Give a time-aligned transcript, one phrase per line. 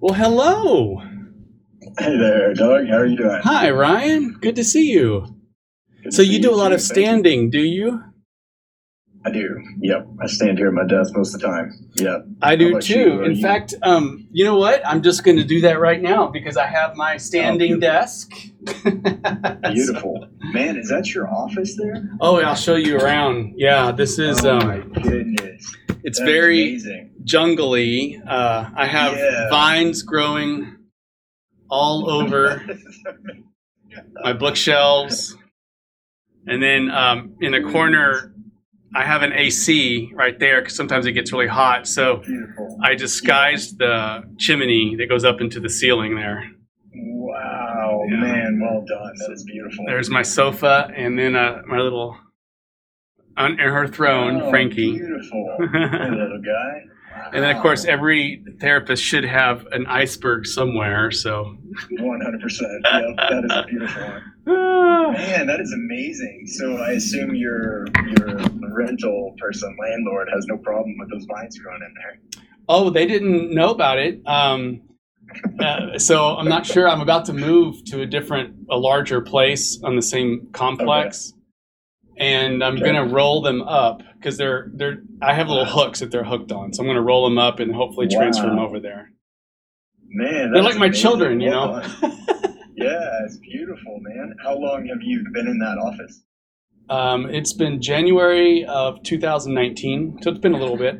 [0.00, 1.02] Well, hello.
[1.98, 2.86] Hey there, Doug.
[2.88, 3.40] How are you doing?
[3.42, 4.32] Hi, Ryan.
[4.40, 5.26] Good to see you.
[6.02, 6.76] Good So you do a lot too.
[6.76, 7.02] of Thank you.
[7.04, 8.02] standing, do you?
[9.26, 9.62] I do.
[9.82, 10.06] Yep.
[10.22, 11.72] I stand here at my desk most of the time.
[11.96, 12.24] Yep.
[12.40, 12.98] I do too.
[12.98, 13.22] you?
[13.24, 14.80] In fact, um, you know what?
[14.86, 17.80] I'm just going to do that right now because I have my standing beautiful.
[17.80, 18.30] desk.
[19.72, 20.28] Beautiful.
[20.54, 22.08] Man, is that your office there?
[22.22, 23.54] oh, I'll show you around.
[23.58, 25.76] Yeah, this is oh um, my goodness.
[26.04, 27.09] it's very amazing.
[27.24, 28.20] Jungly.
[28.26, 29.48] Uh, I have Yeah.
[29.50, 30.76] vines growing
[31.68, 32.62] all over
[34.24, 35.36] my bookshelves,
[36.46, 38.34] and then um, in the corner,
[38.94, 41.86] I have an AC right there because sometimes it gets really hot.
[41.86, 42.78] So Beautiful.
[42.82, 46.50] I disguised the chimney that goes up into the ceiling there.
[46.92, 48.16] Wow, Yeah.
[48.16, 49.12] man, well done.
[49.18, 49.84] That is beautiful.
[49.86, 52.16] There's my sofa, and then uh, my little
[53.36, 54.98] on her throne, Oh, Frankie.
[54.98, 55.56] Beautiful.
[55.72, 56.82] Hey, little guy.
[57.32, 61.10] And then, of course, every therapist should have an iceberg somewhere.
[61.10, 61.56] So,
[61.92, 62.00] 100%.
[62.00, 64.22] Yep, that is a beautiful one.
[65.12, 66.44] Man, that is amazing.
[66.46, 67.86] So I assume your
[68.16, 68.36] your
[68.74, 72.38] rental person, landlord, has no problem with those vines growing in there.
[72.68, 74.20] oh, they didn't know about it.
[74.26, 74.82] Um,
[75.60, 76.88] uh, so I'm not sure.
[76.88, 81.32] I'm about to move to a different, a larger place on the same complex,
[82.20, 82.84] and I'm Okay.
[82.84, 85.02] gonna roll them up because they're they're.
[85.22, 87.74] I have little hooks that they're hooked on, so I'm gonna roll them up and
[87.74, 89.10] hopefully transfer them over there.
[90.12, 91.80] Man, They're like my children, you know.
[92.76, 94.34] yeah, it's beautiful, man.
[94.42, 96.22] How long have you been in that office?
[96.88, 100.96] Um, it's been January of 2019, so it's been a little bit,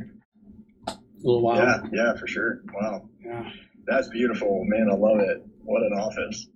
[0.87, 0.93] a
[1.25, 1.57] little while.
[1.57, 2.63] Yeah, yeah, for sure.
[2.73, 3.51] Wow, Yeah.
[3.87, 4.89] that's beautiful, man.
[4.89, 5.43] I love it.
[5.65, 6.49] What an office.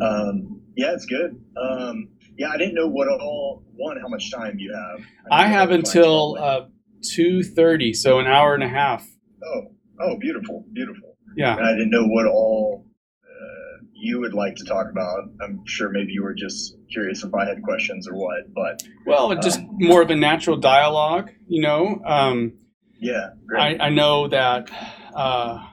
[0.00, 1.42] Um, yeah, it's good.
[1.60, 5.04] Um, yeah, I didn't know what all one how much time you have.
[5.30, 6.66] I have until uh,
[7.02, 9.06] 2:30, so an hour and a half.
[9.44, 9.62] oh
[10.00, 11.16] oh beautiful beautiful.
[11.36, 11.56] Yeah.
[11.56, 12.86] And I didn't know what all
[13.24, 15.20] uh, you would like to talk about.
[15.42, 19.34] I'm sure maybe you were just curious if I had questions or what, but Well,
[19.36, 22.02] just Um, more of a natural dialogue, you know.
[22.04, 22.52] Um,
[23.00, 23.80] yeah, great.
[23.80, 24.70] I, I know that
[25.14, 25.66] uh,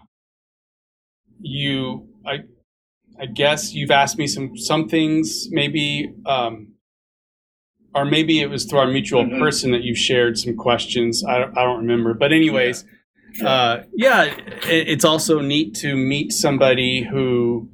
[1.41, 2.08] you,
[3.21, 6.73] I, guess you've asked me some some things, maybe, um,
[7.93, 9.39] or maybe it was through our mutual Mhm.
[9.39, 11.23] person that you've shared some questions.
[11.25, 12.85] I, don't- I don't remember, but anyways,
[13.43, 17.69] uh, yeah, it, it's also neat to meet somebody who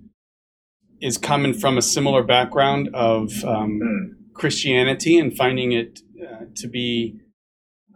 [1.01, 4.11] is coming from a similar background of um, Hmm.
[4.33, 7.19] Christianity and finding it uh, to be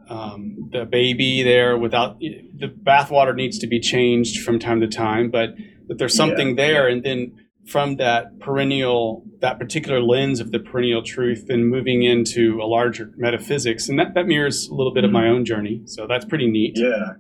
[0.09, 5.30] um, the baby there without the bathwater needs to be changed from time to time,
[5.30, 5.50] but
[5.90, 6.56] that there's something Yeah.
[6.68, 7.34] there, and then
[7.68, 13.12] from that perennial, that particular lens of the perennial truth, and moving into a larger
[13.18, 15.82] metaphysics, and that, that mirrors a little bit of my own journey.
[15.86, 16.74] So that's pretty neat.
[16.76, 17.14] Yeah,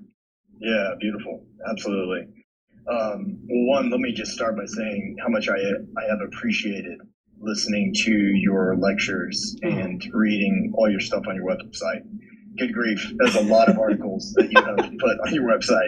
[0.59, 2.21] yeah, beautiful, absolutely.
[2.89, 6.97] Um, well, one, let me just start by saying how much I I have appreciated
[7.41, 9.77] listening to your lectures Hmm.
[9.77, 12.01] and reading all your stuff on your website.
[12.57, 15.87] Good grief, there's a lot of articles that you have put on your website.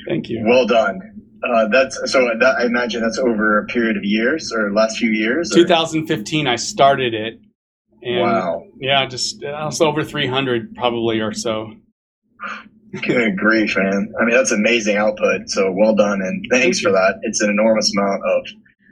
[0.08, 0.42] Thank you.
[0.46, 0.98] Well done.
[1.42, 2.28] Uh, that's so.
[2.38, 5.50] That, I imagine that's over a period of years or last few years.
[5.52, 7.40] or- 2015, I started it.
[8.02, 8.62] And Wow.
[8.80, 11.74] Yeah, just uh, it's over 300 probably or so.
[13.02, 14.12] Good grief, man.
[14.20, 15.48] I mean, that's amazing output.
[15.48, 17.20] So well done, and thanks for that.
[17.22, 18.46] It's an enormous amount of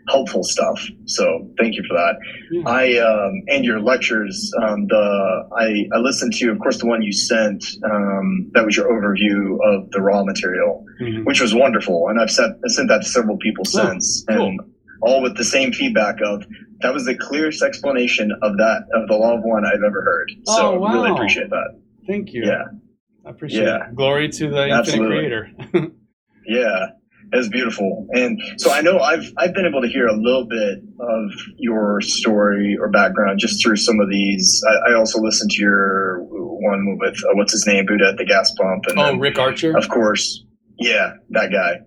[0.09, 0.85] helpful stuff.
[1.07, 2.15] So thank you for that.
[2.51, 2.63] Yeah.
[2.69, 4.51] I um, and your lectures.
[4.63, 7.65] Um, the I, I listened to, of course, the one you sent.
[7.85, 11.25] Um, that was your overview of the Ra Material, Mhm.
[11.27, 12.09] which was wonderful.
[12.09, 14.47] And I've sent I sent that to several people Oh, since, cool.
[14.49, 14.61] and
[15.03, 16.45] all with the same feedback of
[16.81, 20.31] that was the clearest explanation of that of the law of one I've ever heard.
[20.47, 20.93] So Oh, wow.
[20.95, 21.81] really appreciate that.
[22.07, 22.45] Thank you.
[22.47, 22.65] Yeah.
[23.27, 23.89] I appreciate Yeah.
[23.91, 23.95] it.
[23.95, 25.25] Glory to the Absolutely.
[25.25, 25.89] infinite creator.
[26.51, 26.87] Yeah,
[27.33, 28.07] it was beautiful.
[28.13, 32.01] And so I know I've I've been able to hear a little bit of your
[32.01, 34.63] story or background just through some of these.
[34.67, 38.25] I, I also listened to your one with uh, what's his name, Buddha at the
[38.25, 39.77] gas pump, and oh, then, Rick Archer.
[39.77, 40.45] of course,
[40.79, 41.81] yeah, that guy.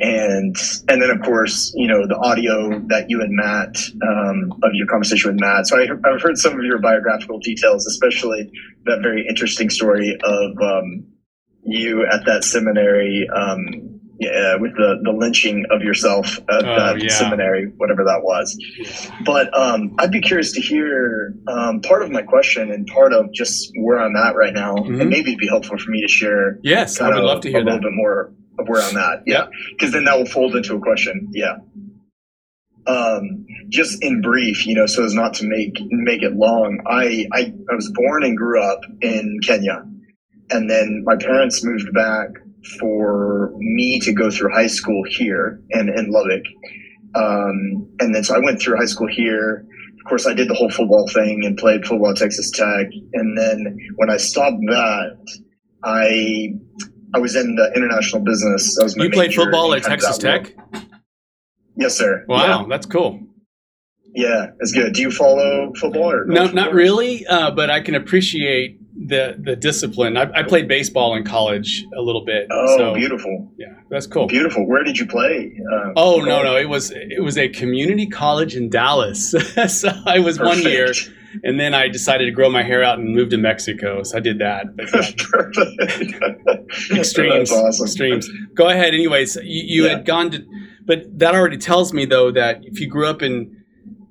[0.00, 0.56] And
[0.88, 4.88] and then of course you know the audio that you and Matt um, of your
[4.88, 5.68] conversation with Matt.
[5.68, 8.50] So I, I've heard some of your biographical details, especially
[8.86, 11.06] that very interesting story of um,
[11.62, 17.02] you at that seminary um, yeah, with the, the lynching of yourself at Oh, that
[17.02, 17.08] yeah.
[17.12, 18.56] seminary, whatever that was.
[19.24, 23.32] But um, I'd be curious to hear um, part of my question and part of
[23.32, 25.00] just where I'm at right now, Mhm.
[25.00, 27.50] and maybe it'd be helpful for me to share Yes, I would of love to
[27.50, 29.22] hear a little bit more of where I'm at.
[29.26, 31.28] Yeah, because then that will fold into a question.
[31.32, 31.56] Yeah.
[32.86, 36.80] Um, just in brief, you know, so as not to make make it long.
[36.86, 39.82] I, I I was born and grew up in Kenya,
[40.50, 42.28] and then my parents moved back
[42.80, 46.42] for me to go through high school here and in Lubbock.
[47.14, 49.66] Um, and then so I went through high school here.
[50.00, 52.86] Of course, I did the whole football thing and played football at Texas Tech.
[53.14, 55.16] And then when I stopped that,
[55.84, 56.48] I
[57.14, 58.74] I was in the international business.
[58.76, 60.52] That was my You played football at Texas Tech?
[60.72, 60.84] world.
[61.76, 62.24] Yes, sir.
[62.28, 63.20] Wow, that's cool.
[64.14, 64.92] Yeah, yeah, it's good.
[64.94, 66.54] Do you follow football or No, football?
[66.64, 70.16] not really, uh, but I can appreciate the the discipline.
[70.16, 72.46] I, I played baseball in college a little bit.
[72.50, 74.26] Oh, so, beautiful, Yeah, that's cool.
[74.26, 74.66] beautiful.
[74.66, 75.58] Where did you play?
[75.72, 79.30] Uh, Oh no, no, it was it was a community college in Dallas.
[79.68, 80.92] so I was one year,
[81.42, 84.02] and then I decided to grow my hair out and move to Mexico.
[84.04, 84.76] So I did that.
[84.76, 86.90] But yeah, Perfect.
[86.92, 87.86] extremes, That's awesome.
[87.86, 88.28] extremes.
[88.54, 88.94] Go ahead.
[88.94, 89.96] Anyways, you, you Yeah.
[89.96, 90.44] had gone to,
[90.84, 93.56] but that already tells me though that if you grew up in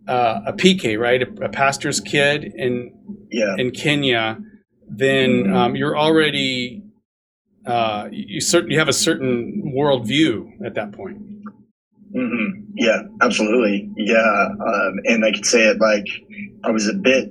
[0.07, 2.93] uh, a PK, right, a, a pastor's kid in
[3.31, 3.55] Yeah.
[3.57, 4.39] in Kenya,
[4.89, 6.83] then um, you're already
[7.65, 11.17] uh, you certainly have a certain worldview at that point.
[12.13, 13.89] hmm Yeah, absolutely.
[13.95, 14.47] Yeah.
[14.59, 16.05] Um, and I could say it like
[16.65, 17.29] I was a bit,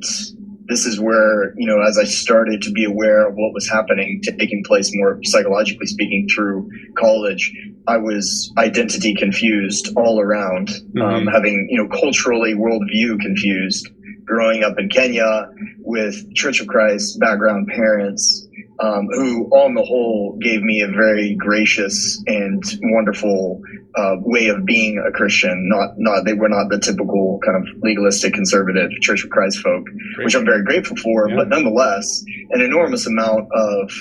[0.68, 4.20] this is where, you know, as I started to be aware of what was happening,
[4.22, 7.52] taking place more psychologically speaking through college,
[7.86, 10.70] I was identity confused all around,
[11.00, 11.32] um, Mhm.
[11.32, 13.88] having, you know, culturally worldview confused,
[14.32, 15.50] growing up in Kenya
[15.80, 18.48] with Church of Christ background parents,
[18.80, 23.60] um, who on the whole gave me a very gracious and wonderful
[23.94, 25.68] uh, way of being a Christian.
[25.68, 29.84] Not, not they were not the typical kind of legalistic conservative Church of Christ folk,
[30.24, 31.28] which I'm very grateful for.
[31.28, 31.36] Yeah.
[31.36, 33.92] But nonetheless, an enormous amount of,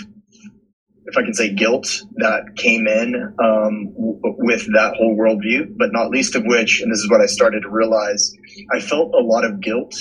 [1.08, 5.76] if I can say, guilt that came in um, w- with that whole worldview.
[5.78, 8.34] But not least of which, and this is what I started to realize,
[8.72, 9.94] I felt a lot of guilt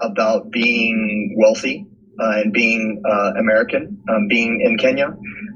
[0.00, 1.86] about being wealthy.
[2.20, 5.06] Uh, and being uh, American, um, being in Kenya,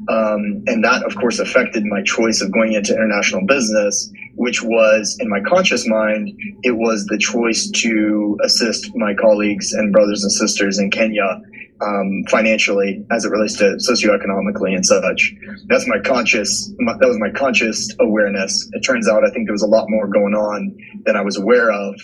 [0.09, 5.17] um, and that, of course, affected my choice of going into international business, which was
[5.21, 6.31] in my conscious mind,
[6.63, 11.41] it was the choice to assist my colleagues and brothers and sisters in Kenya
[11.81, 15.35] um, financially as it relates to socioeconomically and such.
[15.67, 18.69] That's my conscious, my, that was my conscious awareness.
[18.73, 21.37] It turns out I think there was a lot more going on than I was
[21.37, 21.95] aware of.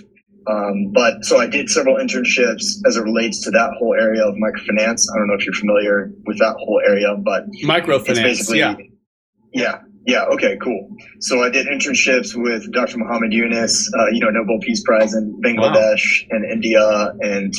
[0.48, 4.34] Um, but so I did several internships as it relates to that whole area of
[4.34, 5.02] microfinance.
[5.14, 8.76] I don't know if you're familiar with that whole area, but Microfinance, basically yeah.
[9.52, 9.78] yeah
[10.08, 10.88] yeah okay cool
[11.20, 15.38] so i did internships with dr muhammad yunus uh, you know nobel peace prize in
[15.44, 17.54] bangladesh and india and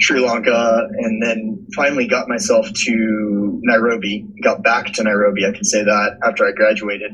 [0.00, 5.64] sri lanka and then finally got myself to nairobi got back to nairobi i can
[5.64, 7.12] say that after i graduated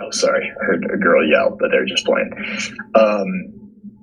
[0.00, 2.30] oh sorry i heard a girl yell but they're just playing
[2.94, 3.28] um,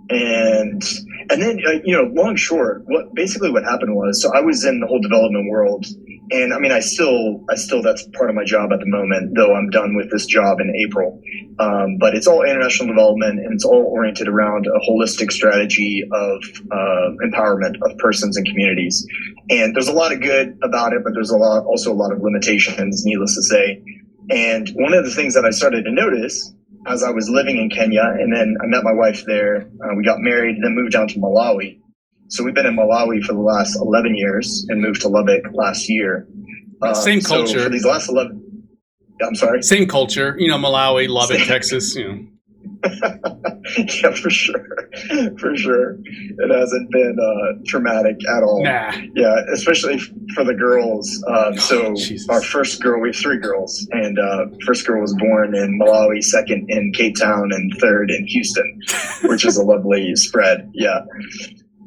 [0.10, 0.82] and
[1.30, 4.66] and then uh, you know long short what basically what happened was so i was
[4.66, 5.86] in the whole development world
[6.32, 9.36] and I mean, I still, I still, that's part of my job at the moment,
[9.36, 11.22] though I'm done with this job in April.
[11.60, 16.44] Um, but it's all international development and it's all oriented around a holistic strategy of
[16.72, 19.06] uh, empowerment of persons and communities.
[19.50, 22.14] And there's a lot of good about it, but there's a lot, also a lot
[22.14, 23.84] of limitations, needless to say.
[24.30, 26.54] And one of the things that I started to notice
[26.88, 30.04] as I was living in Kenya, and then I met my wife there, uh, we
[30.04, 31.80] got married, then moved down to Malawi.
[32.28, 35.90] So we've been in Malawi for the last 11 years and moved to Lubbock last
[35.90, 36.28] year.
[36.82, 37.64] Uh, Same so culture.
[37.64, 38.68] for these last 11,
[39.22, 39.62] I'm sorry.
[39.62, 41.96] Same culture, you know, Malawi, Lubbock, Texas.
[41.96, 42.28] You know,
[43.78, 44.90] yeah, for sure.
[45.40, 45.98] For sure.
[46.04, 48.64] It hasn't been uh, traumatic at all.
[48.64, 50.00] nah, Yeah, especially
[50.36, 51.24] for the girls.
[51.28, 55.14] Um, so Oh, our first girl, we have three girls, and uh, first girl was
[55.16, 58.80] born in Malawi, second in Cape Town, and third in Houston,
[59.26, 60.70] which is a lovely spread.
[60.74, 61.00] Yeah.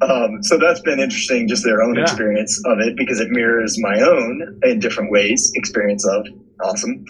[0.03, 2.03] Um, so that's been interesting, just their own Yeah.
[2.03, 6.27] experience of it, because it mirrors my own in different ways experience of.
[6.63, 7.05] Awesome.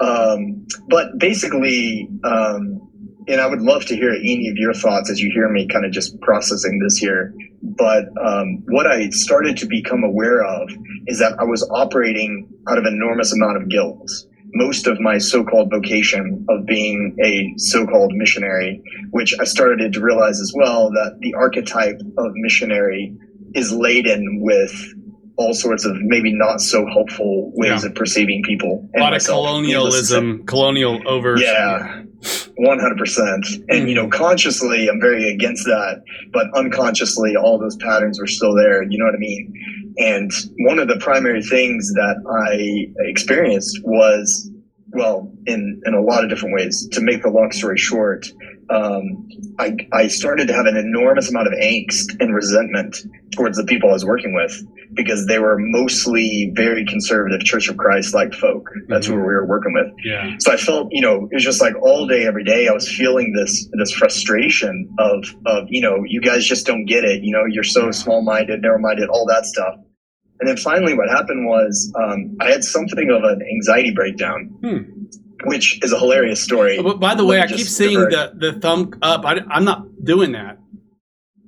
[0.00, 2.80] Um, but basically, um,
[3.28, 5.84] and I would love to hear any of your thoughts as you hear me kind
[5.84, 7.34] of just processing this here.
[7.62, 10.68] But um, what I started to become aware of
[11.06, 14.10] is that I was operating out of enormous amount of guilt.
[14.54, 20.40] Most of my so-called vocation of being a so-called missionary, which I started to realize
[20.40, 23.16] as well that the archetype of missionary
[23.54, 24.72] is laden with
[25.36, 27.88] all sorts of maybe not so helpful ways Yeah.
[27.88, 28.86] of perceiving people.
[28.94, 30.14] a lot of myself, needless to say.
[30.14, 31.38] colonialism, colonial over.
[31.38, 32.01] Yeah.
[32.56, 37.76] One hundred percent, and you know, consciously, I'm very against that, but unconsciously, all those
[37.76, 38.82] patterns were still there.
[38.82, 39.94] You know what I mean?
[39.96, 44.50] And one of the primary things that I experienced was,
[44.90, 46.86] well, in in a lot of different ways.
[46.92, 48.30] To make the long story short,
[48.70, 49.28] um,
[49.58, 52.98] I I started to have an enormous amount of angst and resentment
[53.34, 54.62] towards the people I was working with,
[54.94, 58.68] because they were mostly very conservative Church of Christ like folk.
[58.88, 59.10] That's Mhm.
[59.10, 59.86] who we were working with.
[60.04, 60.34] Yeah.
[60.38, 62.88] So I felt, you know, it was just like all day, every day, I was
[62.88, 67.22] feeling this this frustration of of you know, you guys just don't get it.
[67.22, 69.74] You know, you're so small minded, narrow minded, all that stuff.
[70.40, 74.78] And then finally, what happened was um, I had something of an anxiety breakdown, Hmm.
[75.44, 76.82] which is a hilarious story.
[76.82, 78.40] But by the way, I keep seeing divert.
[78.40, 79.24] the, the thumb up.
[79.24, 80.58] I, I'm not doing that.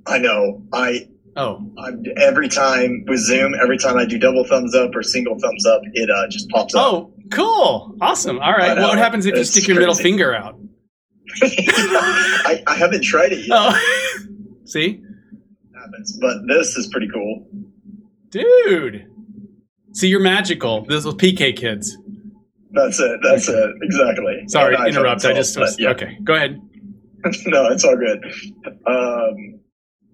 [0.07, 0.63] I know.
[0.73, 5.03] I Oh, I'm, every time with Zoom, every time I do double thumbs up or
[5.03, 6.83] single thumbs up, it uh, just pops up.
[6.85, 8.39] oh, cool, awesome.
[8.39, 8.77] All right.
[8.77, 8.89] Know.
[8.89, 10.59] What happens if you stick your middle finger out?
[11.43, 13.51] I, I haven't tried it yet.
[13.51, 13.77] Oh,
[14.65, 17.47] see, It happens, but this is pretty cool.
[18.31, 19.07] dude.
[19.93, 20.85] See, you're magical.
[20.85, 21.97] This was PK kids.
[22.73, 23.21] That's it.
[23.23, 23.71] That's it.
[23.83, 24.43] Exactly.
[24.49, 25.25] Sorry, I interrupt.
[25.25, 25.91] I just was yeah.
[25.91, 26.19] okay.
[26.25, 26.61] Go ahead.
[27.47, 28.23] no, it's all good.
[28.87, 29.61] Um,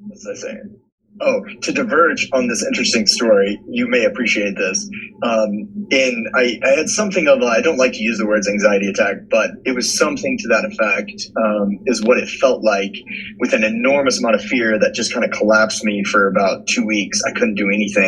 [0.01, 0.80] what was I saying?
[1.23, 4.89] Oh, to diverge on this interesting story, you may appreciate this.
[5.23, 8.49] Um, in I, I had something of a, I don't like to use the words
[8.49, 11.31] anxiety attack, but it was something to that effect.
[11.37, 12.95] Um, is what it felt like
[13.39, 16.87] with an enormous amount of fear that just kind of collapsed me for about two
[16.87, 17.21] weeks.
[17.27, 18.01] I couldn't do anything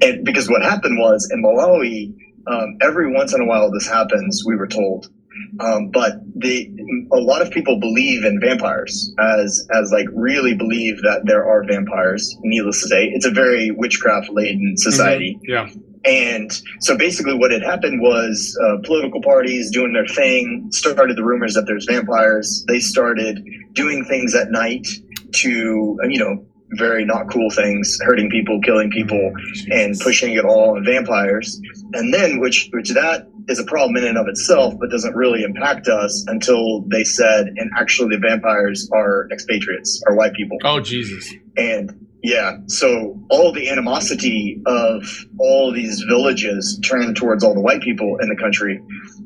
[0.00, 0.04] Mm.
[0.06, 2.14] and because what happened was in Malawi,
[2.46, 4.42] um, every once in a while this happens.
[4.46, 5.08] We were told,
[5.60, 6.70] um, but the
[7.12, 11.64] a lot of people believe in vampires as as like really believe that there are
[11.64, 12.36] vampires.
[12.40, 15.38] Needless to say, it's a very witchcraft laden society.
[15.42, 15.68] Yeah.
[16.04, 21.24] And so basically, what had happened was uh, political parties doing their thing started the
[21.24, 22.64] rumors that there's vampires.
[22.68, 24.86] They started doing things at night
[25.32, 29.32] to, you know, very not cool things, hurting people, killing people,
[29.70, 31.60] and pushing it all on vampires.
[31.92, 35.42] And then, which which that is a problem in and of itself, but doesn't really
[35.42, 40.56] impact us until they said, and actually, the vampires are expatriates, are white people.
[40.64, 41.34] Oh Jesus.
[41.56, 45.02] And yeah, so all the animosity of
[45.38, 48.80] all these villages turned towards all the white people in the country.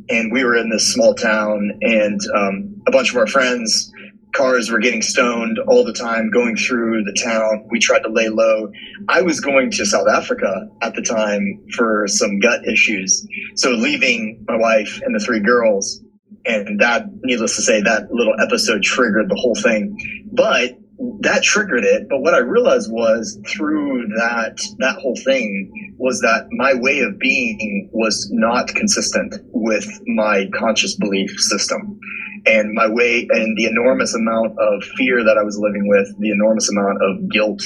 [0.08, 3.92] And we were in this small town, and um, a bunch of our friends,
[4.34, 7.66] cars were getting stoned all the time going through the town.
[7.70, 8.70] We tried to lay low.
[9.08, 13.26] I was going to South Africa at the time for some gut issues.
[13.54, 16.00] So leaving my wife and the three girls,
[16.44, 19.96] and that, needless to say, that little episode triggered the whole thing.
[20.32, 20.78] But
[21.20, 22.08] that triggered it.
[22.08, 27.18] But what I realized was through that that whole thing was that my way of
[27.18, 31.98] being was not consistent with my conscious belief system.
[32.46, 36.30] And my way and the enormous amount of fear that I was living with, the
[36.30, 37.62] enormous amount of guilt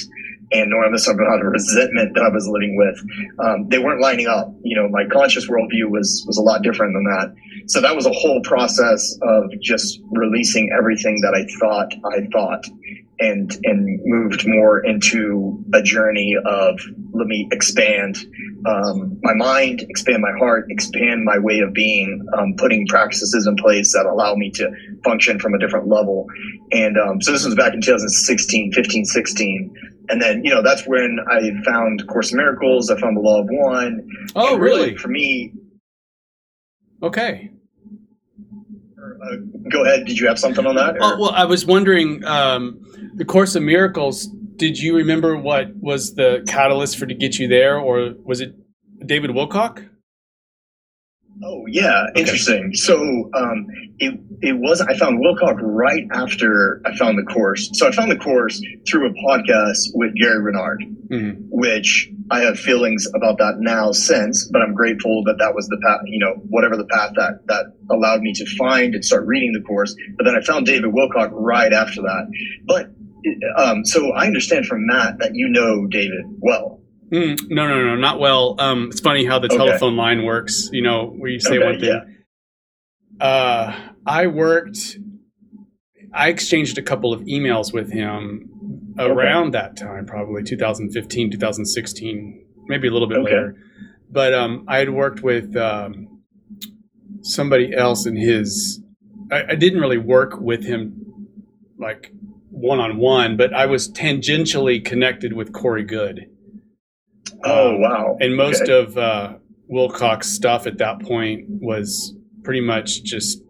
[0.52, 2.96] and enormous amount of resentment that I was living with,
[3.44, 4.54] um, they weren't lining up.
[4.62, 7.34] You know, my conscious worldview was was a lot different than that.
[7.68, 12.64] So that was a whole process of just releasing everything that I thought I thought
[13.20, 16.80] and and moved more into a journey of
[17.12, 18.16] let me expand
[18.66, 23.56] um, my mind, expand my heart, expand my way of being, um, putting practices in
[23.56, 24.70] place that allow me to
[25.04, 26.26] function from a different level.
[26.72, 29.74] And um, so this was back in 2016, 15, 16.
[30.10, 32.90] And then, you know, that's when I found Course in Miracles.
[32.90, 34.08] I found the Law of One.
[34.34, 34.96] Oh And really?
[34.96, 35.52] For me,
[37.02, 37.50] Okay.
[38.98, 39.36] uh,
[39.70, 40.06] go ahead.
[40.06, 40.96] Did you have something on that?
[41.00, 42.80] Oh, well, I was wondering, um,
[43.14, 44.26] the Course of Miracles.
[44.56, 48.54] Did you remember what was the catalyst for to get you there, or was it
[49.06, 49.87] David Wilcock?
[51.44, 52.74] Oh yeah, interesting.
[52.74, 53.66] So um,
[53.98, 57.70] it it was I found Wilcock right after I found the course.
[57.74, 61.36] So I found the course through a podcast with Gary Renard, Mhm.
[61.50, 65.78] which I have feelings about that now since, but I'm grateful that that was the
[65.86, 69.52] path, you know, whatever the path that that allowed me to find and start reading
[69.52, 69.94] the course.
[70.16, 72.26] But then I found David Wilcock right after that.
[72.66, 72.90] But
[73.56, 76.77] um, so I understand from Matt that you know David well.
[77.10, 78.54] Mm, no, no, no, not well.
[78.58, 79.56] Um, it's funny how the Okay.
[79.56, 80.68] telephone line works.
[80.72, 81.88] You know, where you say Okay, one thing.
[83.20, 83.24] yeah.
[83.26, 83.74] Uh,
[84.06, 84.98] I worked.
[86.12, 92.88] I exchanged a couple of emails with him around that time, probably 2015, 2016, maybe
[92.88, 93.24] a little bit Okay.
[93.32, 93.56] later.
[94.10, 96.22] But um, I had worked with um,
[97.22, 98.80] somebody else in his.
[99.30, 101.26] I, I didn't really work with him
[101.78, 102.12] like
[102.50, 106.26] one on one, but I was tangentially connected with Corey Goode.
[107.44, 108.16] Oh Um, wow!
[108.20, 108.72] and most Okay.
[108.72, 109.34] of uh,
[109.72, 113.42] Wilcock's stuff at that point was pretty much just,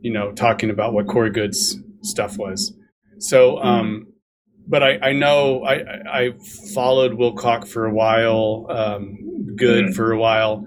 [0.00, 2.74] you know, talking about what Corey Goode's stuff was.
[3.18, 4.06] So, um,
[4.66, 6.30] but I, I know I, I
[6.74, 9.16] followed Wilcock for a while, um,
[9.56, 9.94] Goode Mhm.
[9.94, 10.66] for a while,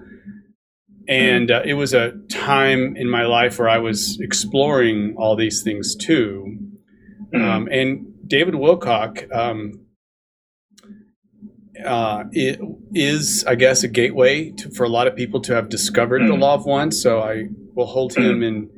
[1.08, 5.62] and uh, it was a time in my life where I was exploring all these
[5.62, 6.56] things too.
[7.34, 7.42] Mm.
[7.44, 9.80] Um, and David Wilcock, um,
[11.84, 12.60] uh, it
[12.92, 16.28] is, I guess, a gateway to, for a lot of people to have discovered mm.
[16.28, 16.90] the law of one.
[16.90, 18.70] So I will hold him in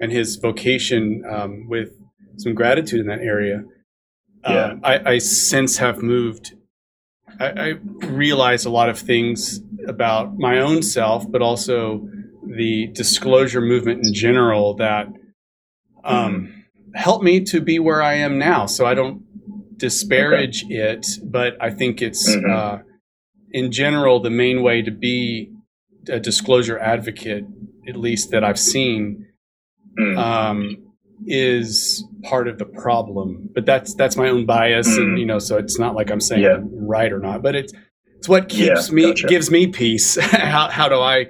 [0.00, 1.90] and his vocation um, with
[2.36, 3.62] some gratitude in that area.
[4.44, 4.64] Yeah.
[4.64, 6.54] Um, I, I, since have moved.
[7.38, 7.68] I, I
[8.06, 12.08] realize a lot of things about my own self, but also
[12.44, 15.06] the disclosure movement in general that
[16.02, 16.98] um, mm.
[16.98, 18.66] helped me to be where I am now.
[18.66, 19.22] So I don't
[19.82, 20.74] disparage okay.
[20.74, 22.50] it, but I think it's mm-hmm.
[22.50, 22.78] uh,
[23.50, 25.52] in general the main way to be
[26.08, 27.44] a disclosure advocate,
[27.88, 29.26] at least that I've seen,
[29.98, 30.16] mm.
[30.16, 30.76] um,
[31.26, 33.50] is part of the problem.
[33.52, 34.98] But that's that's my own bias, mm.
[34.98, 36.54] and you know, so it's not like I'm saying yeah.
[36.54, 37.72] I'm right or not, but it's
[38.16, 39.26] it's what keeps yeah, me gotcha.
[39.26, 40.16] gives me peace.
[40.20, 41.26] how how do I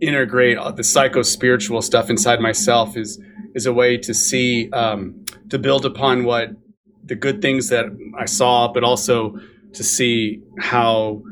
[0.00, 2.96] integrate the psycho spiritual stuff inside myself?
[2.96, 3.20] Is
[3.54, 6.52] is a way to see um, to build upon what
[7.04, 7.86] the good things that
[8.18, 9.38] I saw, but also
[9.74, 11.22] to see how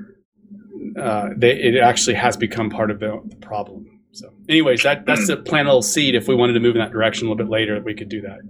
[0.98, 4.00] uh, they, it actually has become part of the, the problem.
[4.12, 6.14] So, anyways, that that's a plant a little seed.
[6.14, 8.20] If we wanted to move in that direction a little bit later, we could do
[8.22, 8.40] that.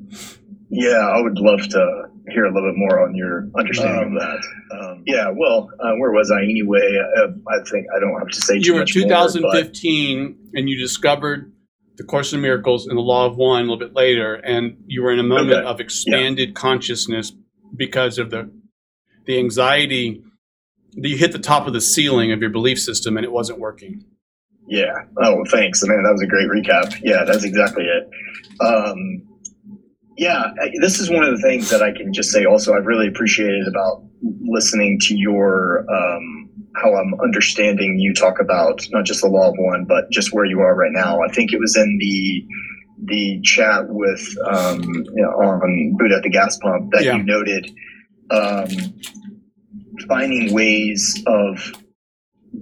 [0.71, 4.23] Yeah, I would love to hear a little bit more on your understanding um, of
[4.23, 4.79] that.
[4.79, 6.97] Um, yeah, well, uh, where was I anyway?
[7.19, 11.53] Uh, I think I don't have to say you were 2015, more, and you discovered
[12.01, 15.03] the Course in Miracles and the Law of One a little bit later, and you
[15.03, 15.67] were in a moment okay.
[15.67, 16.55] of expanded yeah.
[16.55, 17.31] consciousness
[17.77, 18.51] because of the
[19.27, 20.23] the anxiety
[20.95, 23.59] that you hit the top of the ceiling of your belief system and it wasn't
[23.61, 24.03] working.
[24.67, 24.95] Yeah.
[25.23, 25.87] Oh, thanks.
[25.87, 26.99] Man, that was a great recap.
[27.03, 28.09] Yeah, that's exactly it.
[28.65, 29.29] Um,
[30.17, 33.09] yeah, this is one of the things that I can just say also I've really
[33.09, 39.29] appreciated about listening to your um, how I'm understanding you talk about not just the
[39.29, 41.21] law of one, but just where you are right now.
[41.23, 42.45] I think it was in the
[43.03, 47.17] the chat with um, you know, on Buddha at the gas pump that yeah.
[47.17, 47.71] you noted
[48.31, 48.69] um,
[50.07, 51.73] finding ways of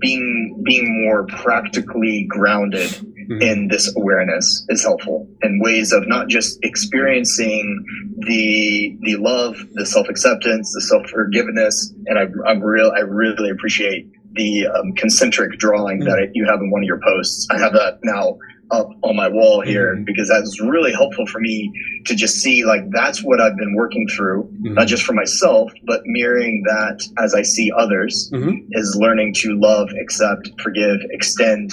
[0.00, 2.90] being being more practically grounded
[3.30, 3.42] mm-hmm.
[3.42, 7.84] in this awareness is helpful and ways of not just experiencing
[8.26, 14.66] the the love the self-acceptance the self-forgiveness and i I'm real i really appreciate the
[14.66, 16.08] um, concentric drawing mm-hmm.
[16.08, 18.38] that you have in one of your posts i have that now
[18.70, 20.04] up on my wall here mm-hmm.
[20.04, 21.72] because that's really helpful for me
[22.06, 24.74] to just see like that's what I've been working through, mm-hmm.
[24.74, 28.56] not just for myself, but mirroring that as I see others mm-hmm.
[28.72, 31.72] is learning to love, accept, forgive, extend.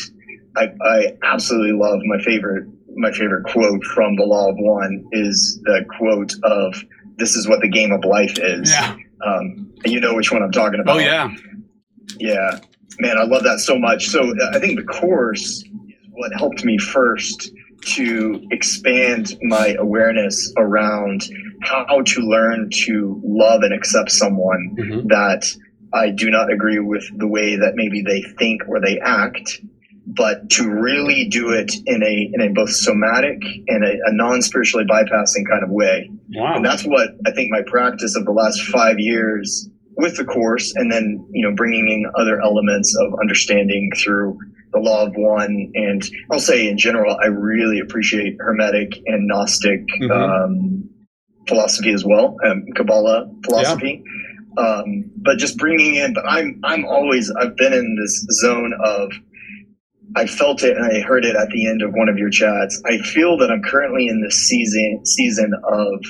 [0.58, 5.60] I, I absolutely love my favorite my favorite quote from the Law of One is
[5.64, 6.84] the quote of
[7.18, 8.96] "This is what the game of life is." Yeah.
[9.26, 10.98] Um, and you know which one I'm talking about.
[10.98, 11.30] Oh yeah.
[12.18, 12.60] Yeah,
[13.00, 14.08] man, I love that so much.
[14.08, 15.66] So I think the course is
[16.12, 17.52] what helped me first
[17.86, 21.24] to expand my awareness around
[21.62, 25.08] how to learn to love and accept someone mm-hmm.
[25.08, 25.46] that
[25.94, 29.62] I do not agree with the way that maybe they think or they act,
[30.08, 34.42] but to really do it in a in a both somatic and a, a non
[34.42, 36.10] spiritually bypassing kind of way.
[36.36, 36.56] Wow.
[36.56, 40.74] And that's what I think my practice of the last five years with the course,
[40.76, 44.38] and then you know bringing in other elements of understanding through
[44.74, 45.72] the law of one.
[45.74, 50.12] And I'll say in general, I really appreciate Hermetic and Gnostic mm-hmm.
[50.12, 50.90] um,
[51.48, 54.04] philosophy as well, um, Kabbalah philosophy.
[54.04, 54.12] Yeah.
[54.58, 59.12] Um, but just bringing in, but I'm I'm always I've been in this zone of
[60.16, 62.82] I felt it and I heard it at the end of one of your chats.
[62.86, 66.06] I feel that I'm currently in this season season of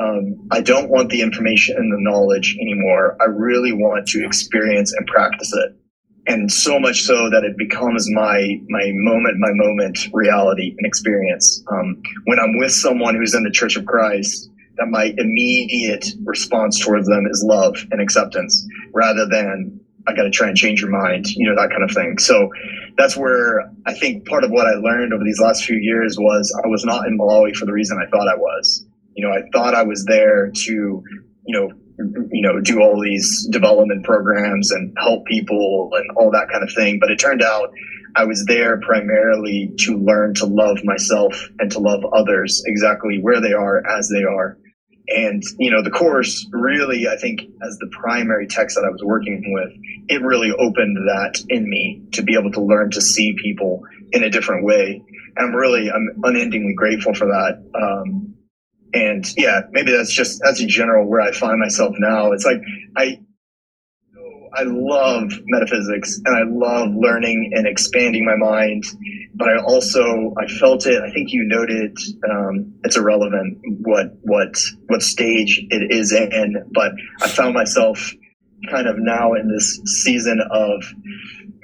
[0.00, 3.16] um, I don't want the information and the knowledge anymore.
[3.20, 5.76] I really want to experience and practice it
[6.26, 11.62] and so much so that it becomes my my moment my moment reality and experience
[11.72, 16.78] um, when i'm with someone who's in the church of christ that my immediate response
[16.78, 20.90] towards them is love and acceptance rather than i got to try and change your
[20.90, 22.50] mind you know that kind of thing so
[22.96, 26.52] that's where i think part of what i learned over these last few years was
[26.64, 29.42] i was not in malawi for the reason i thought i was you know i
[29.52, 31.02] thought i was there to
[31.44, 31.72] you know
[32.30, 36.72] you know, do all these development programs and help people and all that kind of
[36.74, 36.98] thing.
[36.98, 37.72] But it turned out
[38.14, 43.40] I was there primarily to learn to love myself and to love others exactly where
[43.40, 44.58] they are as they are.
[45.08, 49.02] And, you know, the course really, I think, as the primary text that I was
[49.04, 49.72] working with,
[50.08, 54.22] it really opened that in me to be able to learn to see people in
[54.22, 55.02] a different way.
[55.36, 57.62] And I'm really, I'm unendingly grateful for that.
[57.74, 58.34] Um,
[58.94, 62.32] and yeah, maybe that's just that's in general where I find myself now.
[62.32, 62.60] It's like
[62.96, 63.20] I
[64.54, 68.84] I love metaphysics and I love learning and expanding my mind,
[69.34, 71.02] but I also I felt it.
[71.02, 71.96] I think you noted
[72.30, 78.12] um, it's irrelevant what what what stage it is in, but I found myself
[78.70, 80.84] kind of now in this season of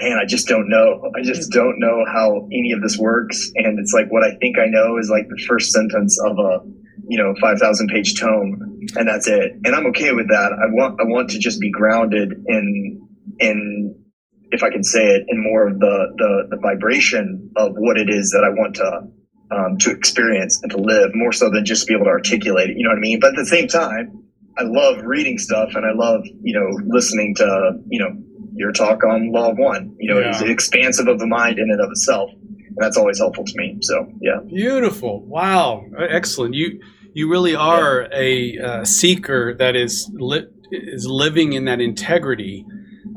[0.00, 1.10] man, I just don't know.
[1.16, 3.50] I just don't know how any of this works.
[3.56, 6.60] And it's like what I think I know is like the first sentence of a,
[7.08, 9.52] you know, 5,000 page tome and that's it.
[9.64, 10.52] And I'm okay with that.
[10.52, 14.04] I want, I want to just be grounded in, in,
[14.50, 18.08] if I can say it, in more of the, the, the vibration of what it
[18.08, 19.02] is that I want to,
[19.50, 22.76] um, to experience and to live more so than just be able to articulate it.
[22.76, 23.20] You know what I mean?
[23.20, 24.24] But at the same time,
[24.58, 28.10] I love reading stuff and I love, you know, listening to, you know,
[28.54, 29.94] your talk on law of one.
[29.98, 30.30] You know, yeah.
[30.30, 32.30] it's expansive of the mind in and of itself.
[32.32, 33.78] And that's always helpful to me.
[33.82, 34.40] So yeah.
[34.46, 35.24] Beautiful.
[35.24, 35.84] Wow.
[35.96, 36.54] Excellent.
[36.54, 36.80] You
[37.14, 42.64] you really are a uh, seeker that is li- is living in that integrity.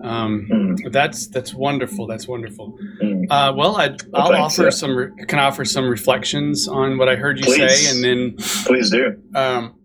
[0.03, 0.91] Um, mm.
[0.91, 2.07] That's that's wonderful.
[2.07, 2.77] That's wonderful.
[3.01, 3.25] Mm.
[3.29, 4.69] Uh, well, i will offer yeah.
[4.69, 7.89] some re- can I offer some reflections on what I heard you please.
[7.89, 9.21] say, and then please do.
[9.35, 9.75] Um,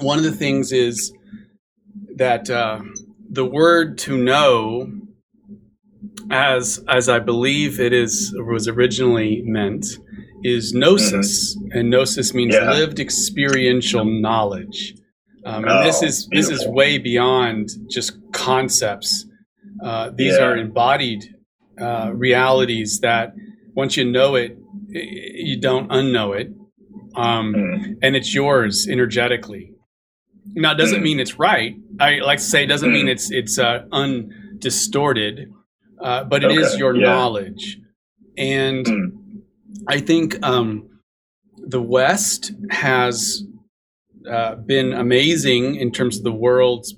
[0.00, 1.12] one of the things is
[2.16, 2.80] that uh,
[3.30, 4.90] the word to know
[6.30, 9.86] as as I believe it is was originally meant
[10.44, 11.78] is gnosis, mm-hmm.
[11.78, 12.70] and gnosis means yeah.
[12.70, 14.94] lived experiential knowledge.
[15.44, 16.52] Um, and oh, this is beautiful.
[16.52, 19.26] this is way beyond just concepts.
[19.82, 20.44] Uh, these yeah.
[20.44, 21.34] are embodied
[21.80, 23.34] uh, realities that
[23.74, 24.56] once you know it,
[24.88, 26.52] you don't unknow it,
[27.16, 27.96] um, mm.
[28.02, 29.72] and it's yours energetically.
[30.54, 31.04] Now, it doesn't mm.
[31.04, 31.74] mean it's right.
[31.98, 32.92] I like to say it doesn't mm.
[32.92, 35.50] mean it's it's uh, undistorted,
[36.00, 36.60] uh, but it okay.
[36.60, 37.06] is your yeah.
[37.06, 37.78] knowledge.
[38.36, 39.13] And mm.
[39.88, 40.88] I think um,
[41.56, 43.42] the West has
[44.30, 46.94] uh, been amazing in terms of the world's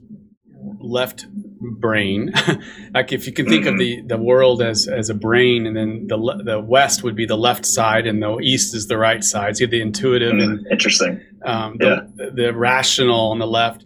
[0.81, 2.33] left brain.
[2.95, 3.75] like if you can think mm-hmm.
[3.75, 7.27] of the, the world as, as a brain, and then the the west would be
[7.27, 9.57] the left side, and the east is the right side.
[9.57, 12.27] So you have the intuitive mm, and interesting, um, the, yeah.
[12.33, 13.85] the rational on the left.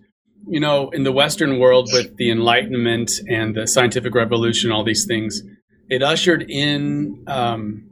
[0.49, 5.05] You know, in the Western world, with the Enlightenment and the scientific revolution, all these
[5.05, 5.43] things,
[5.89, 7.90] it ushered in um,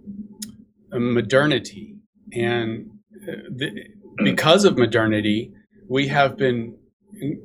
[0.93, 1.97] modernity,
[2.33, 2.91] and
[3.29, 3.71] uh, the,
[4.23, 5.53] because of modernity,
[5.89, 6.77] we have been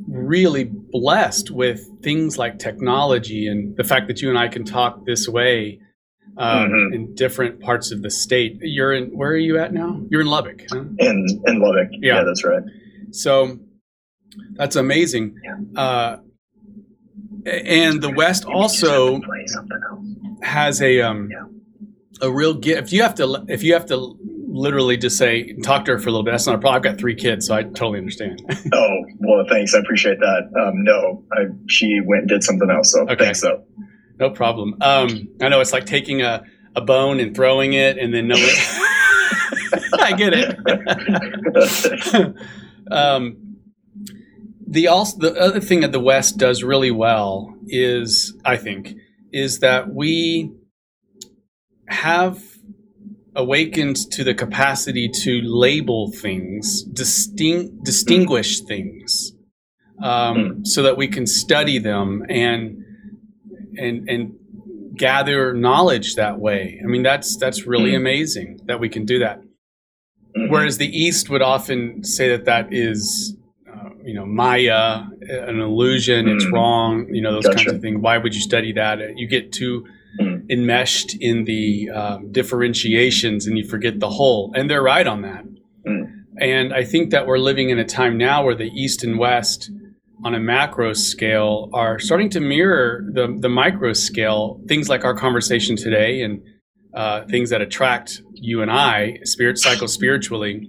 [0.07, 5.05] really blessed with things like technology and the fact that you and I can talk
[5.05, 5.79] this way
[6.37, 6.93] um, mm-hmm.
[6.93, 8.57] in different parts of the state.
[8.61, 10.01] You're in where are you at now?
[10.09, 10.63] You're in Lubbock.
[10.69, 10.83] Huh?
[10.99, 11.89] In in Lubbock.
[11.91, 12.15] Yeah.
[12.15, 12.23] yeah.
[12.23, 12.63] that's right.
[13.11, 13.59] So
[14.53, 15.35] that's amazing.
[15.43, 15.81] Yeah.
[15.81, 16.17] Uh,
[17.45, 19.21] and the West also
[20.41, 21.45] has a um, yeah.
[22.23, 22.87] A real gift.
[22.87, 24.17] If you have to, if you have to
[24.53, 26.31] literally just say talk to her for a little bit.
[26.31, 26.77] That's not a problem.
[26.77, 28.41] I've got three kids, so I totally understand.
[28.73, 29.73] oh well, thanks.
[29.73, 30.43] I appreciate that.
[30.61, 32.91] Um, no, I, she went and did something else.
[32.91, 33.25] So okay.
[33.25, 33.65] thanks though.
[34.19, 34.75] No problem.
[34.79, 36.43] Um, I know it's like taking a,
[36.75, 38.35] a bone and throwing it, and then no.
[39.99, 42.35] I get it.
[42.91, 43.57] um,
[44.67, 48.93] the also the other thing that the West does really well is, I think,
[49.31, 50.51] is that we
[51.93, 52.41] have
[53.35, 59.33] awakened to the capacity to label things, distinct, distinguish things,
[60.01, 60.67] um, mm.
[60.67, 62.83] so that we can study them and
[63.77, 64.35] and and
[64.95, 66.79] gather knowledge that way.
[66.83, 67.97] I mean, that's that's really mm.
[67.97, 69.39] amazing that we can do that.
[69.39, 70.51] Mm-hmm.
[70.51, 73.37] Whereas the East would often say that that is,
[73.71, 76.25] uh, you know, Maya, an illusion.
[76.25, 76.35] Mm.
[76.35, 77.07] It's wrong.
[77.11, 77.57] You know, those gotcha.
[77.57, 78.01] kinds of things.
[78.01, 78.99] Why would you study that?
[79.17, 79.85] You get too.
[80.49, 84.51] Enmeshed in the um, differentiations and you forget the whole.
[84.55, 85.45] And they're right on that.
[85.87, 86.23] Mm.
[86.39, 89.69] And I think that we're living in a time now where the East and West,
[90.23, 94.59] on a macro scale, are starting to mirror the, the micro scale.
[94.67, 96.41] Things like our conversation today and
[96.93, 100.67] uh, things that attract you and I, spirit cycle spiritually,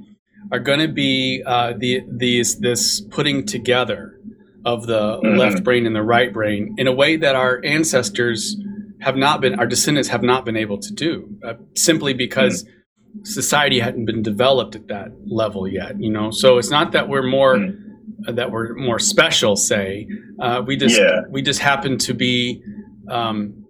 [0.52, 4.18] are going to be uh, the these this putting together
[4.64, 5.36] of the mm-hmm.
[5.36, 8.56] left brain and the right brain in a way that our ancestors
[9.04, 13.24] have not been our descendants have not been able to do uh, simply because mm-hmm.
[13.24, 17.22] society hadn't been developed at that level yet you know so it's not that we're
[17.22, 18.28] more mm-hmm.
[18.28, 20.08] uh, that we're more special say
[20.40, 21.20] uh, we just yeah.
[21.28, 22.62] we just happen to be
[23.08, 23.66] um,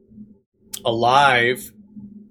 [0.85, 1.73] alive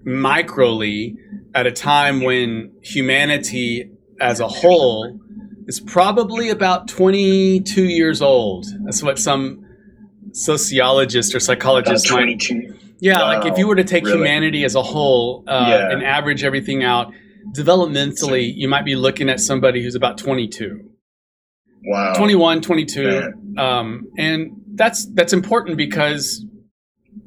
[0.05, 1.15] microly
[1.53, 5.19] at a time when humanity as a whole
[5.67, 9.65] is probably about 22 years old that's what some
[10.31, 12.41] sociologists or psychologists might
[13.03, 13.39] yeah, wow.
[13.39, 14.19] like if you were to take really?
[14.19, 15.91] humanity as a whole uh, yeah.
[15.91, 17.11] and average everything out,
[17.53, 20.89] developmentally, you might be looking at somebody who's about 22.
[21.85, 22.13] Wow.
[22.15, 23.33] 21, 22.
[23.57, 26.45] Um, and that's that's important because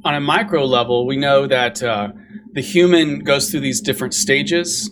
[0.03, 2.09] on a micro level, we know that uh,
[2.53, 4.91] the human goes through these different stages.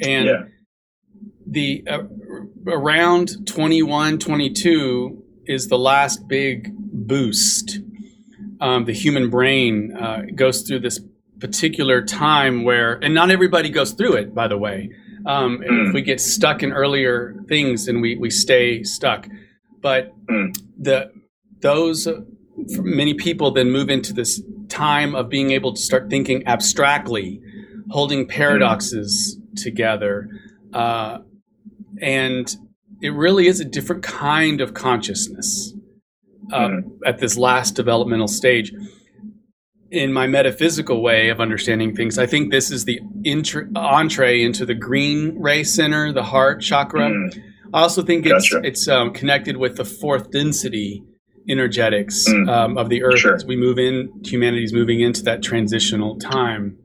[0.00, 0.42] And yeah.
[1.44, 2.04] the uh,
[2.68, 7.80] around 21, 22 is the last big boost.
[8.64, 10.98] Um, the human brain uh, goes through this
[11.38, 14.90] particular time where, and not everybody goes through it, by the way.
[15.26, 15.88] Um, mm.
[15.88, 19.28] If we get stuck in earlier things, and we we stay stuck.
[19.82, 20.56] But mm.
[20.78, 21.10] the
[21.60, 22.08] those
[22.56, 27.42] many people then move into this time of being able to start thinking abstractly,
[27.90, 29.62] holding paradoxes mm.
[29.62, 30.30] together,
[30.72, 31.18] uh,
[32.00, 32.56] and
[33.02, 35.74] it really is a different kind of consciousness
[36.52, 36.98] uh, mm.
[37.06, 38.72] at this last developmental stage
[39.94, 43.00] in my metaphysical way of understanding things, I think this is the
[43.76, 47.10] entree into the green ray center, the heart chakra.
[47.10, 47.42] Mm.
[47.72, 48.66] I also think it's gotcha.
[48.66, 51.04] it's um, connected with the fourth density
[51.48, 52.48] energetics mm.
[52.48, 53.34] um, of the earth sure.
[53.34, 54.12] as we move in.
[54.24, 56.78] Humanity's moving into that transitional time.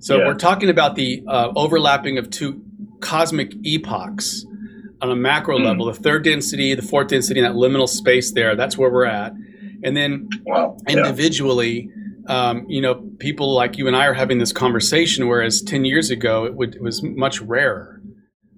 [0.00, 0.26] So yeah.
[0.26, 2.62] we're talking about the uh, overlapping of two
[3.00, 4.44] cosmic epochs
[5.02, 5.66] on a macro mm.
[5.66, 5.86] level.
[5.86, 8.56] The third density, the fourth density, that liminal space there.
[8.56, 9.34] That's where we're at.
[9.84, 10.78] And then wow.
[10.88, 11.90] individually.
[11.94, 15.84] Yeah um, you know, people like you and I are having this conversation, whereas 10
[15.84, 18.00] years ago it, would, it was much rarer.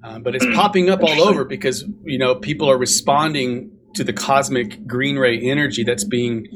[0.03, 4.13] Uh, but it's popping up all over because, you know, people are responding to the
[4.13, 6.47] cosmic green ray energy that's being,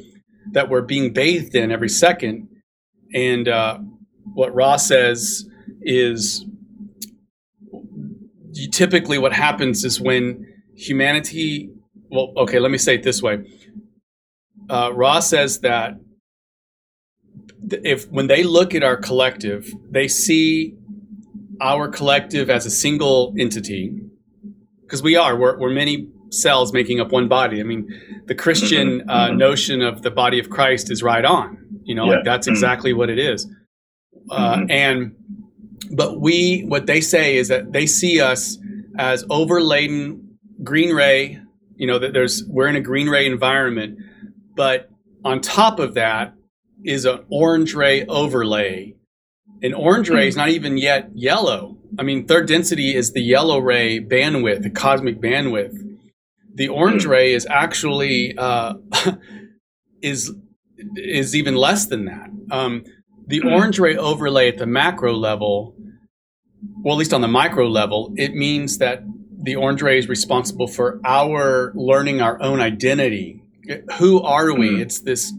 [0.53, 2.49] that we're being bathed in every second.
[3.15, 3.79] And uh,
[4.35, 5.47] what Ra says
[5.81, 6.45] is
[8.67, 11.71] typically what happens is when humanity,
[12.11, 13.45] well, okay, let me say it this way.
[14.69, 15.95] Uh, Ra says that
[17.71, 20.75] if when they look at our collective, they see
[21.61, 23.93] our collective as a single entity
[24.83, 27.89] because we are we're, we're, many cells making up one body i mean
[28.27, 29.11] the christian mm-hmm.
[29.11, 29.39] uh, mm-hmm.
[29.39, 32.17] notion of the body of christ is right on you know yeah.
[32.17, 32.55] like that's mm-hmm.
[32.55, 33.47] exactly what it is
[34.31, 34.71] uh, mm-hmm.
[34.71, 35.15] and
[35.91, 38.59] but we what they say is that they see us
[38.99, 41.41] as overladen green ray
[41.77, 43.99] you know that there's we're in a green ray environment
[44.55, 44.91] but
[45.25, 46.35] on top of that
[46.85, 48.95] is an orange ray overlay.
[49.63, 51.77] An orange ray is not even yet yellow.
[51.99, 55.77] I mean, third density is the yellow ray bandwidth, the cosmic bandwidth.
[56.55, 57.11] The orange hmm.
[57.11, 58.75] ray is actually uh,
[60.03, 60.33] is
[60.97, 62.31] is even less than that.
[62.51, 62.85] Um,
[63.29, 63.49] the hmm.
[63.49, 65.77] orange ray overlay at the macro level,
[66.83, 69.05] well, at least on the micro level, it means that
[69.41, 73.43] the orange ray is responsible for our learning our own identity.
[73.99, 74.77] Who are we?
[74.77, 74.81] Hmm.
[74.81, 75.33] It's this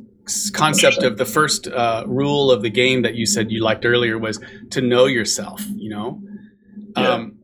[0.53, 4.17] concept of the first uh, rule of the game that you said you liked earlier
[4.17, 6.21] was to know yourself you know
[6.95, 7.13] yeah.
[7.13, 7.39] um,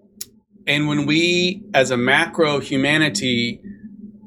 [0.68, 3.62] and when we as a macro humanity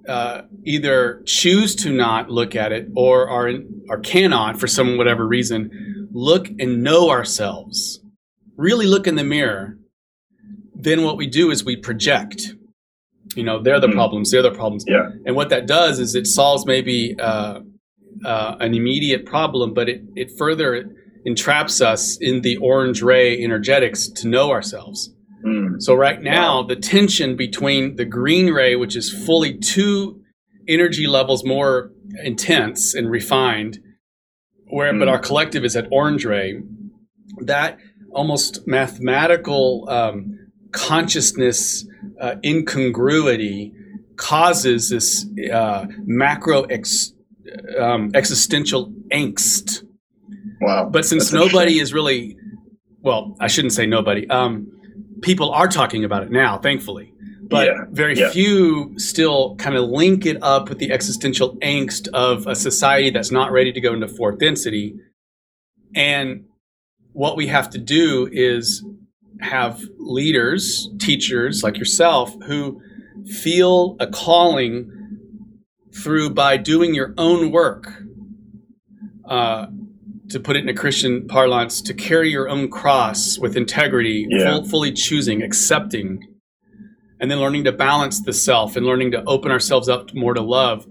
[0.09, 3.52] uh, either choose to not look at it or are
[3.88, 5.70] or cannot for some whatever reason
[6.11, 8.01] look and know ourselves
[8.57, 9.79] really look in the mirror
[10.75, 12.55] then what we do is we project
[13.35, 13.94] you know they're the mm.
[13.94, 15.09] problems they're the problems yeah.
[15.27, 17.61] and what that does is it solves maybe uh,
[18.25, 20.94] uh, an immediate problem, but it, it further
[21.25, 25.11] entraps us in the orange ray energetics to know ourselves.
[25.44, 25.81] Mm.
[25.81, 30.21] So right now, the tension between the green ray, which is fully two
[30.66, 31.92] energy levels more
[32.25, 33.79] intense and refined,
[34.70, 34.98] where mm.
[34.98, 36.62] but our collective is at orange ray,
[37.40, 37.78] that
[38.12, 40.38] almost mathematical um,
[40.72, 41.87] consciousness
[42.20, 43.72] uh, incongruity
[44.16, 47.12] causes this uh, macro ex-
[47.78, 49.85] um, existential angst.
[50.61, 50.88] Wow.
[50.90, 52.37] But since nobody is really,
[53.00, 54.28] well, I shouldn't say nobody.
[54.28, 54.68] Um,
[55.22, 57.14] people are talking about it now, thankfully.
[57.49, 57.85] But yeah.
[57.91, 58.31] very yeah.
[58.31, 63.31] few still kind of link it up with the existential angst of a society that's
[63.31, 64.97] not ready to go into fourth density.
[65.95, 66.45] And
[67.13, 68.85] what we have to do is
[69.41, 72.83] have leaders, teachers like yourself, who
[73.27, 74.93] feel a calling
[75.95, 78.03] through by doing your own work,
[79.25, 79.67] uh,
[80.31, 84.51] to put it in a Christian parlance, to carry your own cross with integrity, yeah.
[84.51, 86.21] full, fully choosing, accepting,
[87.20, 90.40] and then learning to balance the self and learning to open ourselves up more to
[90.40, 90.87] love.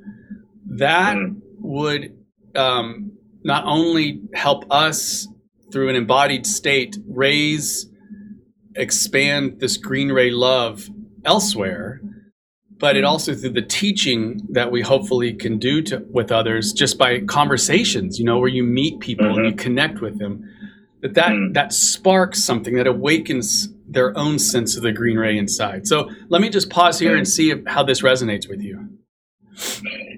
[0.66, 1.40] That mm.
[1.60, 2.18] would
[2.56, 3.14] um,
[3.44, 5.28] not only help us
[5.72, 7.90] through an embodied state raise,
[8.76, 10.90] expand this green ray love
[11.26, 12.02] elsewhere
[12.80, 16.98] but it also through the teaching that we hopefully can do to, with others just
[16.98, 19.38] by conversations you know where you meet people mm-hmm.
[19.38, 19.60] and you mm-hmm.
[19.60, 20.48] connect with them
[21.02, 21.54] that that, mm.
[21.54, 26.42] that sparks something that awakens their own sense of the green ray inside so let
[26.42, 28.88] me just pause here and see if, how this resonates with you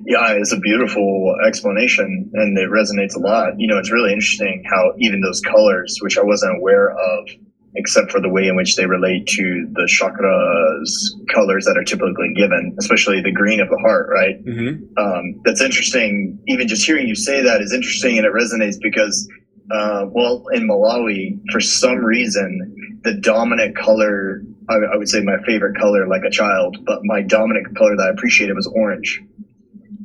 [0.05, 4.63] yeah it's a beautiful explanation and it resonates a lot you know it's really interesting
[4.69, 7.27] how even those colors which i wasn't aware of
[7.75, 10.89] except for the way in which they relate to the chakras
[11.33, 14.43] colors that are typically given, especially the green of the heart, right?
[14.43, 14.97] Mm-hmm.
[14.97, 16.39] Um, that's interesting.
[16.47, 19.27] Even just hearing you say that is interesting and it resonates because,
[19.71, 25.37] uh, well, in Malawi, for some reason, the dominant color, I, I would say my
[25.45, 29.21] favorite color like a child, but my dominant color that I appreciated was orange.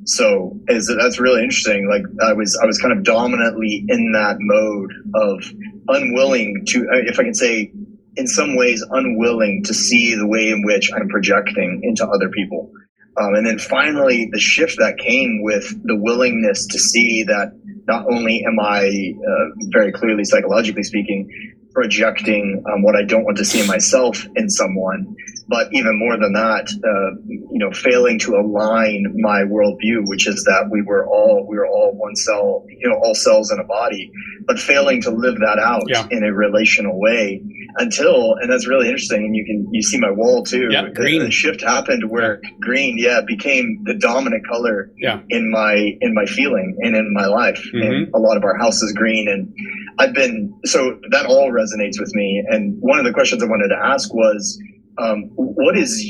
[0.07, 1.88] So is that's really interesting.
[1.88, 5.44] Like i was i was kind of dominantly in that mode of
[5.88, 7.72] unwilling to if i can say
[8.16, 12.70] in some ways unwilling to see the way in which i'm projecting into other people.
[13.16, 17.52] Um, and then finally the shift that came with the willingness to see that
[17.87, 21.30] not only am i uh, very clearly psychologically speaking
[21.74, 25.14] projecting um, what i don't want to see in myself in someone
[25.48, 30.42] but even more than that, uh, you know, failing to align my worldview, which is
[30.44, 33.64] that we were all we were all one cell, you know, all cells in a
[33.64, 34.10] body,
[34.46, 36.06] but failing to live that out yeah.
[36.10, 37.42] in a relational way
[37.76, 39.24] until, and that's really interesting.
[39.24, 40.68] And you can you see my wall too.
[40.70, 41.18] Yeah, green.
[41.18, 42.50] The, the shift happened where yeah.
[42.60, 45.20] green, yeah, became the dominant color yeah.
[45.28, 47.62] in my in my feeling and in my life.
[47.74, 47.82] Mm-hmm.
[47.82, 49.54] And a lot of our house is green, and
[49.98, 51.63] I've been so that all resonates
[52.00, 52.42] with me.
[52.48, 54.59] And one of the questions I wanted to ask was
[54.98, 56.00] um, what is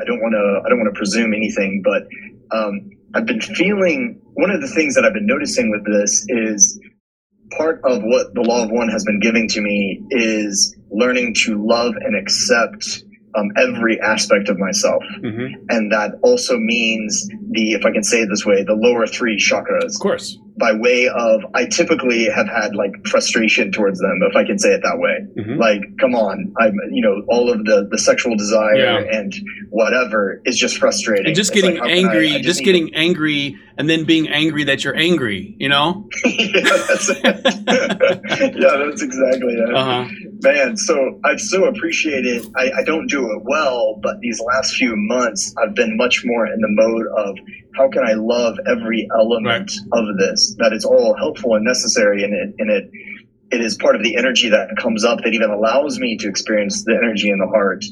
[0.00, 2.02] I don't want to I don't want to presume anything, but
[2.56, 6.80] um, I've been feeling one of the things that I've been noticing with this is
[7.56, 11.64] part of what the law of one has been giving to me is learning to
[11.64, 13.02] love and accept
[13.34, 15.02] um, every aspect of myself.
[15.22, 15.64] Mm-hmm.
[15.70, 19.36] And that also means the, if I can say it this way, the lower three
[19.36, 19.94] chakras.
[19.94, 20.38] Of course.
[20.58, 24.70] By way of, I typically have had like frustration towards them, if I can say
[24.74, 25.24] it that way.
[25.40, 25.58] Mm-hmm.
[25.60, 28.98] Like, come on, I'm, you know, all of the, the sexual desire Yeah.
[29.18, 29.32] and
[29.70, 31.26] whatever is just frustrating.
[31.26, 34.02] And just It's getting like, can I- angry, I just, need- getting angry, and then
[34.04, 35.54] being angry that you're angry.
[35.60, 36.08] You know?
[36.24, 39.74] yeah, that's yeah, that's exactly it.
[39.74, 40.08] Uh huh.
[40.42, 42.46] Man, so I've so appreciated.
[42.56, 46.46] I, I don't do it well, but these last few months, I've been much more
[46.46, 47.37] in the mode of
[47.76, 50.54] how can I love every element of this?
[50.58, 52.90] That it's all helpful and necessary, and it and it
[53.50, 56.84] it is part of the energy that comes up that even allows me to experience
[56.84, 57.84] the energy in the heart.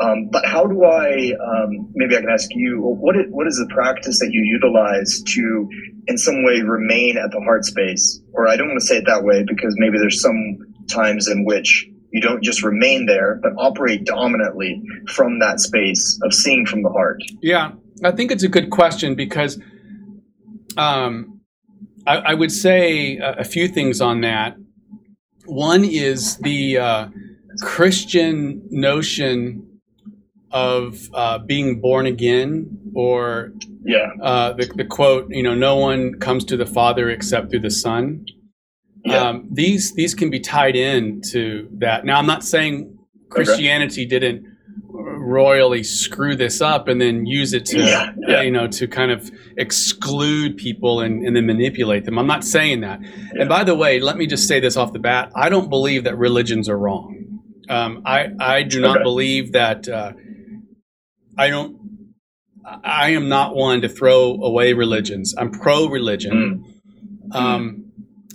[0.00, 1.32] Um, but how do I?
[1.40, 2.80] Um, maybe I can ask you.
[2.80, 5.68] What is, what is the practice that you utilize to,
[6.08, 8.20] in some way, remain at the heart space?
[8.32, 11.44] Or I don't want to say it that way because maybe there's some times in
[11.44, 16.82] which you don't just remain there, but operate dominantly from that space of seeing from
[16.82, 17.20] the heart.
[17.40, 17.72] Yeah,
[18.04, 19.58] I think it's a good question because
[20.76, 21.40] um,
[22.06, 24.56] I, I would say a, a few things on that.
[25.46, 27.08] One is the uh,
[27.62, 29.66] Christian notion
[30.50, 33.52] of uh, being born again, or
[33.84, 34.10] Yeah.
[34.22, 37.70] uh, the, the quote, you know, no one comes to the Father except through the
[37.70, 38.24] Son.
[39.04, 39.16] Yeah.
[39.28, 42.06] Um, these these can be tied in to that.
[42.06, 42.96] Now, I'm not saying
[43.28, 44.46] Christianity didn't
[45.24, 48.38] royally screw this up and then use it to Yeah, yeah.
[48.38, 52.18] uh, you know to kind of exclude people and, and then manipulate them.
[52.18, 53.00] I'm not saying that.
[53.02, 53.40] Yeah.
[53.40, 56.04] And by the way, let me just say this off the bat: I don't believe
[56.04, 57.40] that religions are wrong.
[57.68, 59.02] Um, I I do not Okay.
[59.04, 59.88] believe that.
[59.88, 60.12] Uh,
[61.38, 61.76] I don't.
[62.84, 65.34] I am not one to throw away religions.
[65.36, 66.64] I'm pro religion.
[67.32, 67.80] Um,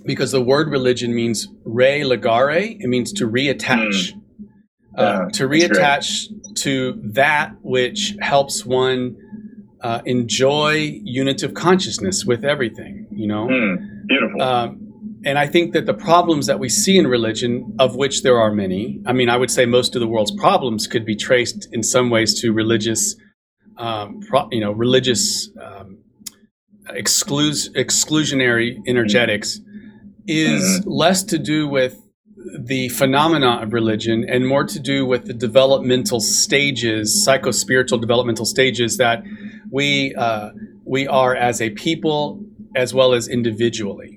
[0.05, 2.77] because the word religion means re legare.
[2.79, 4.13] It means to reattach.
[4.97, 9.15] Uh, Yeah, to reattach to that which helps one
[9.81, 10.99] uh, enjoy
[11.43, 13.07] of consciousness with everything.
[13.11, 13.47] You know.
[13.47, 14.07] Hmm.
[14.07, 14.41] Beautiful.
[14.41, 14.89] Um,
[15.25, 18.51] and I think that the problems that we see in religion, of which there are
[18.51, 21.83] many, I mean, I would say most of the world's problems could be traced in
[21.83, 23.15] some ways to religious,
[23.77, 25.99] um, pro, you know, religious um,
[26.91, 29.59] exclus- exclusionary energetics,
[30.25, 31.97] is less to do with
[32.57, 38.97] the phenomena of religion and more to do with the developmental stages, psychospiritual developmental stages
[38.97, 39.23] that
[39.71, 40.49] we uh,
[40.85, 42.39] we are as a people
[42.75, 44.15] as well as individually.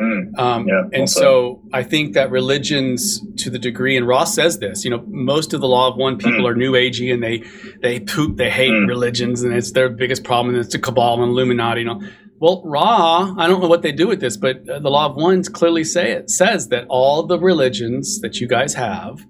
[0.00, 0.20] Hmm.
[0.38, 1.20] Um, Yeah, and said.
[1.20, 5.52] so I think that religions, to the degree, and Ra says this, you know, most
[5.52, 6.48] of the law of one people Mm.
[6.48, 7.42] are new agey and they
[7.82, 8.88] they poop, they hate Mm.
[8.88, 11.82] religions, and it's their biggest problem, and it's the cabal and Illuminati.
[11.82, 12.00] You know,
[12.42, 15.14] well, Ra, I don't know what they do with this, but uh, the law of
[15.14, 19.24] ones clearly say it says that all the religions that you guys have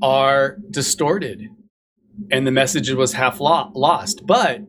[0.00, 1.48] are distorted,
[2.30, 4.24] and the message was half lo- lost.
[4.24, 4.60] But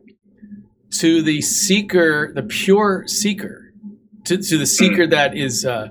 [0.98, 3.72] to the seeker, the pure seeker,
[4.24, 5.90] to, to the seeker that is uh,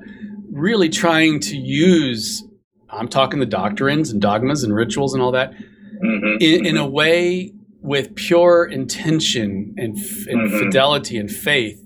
[0.51, 2.43] really trying to use,
[2.89, 5.53] I'm talking the doctrines and dogmas and rituals and all that,
[6.03, 6.41] Mhm.
[6.41, 10.59] in, in a way with pure intention and, f- and Mhm.
[10.59, 11.79] fidelity and faith.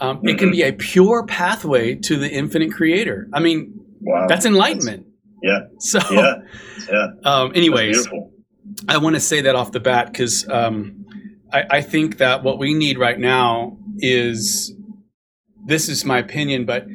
[0.00, 3.28] Um, It can be a pure pathway to the infinite creator.
[3.32, 4.26] I mean, wow.
[4.28, 5.06] that's enlightenment.
[5.42, 5.60] Yeah.
[5.78, 6.34] So, Yeah.
[6.92, 7.06] Yeah.
[7.24, 8.06] um, anyways.
[8.88, 11.06] I want to say that off the bat because um,
[11.52, 14.74] I, I think that what we need right now is
[15.64, 16.86] this is my opinion, but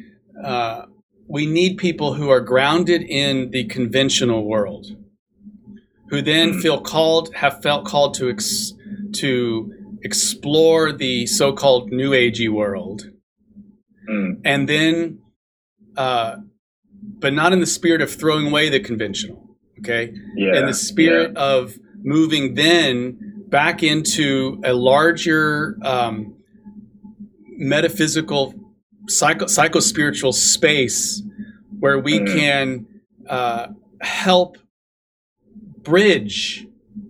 [0.43, 0.83] uh,
[1.27, 4.85] we need people who are grounded in the conventional world,
[6.11, 6.61] who then Mm.
[6.61, 8.73] feel called, have felt called to ex-
[9.13, 9.71] to
[10.03, 13.09] explore the so-called New Agey world,
[14.09, 14.41] Mm.
[14.45, 15.19] and then,
[15.97, 16.35] uh,
[17.19, 19.57] but not in the spirit of throwing away the conventional.
[19.79, 20.59] Okay, Yeah.
[20.59, 23.17] in the spirit of moving then
[23.49, 26.35] back into a larger um,
[27.57, 28.53] metaphysical
[29.07, 31.21] psycho psycho spiritual space
[31.79, 32.33] where we Mhm.
[32.37, 32.85] can
[33.29, 33.67] uh,
[34.01, 34.57] help
[35.83, 36.65] bridge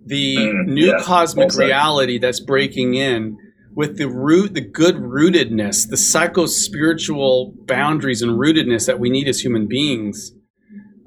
[0.06, 3.36] the Mm, new yeah, cosmic well reality that's breaking in
[3.74, 9.28] with the root the good rootedness the psycho spiritual boundaries and rootedness that we need
[9.28, 10.32] as human beings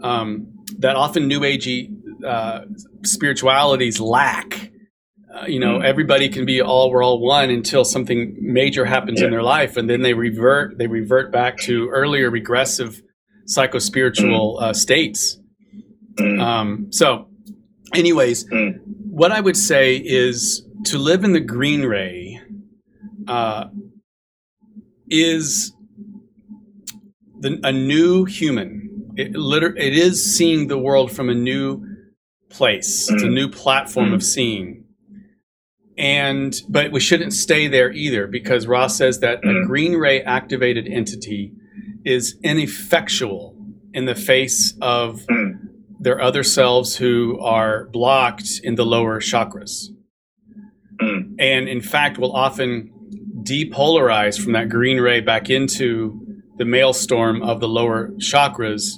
[0.01, 0.47] um,
[0.79, 1.89] that often new agey
[2.25, 2.61] uh,
[3.03, 4.71] spiritualities lack.
[5.33, 5.83] Uh, you know Mm.
[5.85, 9.89] everybody can be all we're all one until something major happens in their life and
[9.89, 13.01] then they revert they revert back to earlier regressive
[13.45, 15.37] psycho spiritual uh, states.
[16.17, 16.39] Mm.
[16.41, 17.27] um, so
[17.95, 18.79] anyways Mm.
[19.09, 22.39] what i would say is to live in the green ray
[23.27, 23.65] uh,
[25.09, 25.73] is
[27.39, 31.83] the, a new human it, liter- it is seeing the world from a new
[32.49, 33.33] place it's a Mm.
[33.33, 34.15] new platform Mm.
[34.15, 34.83] of seeing
[35.97, 39.65] and but we shouldn't stay there either because Ra says that a Mm.
[39.67, 41.53] green ray activated entity
[42.03, 43.55] is ineffectual
[43.93, 45.25] in the face of
[46.05, 46.07] Mm.
[46.07, 49.89] their other selves who are blocked in the lower chakras
[51.01, 51.35] Mm.
[51.39, 52.89] and in fact will often
[53.43, 56.21] depolarize from that green ray back into
[56.57, 58.93] the maelstrom of the lower chakras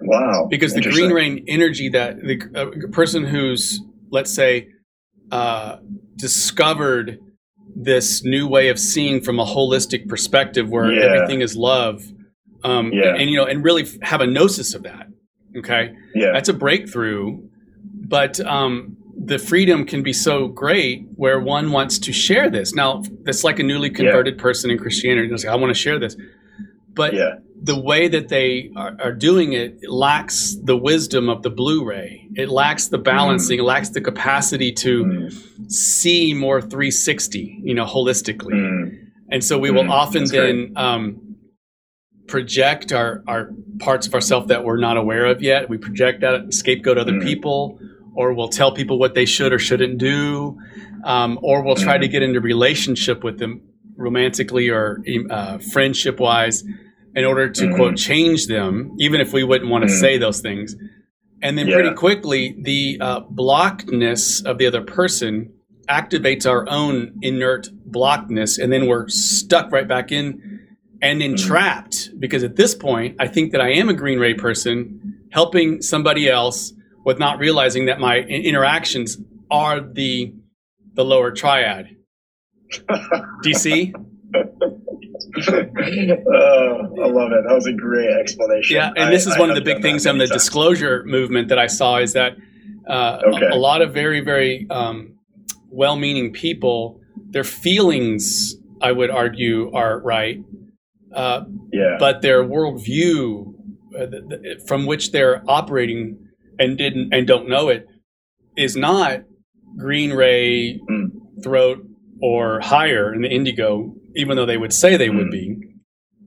[0.00, 0.46] Wow.
[0.50, 4.68] because the green ray energy that the person who's let's say
[5.30, 5.76] uh,
[6.16, 7.18] discovered
[7.74, 11.04] this new way of seeing from a holistic perspective where Yeah.
[11.06, 12.02] everything is love
[12.64, 13.10] um, Yeah.
[13.10, 15.06] and, and, you know and really have a gnosis of that
[15.56, 15.94] okay?
[16.14, 16.32] Yeah.
[16.32, 17.40] that's a breakthrough
[17.94, 22.74] but um, the freedom can be so great where one wants to share this.
[22.74, 26.16] Now that's like a newly converted person in christianity like, i want to share this.
[26.94, 27.36] But Yeah.
[27.62, 32.28] the way that they are, are doing it lacks the wisdom of the blue ray.
[32.34, 33.60] It lacks the balancing.
[33.60, 35.70] It lacks the capacity to Mm.
[35.72, 38.54] see more 360 you know holistically.
[38.54, 38.98] Mm.
[39.30, 41.31] and so we will Mm, often that's then um,
[42.36, 45.68] project our, our parts of ourselves that we're not aware of yet.
[45.68, 47.22] We project that, scapegoat other Mm.
[47.22, 47.78] people,
[48.14, 50.56] or we'll tell people what they should or shouldn't do,
[51.04, 52.00] um, or we'll try Mm.
[52.00, 53.60] to get into relationship with them
[53.98, 56.64] romantically or uh, friendship wise
[57.14, 57.74] in order to Mhm.
[57.76, 60.00] quote change them, even if we wouldn't want to Mm.
[60.00, 60.74] say those things.
[61.42, 61.74] And then Yeah.
[61.74, 65.50] pretty quickly, the uh, blockedness of the other person
[65.90, 70.51] activates our own inert blockedness, and then we're stuck right back in
[71.02, 72.10] and entrapped.
[72.18, 76.28] Because at this point, I think that I am a Green Ray person helping somebody
[76.30, 76.72] else
[77.04, 79.18] with not realizing that my interactions
[79.50, 80.32] are the
[80.94, 81.96] the lower triad.
[83.42, 83.92] Do you see?
[84.34, 84.42] oh,
[85.44, 87.44] I love it.
[87.46, 88.76] That was a great explanation.
[88.76, 90.42] Yeah, and this is I one of the big things on the times.
[90.42, 92.36] disclosure movement that I saw is that
[92.88, 93.46] uh, Okay.
[93.46, 95.14] a, a lot of very, very um,
[95.70, 97.00] well-meaning people,
[97.30, 100.38] their feelings, I would argue, are right,
[101.14, 101.96] uh, Yeah.
[101.98, 103.54] but their worldview
[103.98, 106.18] uh, th- th- from which they're operating
[106.58, 107.86] and didn't and don't know it
[108.56, 109.20] is not
[109.76, 111.10] green ray Mm.
[111.42, 111.78] throat
[112.22, 115.30] or higher in the indigo even though they would say they would Mm.
[115.32, 115.56] be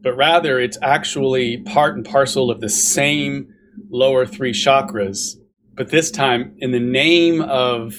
[0.03, 3.47] but rather it's actually part and parcel of the same
[3.89, 5.35] lower three chakras
[5.75, 7.95] but this time in the name of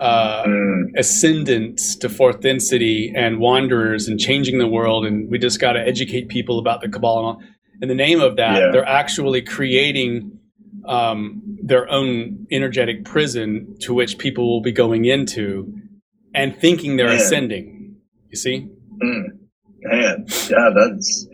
[0.00, 0.84] uh, Mm.
[0.96, 5.80] ascendance to fourth density and wanderers and changing the world and we just got to
[5.80, 7.42] educate people about the cabal and all
[7.82, 8.70] in the name of that Yeah.
[8.72, 10.32] they're actually creating
[10.86, 15.70] um, their own energetic prison to which people will be going into
[16.34, 17.96] and thinking they're ascending
[18.30, 18.68] you see
[19.02, 19.24] Mm.
[19.82, 21.26] Man, yeah, that's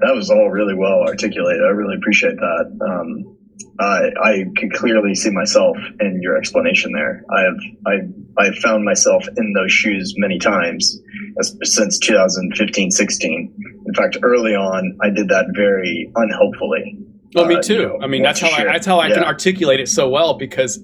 [0.00, 1.62] that was all really well articulated.
[1.62, 2.66] I really appreciate that.
[2.90, 3.33] Um,
[3.80, 7.24] I I can clearly see myself in your explanation there.
[7.36, 7.56] I have
[7.86, 10.98] I I've found myself in those shoes many times
[11.40, 13.54] as, since 2015, 16.
[13.86, 16.98] In fact, early on, I did that very unhelpfully.
[17.34, 19.24] well me Uh, too you know, i mean that's how I, that's how i can
[19.24, 20.78] articulate it so well because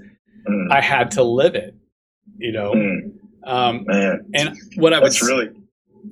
[0.48, 1.74] Mm, i had to live it
[2.38, 3.12] you know mm,
[3.44, 5.48] um, man, and what i would that's really.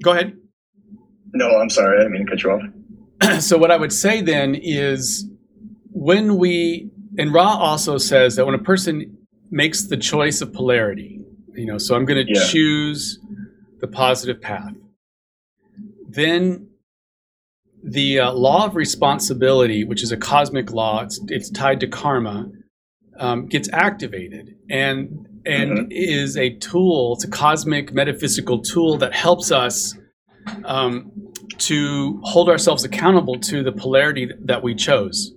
[0.03, 0.37] go ahead
[1.33, 1.97] No, I'm sorry.
[1.97, 3.41] I didn't mean to cut you off.
[3.49, 5.29] so what I would say then is
[5.99, 9.19] when we and Ra also says that when a person
[9.51, 11.21] makes the choice of polarity,
[11.55, 12.47] you know, so I'm going to Yeah.
[12.47, 13.19] choose
[13.81, 14.75] the positive path,
[16.09, 16.69] then
[17.83, 22.51] the uh, law of responsibility, which is a cosmic law, it's, it's tied to karma,
[23.19, 25.87] um, gets activated and and Mhm.
[25.91, 27.15] is a tool.
[27.15, 29.97] It's a cosmic metaphysical tool that helps us
[30.65, 31.11] um,
[31.59, 35.33] to hold ourselves accountable to the polarity that we chose.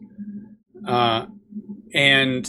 [0.88, 1.26] Uh,
[1.94, 2.48] and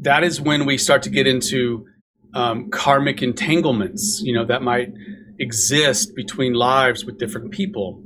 [0.00, 1.86] that is when we start to get into
[2.34, 4.92] um, karmic entanglements, you know, that might
[5.38, 8.02] exist between lives with different people,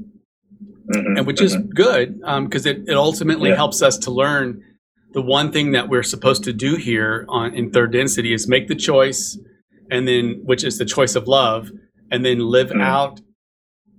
[0.95, 1.69] Mhm, and which is mhm.
[1.75, 3.57] good because it, it ultimately Yeah.
[3.57, 4.63] helps us to learn
[5.13, 8.69] the one thing that we're supposed to do here on in third density is make
[8.69, 9.39] the choice,
[9.91, 11.71] and then which is the choice of love,
[12.11, 12.83] and then live Mm.
[12.83, 13.21] out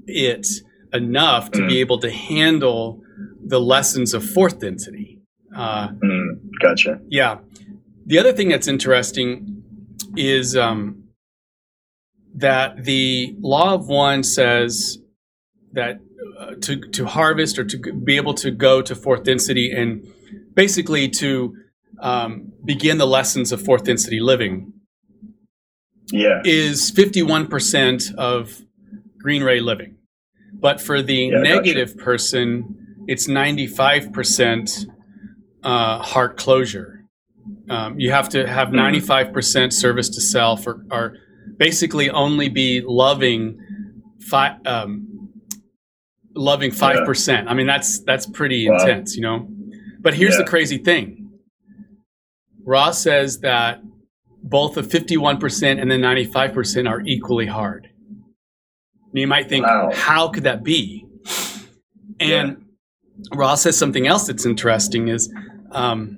[0.07, 0.47] it
[0.93, 3.01] enough to be able to handle
[3.45, 5.20] the lessons of fourth density.
[5.55, 6.99] Uh, Mm, gotcha.
[7.09, 7.39] yeah.
[8.05, 9.63] The other thing that's interesting
[10.15, 11.03] is um,
[12.35, 14.97] that the law of one says
[15.73, 15.99] that
[16.39, 20.05] uh, to to harvest or to be able to go to fourth density and
[20.55, 21.55] basically to
[21.99, 24.73] um, begin the lessons of fourth density living
[26.11, 26.41] Yeah.
[26.43, 28.61] is 51% of
[29.19, 29.95] green ray living.
[30.53, 31.55] But for the Yeah, gotcha.
[31.55, 34.87] negative person, it's 95%
[35.63, 37.05] uh, heart closure.
[37.69, 38.75] Um, you have to have Mhm.
[39.33, 41.17] 95% service to self or, or
[41.57, 43.59] basically only be loving
[44.29, 45.07] five, um,
[46.35, 47.47] loving 5%.
[47.47, 48.77] I mean, that's, that's pretty Wow.
[48.77, 49.47] intense, you know?
[49.99, 51.29] But here's the crazy thing.
[52.63, 53.81] Ra says that
[54.43, 57.87] both the 51% and the 95% are equally hard.
[59.11, 59.91] And you might think, Wow.
[59.93, 61.05] how could that be?
[62.19, 62.60] And
[63.33, 65.31] Ra says something else that's interesting is,
[65.71, 66.17] um,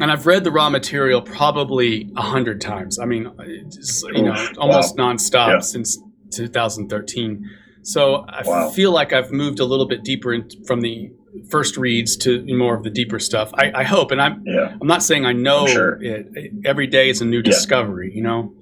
[0.00, 2.98] and I've read the Ra Material probably a hundred times.
[2.98, 5.58] I mean, it's, you know, almost nonstop Yeah.
[5.60, 5.98] since
[6.32, 7.44] 2013.
[7.82, 8.70] So I Wow.
[8.70, 11.10] feel like I've moved a little bit deeper in, from the
[11.50, 13.50] first reads to more of the deeper stuff.
[13.54, 14.74] I, I hope, and I'm Yeah.
[14.80, 15.98] I'm not saying I know sure.
[16.02, 16.26] it.
[16.64, 18.54] Every day is a new discovery, you know.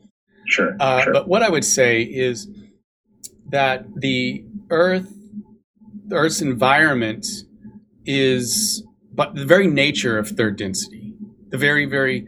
[0.49, 0.77] Sure.
[0.81, 1.13] Uh, sure.
[1.13, 2.49] But what I would say is
[3.51, 5.13] that the Earth,
[6.09, 7.27] the Earth's environment,
[8.07, 8.83] is
[9.15, 11.15] but the very nature of third density,
[11.51, 12.27] the very very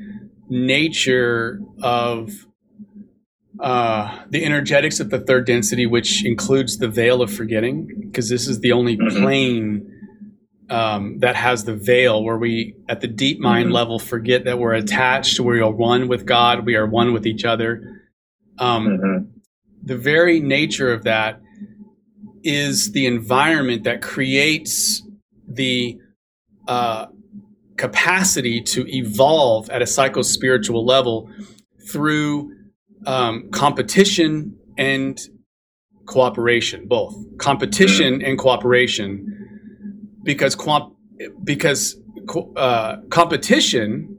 [0.48, 2.30] nature of
[3.60, 8.48] uh, the energetics of the third density, which includes the veil of forgetting, because this
[8.48, 9.20] is the only Mhm.
[9.20, 9.90] plane
[10.70, 13.72] um, that has the veil where we, at the deep mind Mhm.
[13.74, 17.44] level, forget that we're attached, we are one with God, we are one with each
[17.44, 18.00] other.
[18.58, 19.26] Um, Mhm.
[19.84, 21.40] the very nature of that
[22.42, 25.02] is the environment that creates
[25.54, 25.98] the
[26.68, 27.06] uh,
[27.76, 31.30] capacity to evolve at a psycho-spiritual level
[31.90, 32.50] through
[33.06, 35.20] um, competition and
[36.06, 39.26] cooperation both competition and cooperation
[40.22, 40.56] because
[41.42, 41.96] because
[42.56, 44.18] uh, competition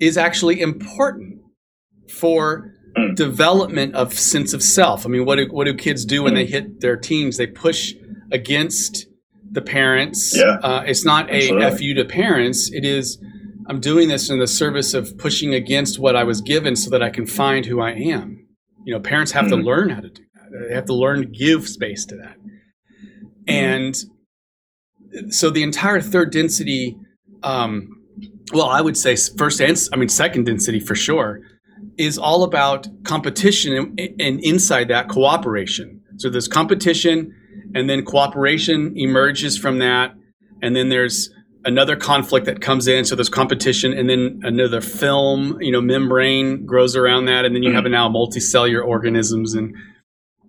[0.00, 1.40] is actually important
[2.10, 3.14] for Mm.
[3.14, 5.06] development of sense of self.
[5.06, 7.36] I mean, what do, what do kids do when they hit their teens?
[7.36, 7.94] They push
[8.32, 9.06] against
[9.50, 10.36] the parents.
[10.36, 10.58] Yeah.
[10.62, 11.64] Uh, it's not a Absolutely.
[11.66, 12.70] F you to parents.
[12.72, 13.18] It is,
[13.66, 17.02] I'm doing this in the service of pushing against what I was given so that
[17.02, 18.46] I can find who I am.
[18.84, 19.64] You know, parents have to Mm.
[19.64, 20.68] learn how to do that.
[20.68, 22.36] They have to learn to give space to that.
[23.46, 23.96] And
[25.30, 26.96] so the entire third density,
[27.42, 27.88] um,
[28.52, 31.40] well, I would say first and I mean second density for sure,
[31.96, 36.00] is all about competition and, and inside that cooperation.
[36.16, 37.32] So there's competition,
[37.74, 40.14] and then cooperation emerges from that,
[40.62, 41.30] and then there's
[41.64, 43.04] another conflict that comes in.
[43.04, 47.62] So there's competition, and then another film, you know, membrane grows around that, and then
[47.62, 49.74] you have now multicellular organisms and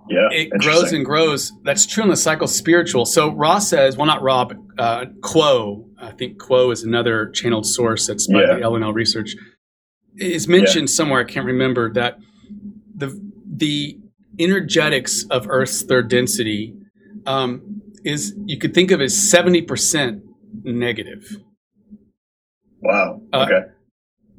[0.09, 0.27] Yeah.
[0.31, 1.51] it grows and grows.
[1.63, 3.05] That's true in the psycho spiritual.
[3.05, 4.47] So Ra says, well, not Ra,
[4.77, 5.85] uh, Q'uo.
[6.01, 8.55] I think Q'uo is another channeled source that's by Yeah.
[8.55, 9.35] the L/L Research.
[10.17, 11.19] Is mentioned somewhere.
[11.21, 12.17] I can't remember that
[12.95, 13.97] the the
[14.39, 16.73] energetics of Earth's third density
[17.25, 20.23] um, is you could think of as seventy percent
[20.63, 21.37] negative.
[22.81, 23.21] Wow.
[23.33, 23.67] Uh, okay.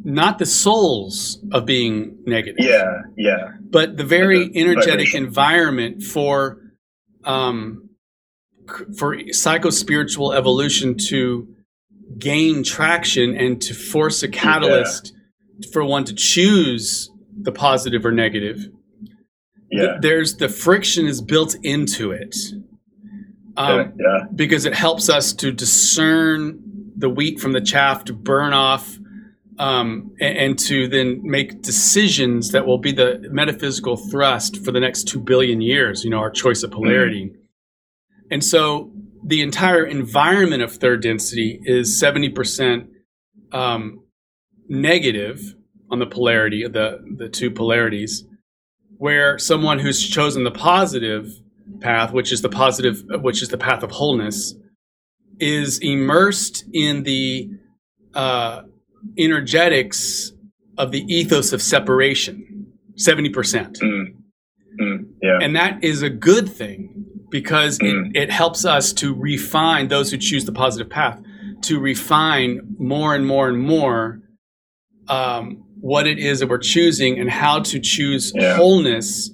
[0.03, 2.65] Not the souls of being negative.
[2.65, 3.03] Yeah.
[3.17, 3.53] Yeah.
[3.71, 5.25] but the very Like energetic vibration.
[5.25, 6.59] environment for
[7.25, 7.91] um
[8.97, 11.49] for psycho spiritual evolution to
[12.19, 15.13] gain traction and to force a catalyst
[15.73, 17.11] for one to choose
[17.43, 18.71] the positive or negative th-
[19.71, 19.99] Yeah.
[20.01, 22.35] there's the friction is built into it
[23.61, 24.25] um, yeah.
[24.35, 26.63] because it helps us to discern
[26.97, 28.99] the wheat from the chaff, to burn off,
[29.59, 34.81] um, and, and, to then make decisions that will be the metaphysical thrust for the
[34.81, 36.03] next two billion years.
[36.03, 37.27] You know, our choice of polarity.
[37.27, 37.37] Mm-hmm.
[38.31, 38.91] And so
[39.25, 42.89] the entire environment of third density is 70%
[43.53, 44.03] um,
[44.69, 45.55] negative
[45.91, 48.25] on the polarity of the, the two polarities,
[48.97, 51.29] where someone who's chosen the positive
[51.81, 54.55] path, which is the positive, which is the path of wholeness,
[55.39, 57.51] is immersed in the
[58.15, 58.63] uh,
[59.19, 60.33] energetics
[60.77, 63.33] of the ethos of separation, 70%.
[63.33, 64.05] Mm.
[64.81, 65.05] Mm.
[65.23, 65.39] Yeah.
[65.43, 68.11] And that is a good thing because mm.
[68.11, 71.21] it, it helps us to refine those who choose the positive path
[71.63, 74.21] to refine more and more and more
[75.09, 78.57] um, what it is that we're choosing and how to choose yeah.
[78.57, 79.31] wholeness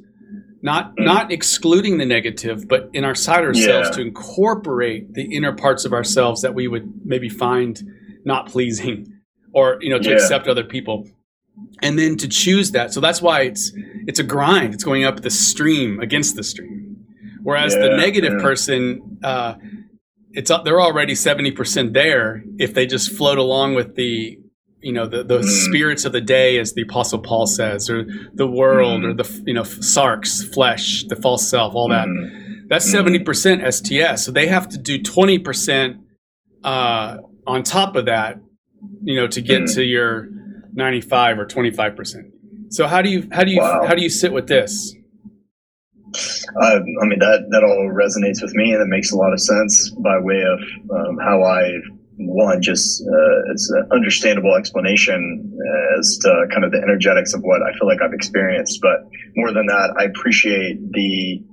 [0.62, 3.94] not not excluding the negative but in our side ourselves yeah.
[3.94, 7.82] to incorporate the inner parts of ourselves that we would maybe find
[8.24, 9.16] not pleasing
[9.56, 10.16] or you know to yeah.
[10.16, 11.08] accept other people.
[11.80, 12.92] And then to choose that.
[12.92, 13.72] So that's why it's
[14.06, 14.74] it's a grind.
[14.74, 17.06] It's going up the stream against the stream.
[17.42, 19.54] Whereas yeah, the negative person uh,
[20.32, 24.38] it's they're already 70% there if they just float along with the
[24.80, 25.44] you know the, the mm.
[25.44, 29.10] spirits of the day as the apostle paul says or the world mm.
[29.10, 32.68] or the you know sarx flesh the false self all that mm.
[32.68, 33.72] that's 70% mm.
[33.72, 35.98] sts so they have to do 20%
[36.64, 37.16] uh,
[37.46, 38.38] on top of that
[39.02, 39.74] you know, to get mm.
[39.74, 40.28] to your
[40.72, 42.30] 95 or 25%.
[42.70, 43.86] So how do you, how do you, wow.
[43.86, 44.94] how do you sit with this?
[46.60, 49.40] Uh, I mean, that, that all resonates with me and it makes a lot of
[49.40, 50.60] sense by way of
[50.90, 51.72] um, how I,
[52.18, 55.52] one, just uh, it's an understandable explanation
[55.98, 58.80] as to kind of the energetics of what I feel like I've experienced.
[58.80, 61.44] But more than that, I appreciate the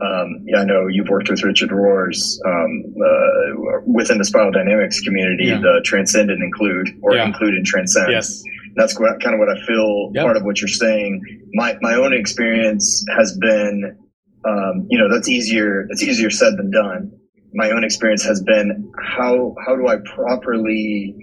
[0.00, 5.00] um, yeah, I know you've worked with Richard Rohr's um, uh, within the spiral dynamics
[5.00, 5.58] community, yeah.
[5.58, 7.26] the transcend and include or yeah.
[7.26, 8.10] include and transcend.
[8.10, 8.42] Yes.
[8.76, 10.24] That's kind of what I feel yep.
[10.24, 11.20] part of what you're saying.
[11.54, 13.98] My, my own experience has been,
[14.44, 17.12] um, you know, that's easier, it's easier said than done.
[17.54, 21.16] My own experience has been how, how do I properly,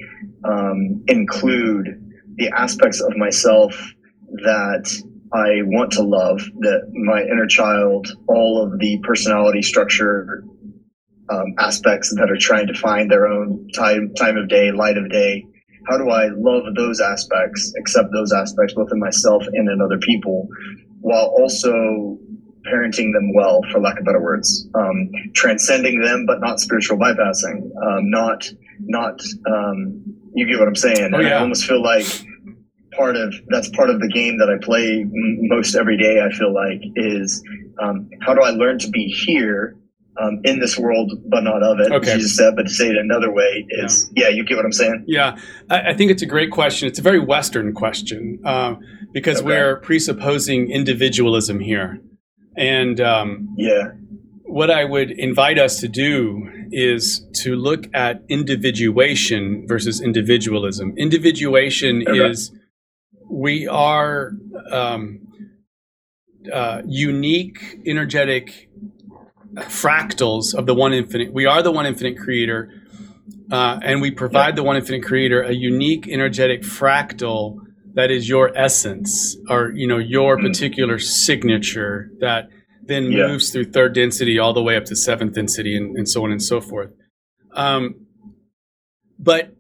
[0.44, 2.02] um, include
[2.36, 3.74] the aspects of myself
[4.44, 4.90] that
[5.34, 10.44] I want to love, that my inner child, all of the personality structure
[11.30, 15.10] um, aspects that are trying to find their own time time of day, light of
[15.10, 15.46] day.
[15.88, 20.00] How do I love those aspects, accept those aspects both in myself and in other
[20.00, 20.48] people,
[21.02, 22.18] while also
[22.72, 27.70] parenting them well, for lack of better words, um, transcending them, but not spiritual bypassing,
[27.86, 28.50] um, not
[28.80, 30.04] not um,
[30.34, 31.12] you get what I'm saying.
[31.14, 31.38] Oh, yeah.
[31.38, 32.06] I almost feel like
[32.96, 36.22] part of that's part of the game that I play most every day.
[36.22, 37.44] I feel like is
[37.82, 39.76] um, how do I learn to be here
[40.22, 41.92] um, in this world, but not of it.
[41.92, 42.16] Okay.
[42.16, 44.72] Jesus said, but to say it another way is, yeah, yeah you get what I'm
[44.72, 45.04] saying?
[45.08, 45.38] Yeah,
[45.70, 46.88] I, I, think it's a great question.
[46.88, 48.76] It's a very Western question uh,
[49.12, 49.48] because okay.
[49.48, 52.00] we're presupposing individualism here.
[52.58, 53.92] And um, yeah,
[54.44, 60.94] what I would invite us to do is to look at individuation versus individualism.
[60.98, 62.30] Individuation okay.
[62.30, 62.52] is
[63.30, 64.32] we are
[64.72, 65.20] um,
[66.52, 68.70] uh, unique, energetic
[69.56, 71.34] fractals of the one infinite.
[71.34, 72.72] We are the one infinite creator,
[73.52, 74.56] uh, and we provide yeah.
[74.56, 77.65] the one infinite creator a unique, energetic fractal
[77.96, 80.48] that is your essence, or you know your mm-hmm.
[80.48, 82.50] particular signature that
[82.84, 83.28] then yeah.
[83.28, 86.32] moves through third density all the way up to seventh density, and, and so on
[86.32, 86.92] and so forth.
[87.54, 88.06] Um,
[89.18, 89.56] but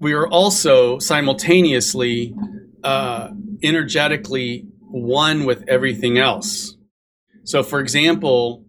[0.00, 2.34] we are also simultaneously
[2.82, 3.28] uh,
[3.62, 6.76] energetically one with everything else.
[7.44, 8.64] So, for example,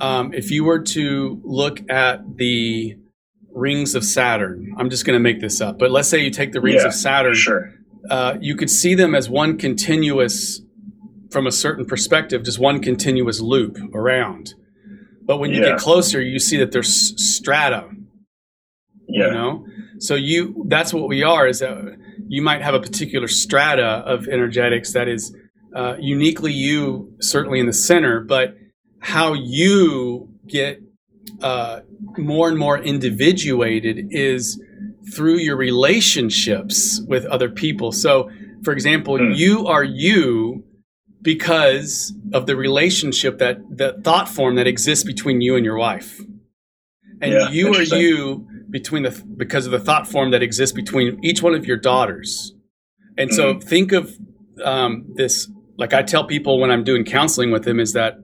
[0.00, 2.96] um, if you were to look at the
[3.52, 6.52] rings of Saturn, I'm just going to make this up, but let's say you take
[6.52, 7.72] the rings yeah, of Saturn, sure.
[8.10, 10.60] Uh, you could see them as one continuous,
[11.30, 14.54] from a certain perspective, just one continuous loop around.
[15.24, 15.70] But when you yeah.
[15.70, 17.88] get closer, you see that there's strata.
[19.08, 19.26] Yeah.
[19.26, 19.66] You know,
[19.98, 21.46] so you that's what we are.
[21.46, 21.96] Is that
[22.28, 25.36] you might have a particular strata of energetics that is
[25.74, 28.56] uh, uniquely you, certainly in the center, but
[29.00, 30.80] how you get
[31.42, 31.80] uh,
[32.16, 34.60] more and more individuated is
[35.14, 37.92] through your relationships with other people.
[37.92, 38.30] So,
[38.62, 39.36] for example, mm.
[39.36, 40.64] you are you
[41.20, 46.20] because of the relationship that the thought form that exists between you and your wife.
[47.20, 51.18] And yeah, you are you between the because of the thought form that exists between
[51.24, 52.52] each one of your daughters.
[53.16, 53.60] And mm-hmm.
[53.60, 54.16] so think of
[54.64, 58.14] um, this like I tell people when I'm doing counseling with them is that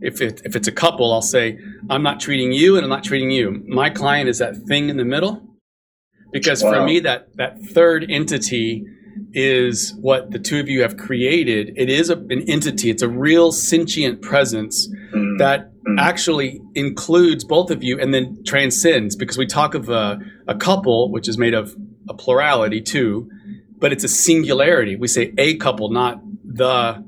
[0.00, 1.58] if it, if it's a couple, I'll say
[1.88, 3.62] I'm not treating you and I'm not treating you.
[3.66, 5.42] My client is that thing in the middle,
[6.32, 6.72] because wow.
[6.72, 8.84] for me that that third entity
[9.32, 11.72] is what the two of you have created.
[11.76, 12.90] It is a, an entity.
[12.90, 15.38] It's a real sentient presence mm.
[15.38, 15.98] that mm.
[15.98, 20.18] actually includes both of you and then transcends because we talk of a,
[20.48, 21.74] a couple, which is made of
[22.08, 23.30] a plurality too,
[23.78, 24.96] but it's a singularity.
[24.96, 27.04] We say a couple, not the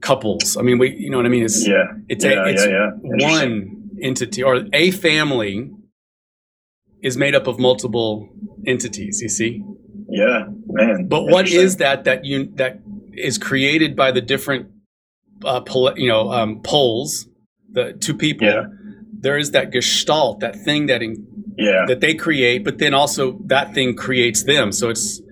[0.00, 0.56] couples.
[0.56, 1.44] I mean, we, you know what I mean?
[1.44, 1.84] It's, yeah.
[2.08, 3.38] It's, yeah, a, it's yeah, yeah.
[3.38, 5.70] one entity or a family
[7.04, 8.28] is made up of multiple
[8.66, 9.62] entities, you see?
[10.08, 11.06] Yeah, man.
[11.06, 12.80] But what is that that you that
[13.12, 14.70] is created by the different
[15.44, 17.28] uh, pol- you know um, poles,
[17.70, 18.48] the two people?
[18.48, 18.64] Yeah.
[19.12, 21.26] There is that gestalt, that thing that in,
[21.56, 24.72] yeah that they create, but then also that thing creates them.
[24.72, 25.22] So it's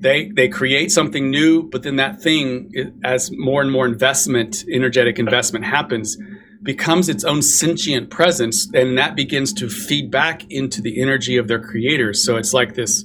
[0.00, 2.72] they they create something new, but then that thing,
[3.04, 6.16] as more and more investment, energetic investment happens,
[6.62, 11.48] becomes its own sentient presence, and that begins to feed back into the energy of
[11.48, 12.24] their creators.
[12.24, 13.04] So it's like this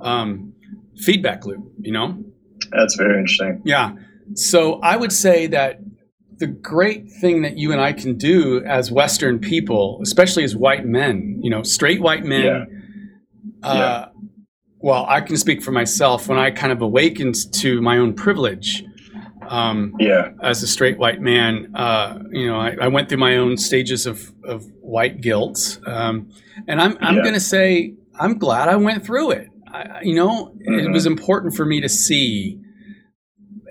[0.00, 0.54] um,
[0.96, 2.22] feedback loop, you know?
[2.70, 3.62] That's very interesting.
[3.64, 3.92] Yeah.
[4.34, 5.80] So I would say that
[6.38, 10.86] the great thing that you and I can do as Western people, especially as white
[10.86, 12.64] men, you know, straight white men, yeah.
[13.62, 14.06] Uh, yeah.
[14.78, 18.82] well, I can speak for myself when I kind of awakened to my own privilege.
[19.50, 20.30] Um, yeah.
[20.40, 24.06] As a straight white man, uh, you know, I, I, went through my own stages
[24.06, 25.80] of, of white guilt.
[25.86, 26.30] Um,
[26.68, 27.22] and I'm, I'm yeah.
[27.22, 29.48] going to say, I'm glad I went through it.
[29.66, 30.78] I, you know, mm-hmm.
[30.78, 32.60] it was important for me to see.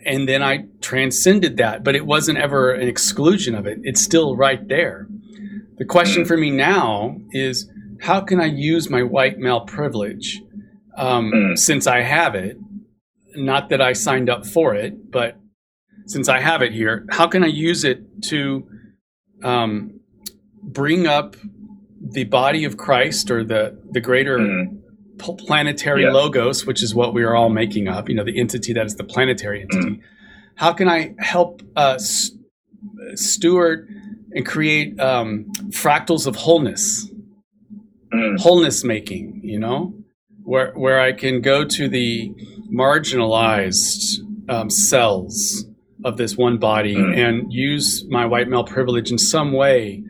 [0.06, 3.80] And then I transcended that, but it wasn't ever an exclusion of it.
[3.84, 5.08] It's still right there.
[5.78, 7.72] The question for me now is
[8.02, 10.42] how can I use my white male privilege
[10.98, 11.58] um, mm.
[11.58, 12.58] since I have it?
[13.38, 15.38] Not that I signed up for it, but
[16.10, 18.68] since I have it here, how can I use it to
[19.44, 20.00] um,
[20.62, 21.36] bring up
[22.02, 24.80] the body of Christ or the the greater mm
[25.20, 26.12] planetary yeah.
[26.12, 28.96] logos, which is what we are all making up, you know, the entity that is
[28.96, 29.98] the planetary entity.
[29.98, 30.02] Mm.
[30.56, 32.40] How can I help uh, st-
[33.16, 33.90] steward
[34.32, 37.10] and create um, fractals of wholeness,
[38.14, 38.40] mm.
[38.40, 39.94] wholeness making, you know,
[40.44, 42.34] where, where I can go to the
[42.72, 45.66] marginalized um, cells
[46.06, 47.18] of this one body mm.
[47.18, 50.04] and use my white male privilege in some way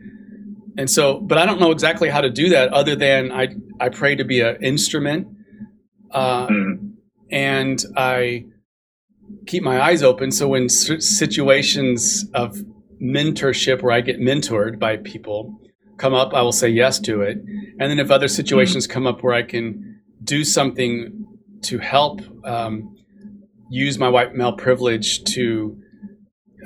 [0.76, 3.88] and so, but I don't know exactly how to do that other than I, I
[3.88, 5.28] pray to be an instrument.
[6.10, 6.92] Uh, mm.
[7.30, 8.46] And I
[9.46, 10.32] keep my eyes open.
[10.32, 12.58] So when situations of
[13.02, 15.60] mentorship where I get mentored by people
[15.98, 17.38] come up, I will say yes to it.
[17.78, 18.90] And then if other situations mm.
[18.90, 21.26] come up where I can do something
[21.62, 22.96] to help um,
[23.70, 25.80] use my white male privilege to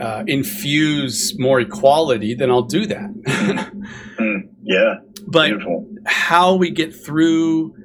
[0.00, 3.14] uh, infuse more equality, then I'll do that.
[4.18, 4.94] mm, yeah.
[5.26, 5.88] But Beautiful.
[6.07, 7.76] how we get through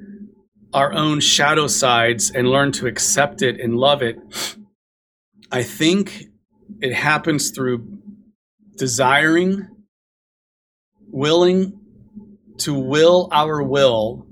[0.72, 4.18] our own shadow sides and learn to accept it and love it,
[5.52, 6.24] I think
[6.80, 7.98] it happens through
[8.76, 9.68] desiring,
[11.08, 11.78] willing
[12.58, 14.26] to will our will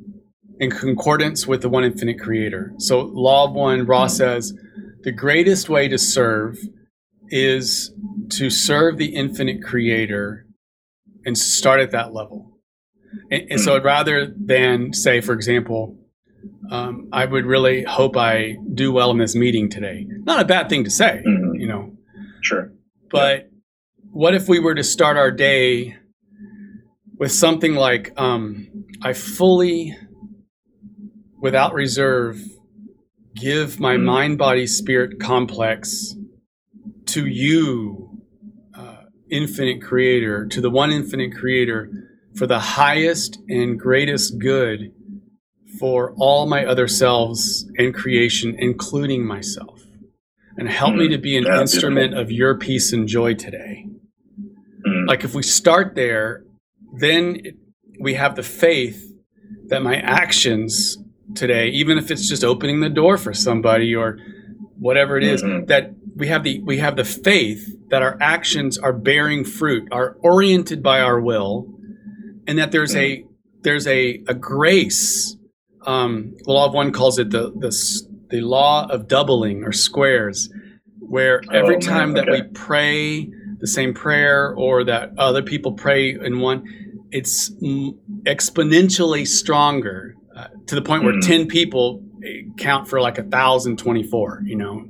[0.60, 2.72] in concordance with the one infinite creator.
[2.78, 4.10] So, Law of One, Ra mm.
[4.10, 4.52] says,
[5.02, 6.58] the greatest way to serve
[7.28, 7.92] is
[8.30, 10.46] to serve the infinite creator
[11.24, 12.58] and start at that level.
[13.30, 15.96] And, and so, rather than say, for example,
[16.70, 20.06] um, I would really hope I do well in this meeting today.
[20.08, 21.54] Not a bad thing to say, mm-hmm.
[21.54, 21.96] you know.
[22.42, 22.72] Sure.
[23.10, 23.44] But yeah.
[24.10, 25.96] what if we were to start our day
[27.18, 28.68] with something like, um,
[29.02, 29.96] I fully,
[31.40, 32.40] without reserve,
[33.34, 34.04] give my mm-hmm.
[34.04, 36.14] mind, body, spirit complex
[37.06, 38.20] to you,
[38.74, 41.90] uh, infinite creator, to the one infinite creator,
[42.34, 44.92] for the highest and greatest good
[45.78, 49.82] for all my other selves and creation, including myself.
[50.56, 52.22] And help mm, me to be an instrument beautiful.
[52.22, 53.86] of your peace and joy today.
[54.86, 55.06] Mm.
[55.06, 56.42] Like if we start there,
[56.98, 57.42] then
[58.00, 59.04] we have the faith
[59.66, 60.98] that my actions
[61.34, 64.18] today, even if it's just opening the door for somebody or
[64.78, 65.66] whatever it is, mm-hmm.
[65.66, 70.16] that we have the we have the faith that our actions are bearing fruit, are
[70.20, 71.66] oriented by our will,
[72.46, 73.24] and that there's a
[73.62, 75.36] there's a a grace.
[75.86, 77.70] Um, the law of one calls it the the
[78.30, 80.50] the law of doubling or squares,
[80.98, 82.20] where every oh, time okay.
[82.20, 83.28] that we pray
[83.60, 86.64] the same prayer or that other people pray in one,
[87.10, 87.50] it's
[88.24, 91.26] exponentially stronger uh, to the point where mm.
[91.26, 94.88] 10 people eh, count for like a thousand twenty four you know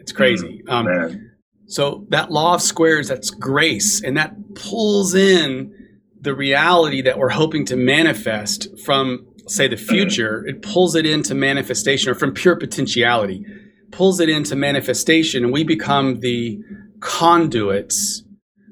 [0.00, 0.62] it's crazy.
[0.66, 1.30] Mm, um,
[1.66, 5.72] so that law of squares, that's grace, and that pulls in
[6.20, 11.34] the reality that we're hoping to manifest from say the future, it pulls it into
[11.34, 13.44] manifestation or from pure potentiality,
[13.90, 16.58] pulls it into manifestation, and we become the
[17.00, 18.24] conduits,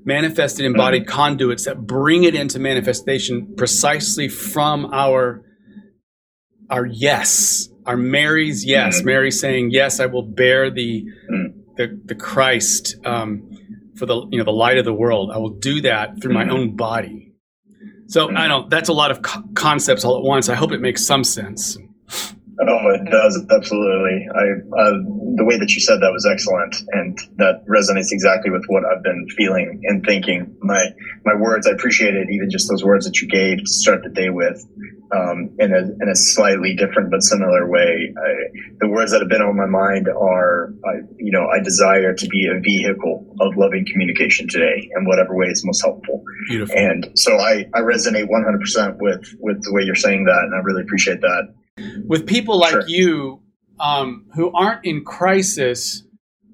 [0.04, 1.08] manifested embodied mm.
[1.08, 5.42] conduits that bring it into manifestation precisely from our
[6.70, 9.06] our yes, our Mary's yes, mm.
[9.06, 11.54] Mary saying yes, I will bear the mm.
[11.76, 13.50] the, the Christ um,
[13.96, 15.30] for the you know the light of the world.
[15.32, 16.52] I will do that through my mm.
[16.52, 17.28] own body
[18.08, 18.70] so I don't.
[18.70, 20.48] That's a lot of co- concepts all at once.
[20.48, 21.76] I hope it makes some sense.
[22.60, 24.26] Oh, it does absolutely.
[24.34, 24.42] I
[24.74, 24.92] uh,
[25.36, 29.02] the way that you said that was excellent, and that resonates exactly with what I've
[29.02, 30.56] been feeling and thinking.
[30.60, 30.84] My
[31.24, 34.30] my words, I appreciated even just those words that you gave to start the day
[34.30, 34.66] with
[35.12, 38.12] um, in, a, in a slightly different but similar way.
[38.16, 38.30] I,
[38.80, 42.26] the words that have been on my mind are, I, you know, I desire to
[42.28, 46.22] be a vehicle of loving communication today in whatever way is most helpful.
[46.48, 46.76] Beautiful.
[46.76, 50.58] And so I, I resonate 100% with, with the way you're saying that, and I
[50.58, 51.54] really appreciate that.
[52.06, 52.88] With people like sure.
[52.88, 53.42] you
[53.80, 56.02] um, who aren't in crisis,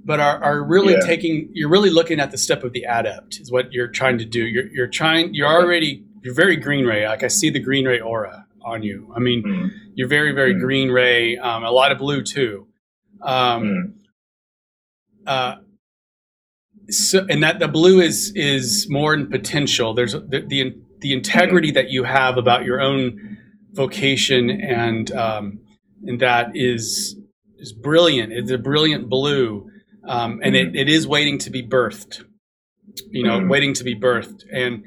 [0.04, 1.06] but are, are really yeah.
[1.06, 4.24] taking, you're really looking at the step of the adept, is what you're trying to
[4.24, 4.44] do.
[4.44, 7.06] You're, you're trying, you're already you're very green ray.
[7.06, 9.12] Like I see the green ray aura on you.
[9.14, 9.70] I mean, mm.
[9.94, 10.60] you're very, very mm.
[10.60, 11.36] green ray.
[11.36, 12.66] Um, a lot of blue too.
[13.22, 13.92] Um, mm.
[15.26, 15.56] uh,
[16.90, 19.92] so, and that the blue is is more in potential.
[19.94, 23.38] There's the the, the integrity that you have about your own
[23.74, 25.60] vocation and um,
[26.06, 27.16] and that is
[27.58, 28.32] is brilliant.
[28.32, 29.70] It's a brilliant blue,
[30.06, 32.24] um, and it, it is waiting to be birthed.
[33.10, 34.84] You know, waiting to be birthed, and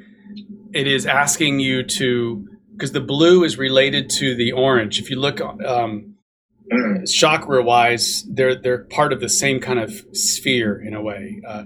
[0.74, 5.00] it is asking you to because the blue is related to the orange.
[5.00, 6.16] If you look um,
[7.06, 11.42] chakra wise, they're they're part of the same kind of sphere in a way.
[11.46, 11.66] Uh,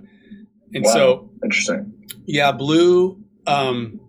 [0.74, 0.92] and wow.
[0.92, 1.94] so interesting.
[2.26, 4.00] Yeah, blue, um,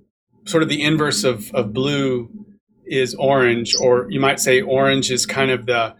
[0.44, 2.30] sort of the inverse of of blue
[2.86, 5.94] is orange, or you might say orange is kind of the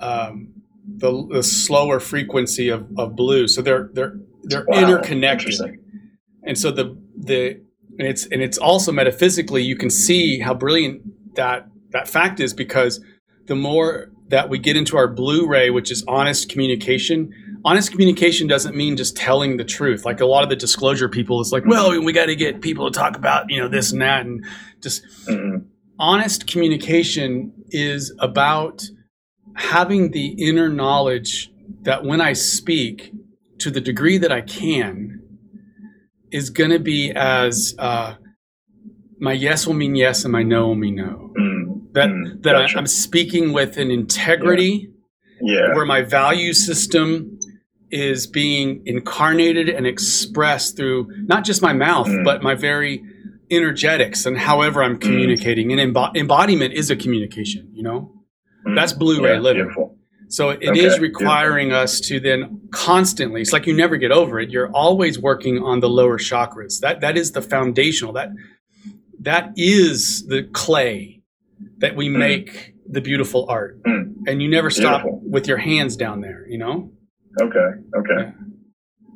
[0.00, 0.54] um,
[0.96, 3.48] the, the slower frequency of, of blue.
[3.48, 4.78] So they're they're they're wow.
[4.78, 5.54] interconnected.
[6.44, 7.60] And so the the
[7.98, 12.54] and it's and it's also metaphysically you can see how brilliant that that fact is
[12.54, 13.00] because
[13.46, 17.32] the more that we get into our blue ray, which is honest communication.
[17.64, 20.04] Honest communication doesn't mean just telling the truth.
[20.04, 22.90] Like a lot of the disclosure people, it's like, well, we got to get people
[22.90, 24.44] to talk about you know this and that, and
[24.80, 25.66] just mm-hmm.
[25.98, 28.84] Honest communication is about
[29.56, 31.50] having the inner knowledge
[31.82, 33.12] that when I speak,
[33.58, 35.20] to the degree that I can,
[36.30, 38.14] is going to be as uh,
[39.18, 41.32] my yes will mean yes and my no will mean no.
[41.38, 42.76] Mm, that mm, that gotcha.
[42.76, 44.90] I, am speaking with an integrity
[45.40, 45.60] yeah.
[45.60, 45.74] yeah.
[45.74, 47.38] where my value system
[47.90, 52.22] is being incarnated and expressed through not just my mouth mm.
[52.22, 53.02] but my very
[53.50, 55.00] energetics and however I'm mm.
[55.00, 55.72] communicating.
[55.72, 58.12] And embo- embodiment is a communication, you know?
[58.66, 58.74] Mm.
[58.74, 59.62] That's blue ray yeah, living.
[59.64, 59.96] Beautiful.
[60.28, 60.84] So it okay.
[60.84, 63.40] is requiring us to then constantly.
[63.40, 64.50] It's like you never get over it.
[64.50, 66.80] You're always working on the lower chakras.
[66.80, 68.12] That that is the foundational.
[68.12, 68.30] That
[69.20, 71.22] that is the clay
[71.78, 72.18] that we mm.
[72.18, 73.82] make the beautiful art.
[73.84, 74.16] Mm.
[74.26, 75.22] And you never stop Beautiful.
[75.24, 76.46] with your hands down there.
[76.46, 76.92] You know.
[77.40, 77.70] Okay.
[77.96, 78.14] Okay.
[78.18, 78.32] Yeah.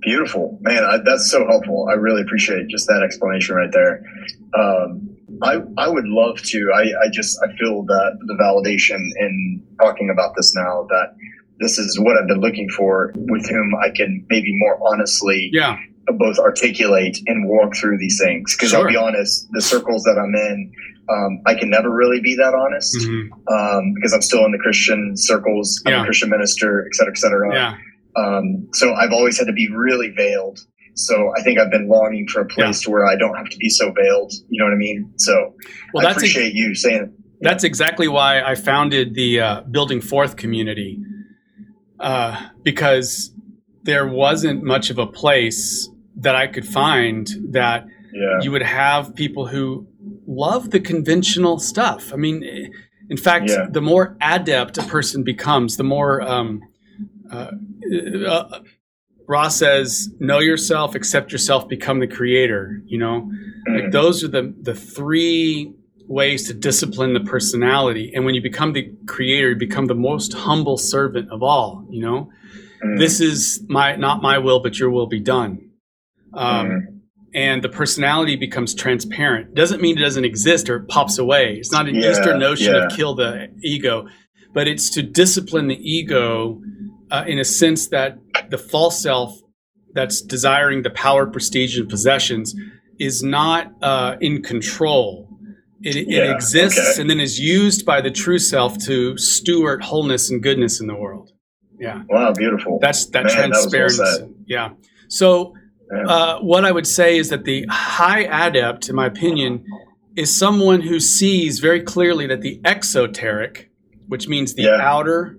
[0.03, 0.85] Beautiful, man.
[0.85, 1.89] I, that's so helpful.
[1.91, 4.05] I really appreciate just that explanation right there.
[4.53, 6.73] Um, I, I would love to.
[6.75, 11.15] I, I just I feel that the validation in talking about this now that
[11.61, 15.79] this is what I've been looking for with whom I can maybe more honestly yeah.
[16.19, 18.57] both articulate and walk through these things.
[18.57, 18.81] Because sure.
[18.81, 20.73] I'll be honest, the circles that I'm in,
[21.09, 23.55] um, I can never really be that honest mm-hmm.
[23.55, 25.81] um, because I'm still in the Christian circles.
[25.87, 26.03] I'm yeah.
[26.03, 27.55] a Christian minister, et cetera, et cetera.
[27.55, 27.77] Yeah.
[28.17, 30.59] Um, so I've always had to be really veiled
[30.95, 32.85] so I think I've been longing for a place yeah.
[32.85, 34.33] to where I don't have to be so veiled.
[34.49, 35.13] You know what I mean?
[35.17, 35.55] So
[35.95, 37.15] well, I appreciate ex- you saying.
[37.41, 41.03] That's exactly why I founded the uh, Building Forth community
[41.99, 43.33] uh, because
[43.83, 48.39] there wasn't much of a place that I could find that yeah.
[48.43, 49.89] you would have people who
[50.27, 52.13] love the conventional stuff.
[52.13, 52.45] I mean,
[53.09, 53.67] in fact, yeah.
[53.69, 56.61] the more adept a person becomes, the more um,
[57.29, 57.51] uh,
[58.27, 58.61] uh
[59.29, 63.75] Ra says, "Know yourself, accept yourself, become the creator." You know, mm-hmm.
[63.75, 65.73] like those are the the three
[66.09, 68.13] ways to discipline the personality.
[68.15, 71.87] And when you become the creator, you become the most humble servant of all.
[71.91, 72.31] You know,
[72.85, 72.99] mm-hmm.
[72.99, 75.71] this is my not my will, but your will be done.
[76.35, 76.97] Um, mm-hmm.
[77.35, 79.55] And the personality becomes transparent.
[79.55, 81.55] Doesn't mean it doesn't exist or it pops away.
[81.55, 82.85] It's not an yeah, Eastern notion yeah.
[82.85, 84.07] of kill the ego,
[84.53, 86.61] but it's to discipline the ego
[87.13, 88.11] uh, in a sense that
[88.51, 89.31] the false self
[89.95, 92.55] that's desiring the power, prestige, and possessions
[92.99, 95.29] is not uh, in control.
[95.83, 97.01] it, it exists okay.
[97.01, 100.95] and then is used by the true self to steward wholeness and goodness in the
[100.95, 101.31] world.
[101.79, 102.79] Yeah, Wow, beautiful.
[102.81, 104.33] that's that Man, that well transparency.
[104.47, 104.71] yeah.
[105.09, 105.55] So,
[106.07, 109.65] uh, what I would say is that the high adept, in my opinion,
[110.17, 113.71] is someone who sees very clearly that the exoteric,
[114.07, 114.79] which means the Yeah.
[114.81, 115.37] outer,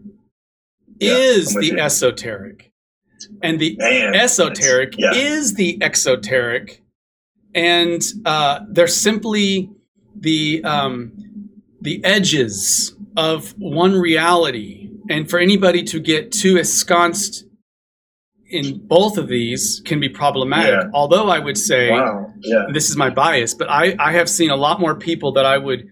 [0.99, 1.79] Yeah, is the you.
[1.79, 2.71] esoteric,
[3.41, 5.13] and the Man, esoteric Yeah.
[5.13, 6.81] is the exoteric,
[7.53, 9.69] and uh, they're simply
[10.15, 11.11] the um,
[11.81, 14.89] the edges of one reality.
[15.09, 17.43] And for anybody to get too ensconced
[18.49, 20.71] in both of these can be problematic.
[20.83, 20.89] Yeah.
[20.93, 22.31] Although I would say Wow.
[22.41, 22.67] Yeah.
[22.71, 25.57] this is my bias, but I, I have seen a lot more people that I
[25.57, 25.89] would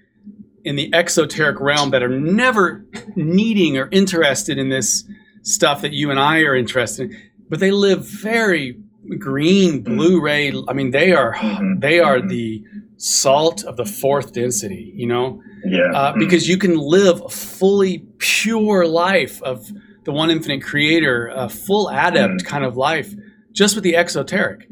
[0.63, 2.85] in the exoteric realm that are never
[3.15, 5.03] needing or interested in this
[5.43, 7.17] stuff that you and I are interested in,
[7.49, 8.77] but they live very
[9.17, 10.53] green, blue ray.
[10.67, 11.81] I mean, they are Mhm.
[11.81, 12.29] they are Mhm.
[12.29, 12.63] the
[12.97, 15.91] salt of the fourth density, you know, Yeah.
[15.93, 16.19] uh, Mm.
[16.19, 19.71] because you can live a fully pure life of
[20.03, 22.45] the one infinite creator, a full adept Mm.
[22.45, 23.15] kind of life,
[23.53, 24.67] just with the exoteric.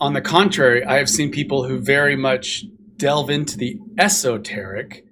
[0.00, 2.66] On the contrary, I have seen people who very much
[2.98, 5.05] delve into the esoteric,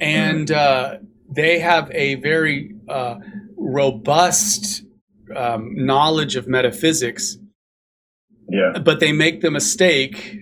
[0.00, 0.96] and uh,
[1.30, 3.16] they have a very uh,
[3.56, 4.82] robust
[5.34, 7.36] um, knowledge of metaphysics,
[8.48, 8.78] yeah.
[8.84, 10.38] but they make the mistake.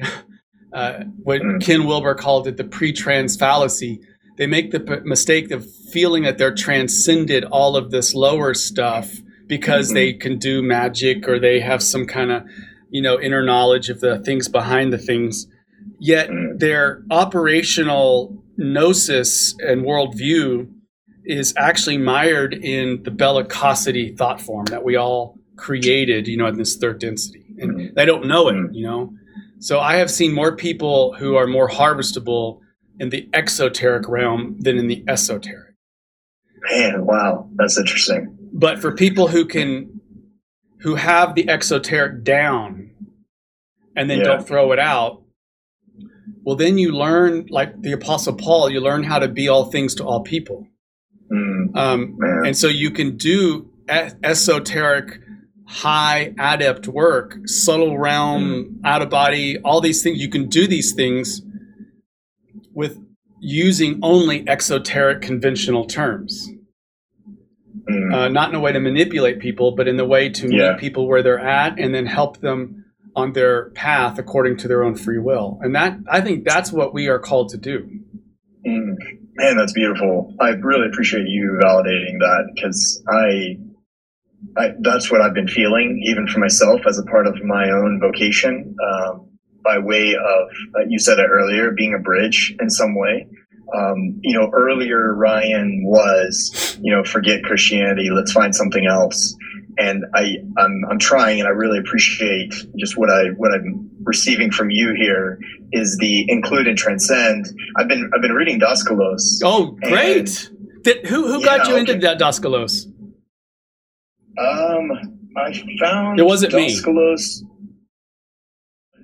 [0.73, 1.63] Uh, what Mm.
[1.63, 4.01] Ken Wilber called it the pre-trans fallacy.
[4.39, 9.21] They make the p- mistake of feeling that they're transcended all of this lower stuff
[9.47, 9.95] because Mhm.
[9.95, 12.43] they can do magic or they have some kind of,
[12.91, 15.47] you know, inner knowledge of the things behind the things.
[16.01, 16.59] Yet Mm.
[16.59, 20.69] their operational gnosis and worldview
[21.25, 26.59] is actually mired in the bellicosity thought form that we all created, you know, in
[26.59, 27.45] this third density.
[27.59, 27.95] And Mhm.
[27.95, 29.13] they don't know it, you know.
[29.59, 32.61] So I have seen more people who are more harvestable
[33.01, 35.75] in the exoteric realm than in the esoteric.
[36.71, 37.49] Man, wow.
[37.57, 38.37] That's interesting.
[38.53, 39.91] But for people who can
[40.81, 42.91] who have the exoteric down
[43.97, 44.25] and then Yeah.
[44.25, 45.23] don't throw it out,
[46.43, 49.95] well then you learn like the apostle Paul, you learn how to be all things
[49.97, 50.67] to all people.
[51.33, 53.71] Mm, Um, and so you can do
[54.23, 55.21] esoteric
[55.67, 60.93] high adept work subtle realm out of body all these things you can do these
[60.93, 61.41] things
[62.75, 62.99] with
[63.41, 66.51] using only exoteric conventional terms.
[67.91, 70.73] Mm, uh, not in a way to manipulate people but in the way to Yeah.
[70.73, 72.84] meet people where they're at and then help them
[73.17, 76.93] on their path according to their own free will and that i think that's what
[76.93, 77.89] we are called to do
[78.67, 78.95] mm.
[79.37, 80.33] Man, that's beautiful.
[80.41, 83.57] I really appreciate you validating that because I,
[84.57, 87.99] I, that's what I've been feeling, even for myself as a part of my own
[88.01, 89.31] vocation, um,
[89.65, 93.27] by way of, uh, you said it earlier, being a bridge in some way.
[93.75, 99.35] Um, you know, earlier Ryan was, you know, forget Christianity, let's find something else.
[99.79, 104.51] And I, I'm, I'm trying, and I really appreciate just what I, what I'm receiving
[104.51, 105.39] from you here
[105.73, 107.47] is the include and transcend.
[107.77, 109.41] I've been, I've been reading Daskalos.
[109.43, 110.51] oh great
[110.83, 112.87] Did, who, who got you into that Daskalos?
[114.39, 114.91] Um,
[115.37, 116.77] I found It wasn't me.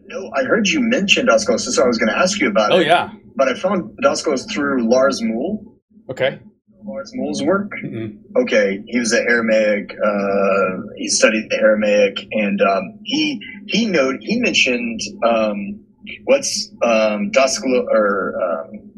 [0.07, 2.77] No, I heard you mention Daskalos, so I was going to ask you about oh
[2.77, 2.79] it.
[2.79, 5.77] Oh yeah But I found Daskalos through Lars Muhl.
[6.11, 6.41] okay
[6.85, 7.71] Lars Muhl's work.
[7.85, 8.19] Mm-mm.
[8.37, 9.93] Okay, he was an Aramaic.
[9.93, 15.85] Uh, he studied the Aramaic, and um, he he know he mentioned um,
[16.25, 18.91] what's um, Daskalo or um,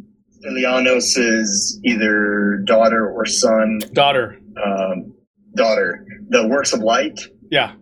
[0.47, 5.15] Ilianos's either daughter or son, daughter um,
[5.55, 7.21] daughter, the works of light.
[7.51, 7.75] yeah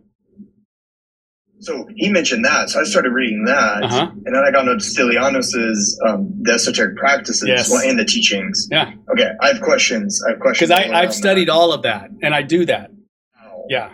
[1.60, 2.70] So he mentioned that.
[2.70, 3.82] So I started reading that.
[3.82, 4.10] Uh-huh.
[4.24, 7.70] And then I got into Stylianos's um, the esoteric practices Yes.
[7.70, 8.66] well, and the teachings.
[8.70, 8.92] Yeah.
[9.12, 9.30] Okay.
[9.42, 10.22] I have questions.
[10.26, 10.70] I have questions.
[10.70, 11.52] because I've studied that.
[11.52, 12.90] all of that and I do that.
[13.36, 13.64] Wow.
[13.68, 13.90] Yeah.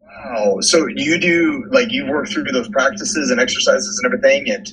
[0.00, 0.56] Wow.
[0.60, 4.66] So you do like you work through those practices and exercises and everything and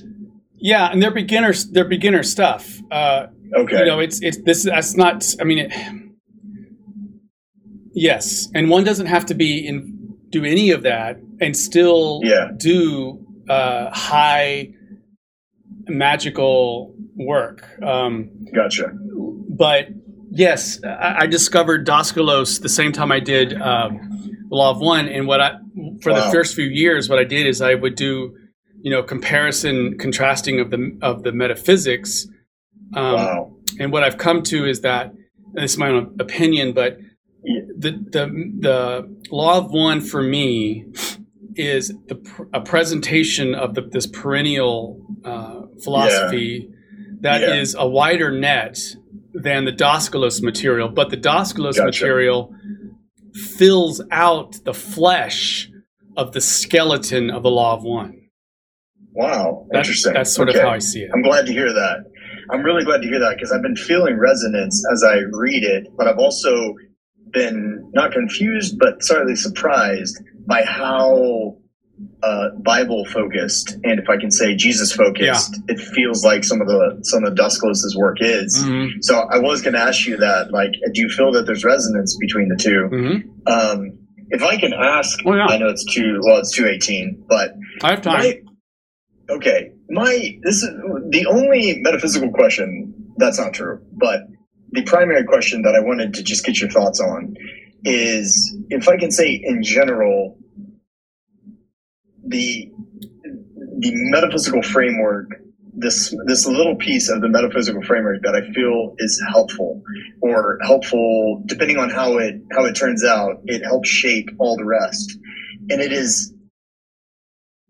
[0.56, 1.68] Yeah, and they're beginners.
[1.70, 2.78] They're beginner stuff.
[2.90, 3.26] Uh,
[3.56, 3.80] okay.
[3.80, 4.64] You know, it's it's this.
[4.64, 5.26] That's not.
[5.38, 5.72] I mean, it,
[7.92, 9.91] yes, and one doesn't have to be in
[10.32, 12.48] do any of that and still Yeah.
[12.56, 14.72] do uh, high
[15.88, 17.68] magical work.
[17.82, 18.92] Um, gotcha.
[19.48, 19.88] but
[20.30, 23.98] yes, I, I discovered Daskalos the same time I did um,
[24.48, 25.58] the Law of One, and what I
[26.02, 28.34] for the first few years, what I did is I would do,
[28.80, 32.26] you know, comparison, contrasting of the of the metaphysics,
[32.94, 33.56] um, wow.
[33.78, 35.12] and what I've come to is that
[35.54, 36.98] and this is my own opinion, but.
[37.82, 38.24] The the
[38.60, 40.84] the Law of One for me
[41.56, 42.16] is the
[42.54, 46.68] a presentation of the, this perennial uh, philosophy
[47.20, 47.82] that is Yeah.
[47.84, 48.78] a wider net
[49.34, 51.84] than the Daskalos material, but the Daskalos Gotcha.
[51.84, 52.54] material
[53.58, 55.68] fills out the flesh
[56.16, 58.18] of the skeleton of the Law of One.
[59.14, 60.12] Wow, That's, interesting.
[60.14, 60.58] that's sort Okay.
[60.58, 61.10] of how I see it.
[61.14, 61.96] I'm glad to hear that.
[62.50, 65.88] I'm really glad to hear that because I've been feeling resonance as I read it,
[65.96, 66.74] but I've also
[67.32, 71.56] been not confused but slightly surprised by how
[72.22, 76.66] uh, Bible focused and if I can say Jesus focused it feels like some of
[76.66, 78.64] the some of Daskalos's work is.
[78.64, 81.64] Mhm, So I was going to ask you that, like, do you feel that there's
[81.64, 82.88] resonance between the two?
[82.92, 83.22] mhm.
[83.46, 83.98] Um,
[84.30, 85.46] if I can ask, Oh, yeah.
[85.46, 86.20] I know it's two.
[86.24, 87.52] Well, it's two eighteen, but
[87.82, 88.18] I have time.
[88.18, 88.40] my,
[89.30, 90.70] okay, my this is
[91.10, 92.94] the only metaphysical question.
[93.18, 94.20] That's not true, but
[94.72, 97.34] the primary question that I wanted to just get your thoughts on
[97.84, 100.38] is if I can say in general
[102.26, 102.70] the
[103.78, 105.26] the metaphysical framework
[105.74, 109.82] this this little piece of the metaphysical framework that I feel is helpful
[110.22, 114.64] or helpful depending on how it how it turns out it helps shape all the
[114.66, 115.18] rest
[115.70, 116.34] and it is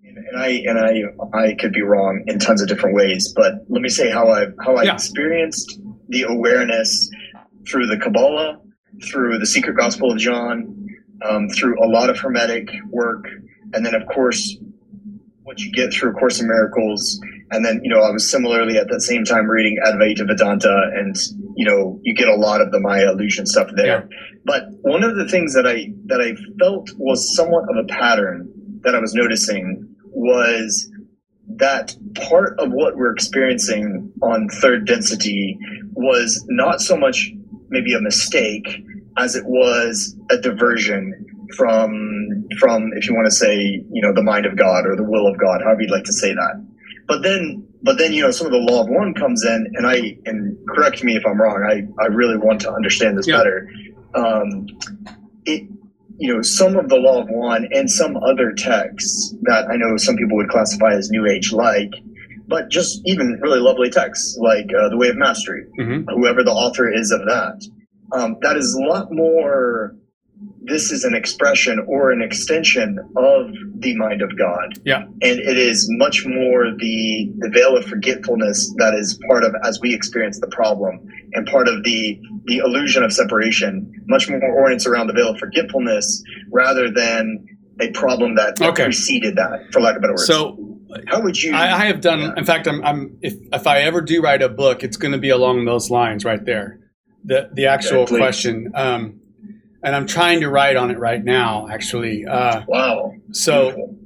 [0.04, 3.82] and I and I I could be wrong in tons of different ways but let
[3.82, 4.94] me say how I how I Yeah.
[4.94, 5.80] experienced
[6.12, 7.10] the awareness
[7.68, 8.58] through the Kabbalah
[9.10, 10.86] through the secret gospel of John
[11.28, 13.24] um, through a lot of hermetic work
[13.72, 14.56] and then of course
[15.42, 17.20] what you get through A Course in Miracles
[17.52, 21.14] and then, you know, I was similarly at that same time reading Advaita Vedanta, and
[21.54, 24.08] you know, you get a lot of the Maya illusion stuff there.
[24.46, 28.50] But one of the things that I that I felt was somewhat of a pattern
[28.84, 30.90] that I was noticing was
[31.56, 35.58] that part of what we're experiencing on third density
[36.02, 37.30] was not so much
[37.70, 38.66] maybe a mistake
[39.18, 41.26] as it was a diversion
[41.56, 45.04] from from if you want to say you know the mind of God or the
[45.04, 46.66] will of God, however you'd like to say that.
[47.08, 49.86] But then, but then, you know, some of the law of one comes in, and
[49.86, 51.62] I and correct me if I'm wrong.
[51.68, 53.38] I I really want to understand this Yeah.
[53.38, 53.68] better.
[54.14, 54.66] Um,
[55.44, 55.68] it,
[56.18, 59.96] you know, some of the law of one and some other texts that I know
[59.96, 61.90] some people would classify as New Age like,
[62.48, 66.04] but just even really lovely texts like uh, the Way of Mastery, Mhm.
[66.14, 67.62] whoever the author is of that.
[68.12, 69.94] Um, that is a lot more.
[70.64, 75.04] This is an expression or an extension of the mind of God Yeah.
[75.04, 79.80] and it is much more the, the veil of forgetfulness that is part of as
[79.80, 81.00] we experience the problem
[81.34, 85.38] and part of the the illusion of separation much more orients around the veil of
[85.38, 87.44] forgetfulness rather than
[87.80, 88.84] a problem that, that Okay.
[88.84, 90.71] preceded that for lack of better words So
[91.06, 92.20] how would you I, I have done.
[92.20, 92.34] Yeah.
[92.36, 95.18] In fact, I'm, I'm if if I ever do write a book, it's going to
[95.18, 96.78] be along those lines right there.
[97.24, 98.18] The the actual please.
[98.18, 99.20] question, um,
[99.82, 101.68] and I'm trying to write on it right now.
[101.68, 103.98] Actually, uh, wow so Beautiful.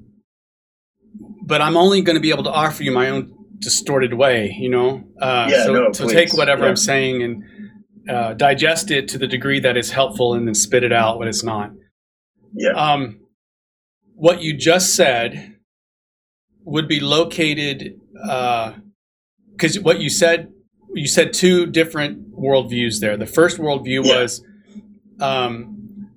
[1.43, 4.55] but I'm only going to be able to offer you my own distorted way.
[4.59, 6.13] You know, uh, Yeah, so no, so please.
[6.13, 6.69] take whatever Yeah.
[6.71, 7.43] I'm saying and
[8.09, 11.27] uh, digest it to the degree that is helpful, and then spit it out when
[11.29, 11.71] it's not.
[12.55, 13.21] yeah Um,
[14.15, 15.56] what you just said
[16.67, 20.53] would be located because what you said
[20.95, 23.17] you said two different worldviews there.
[23.17, 24.21] The first worldview Yeah.
[24.23, 24.43] was
[25.21, 26.09] um,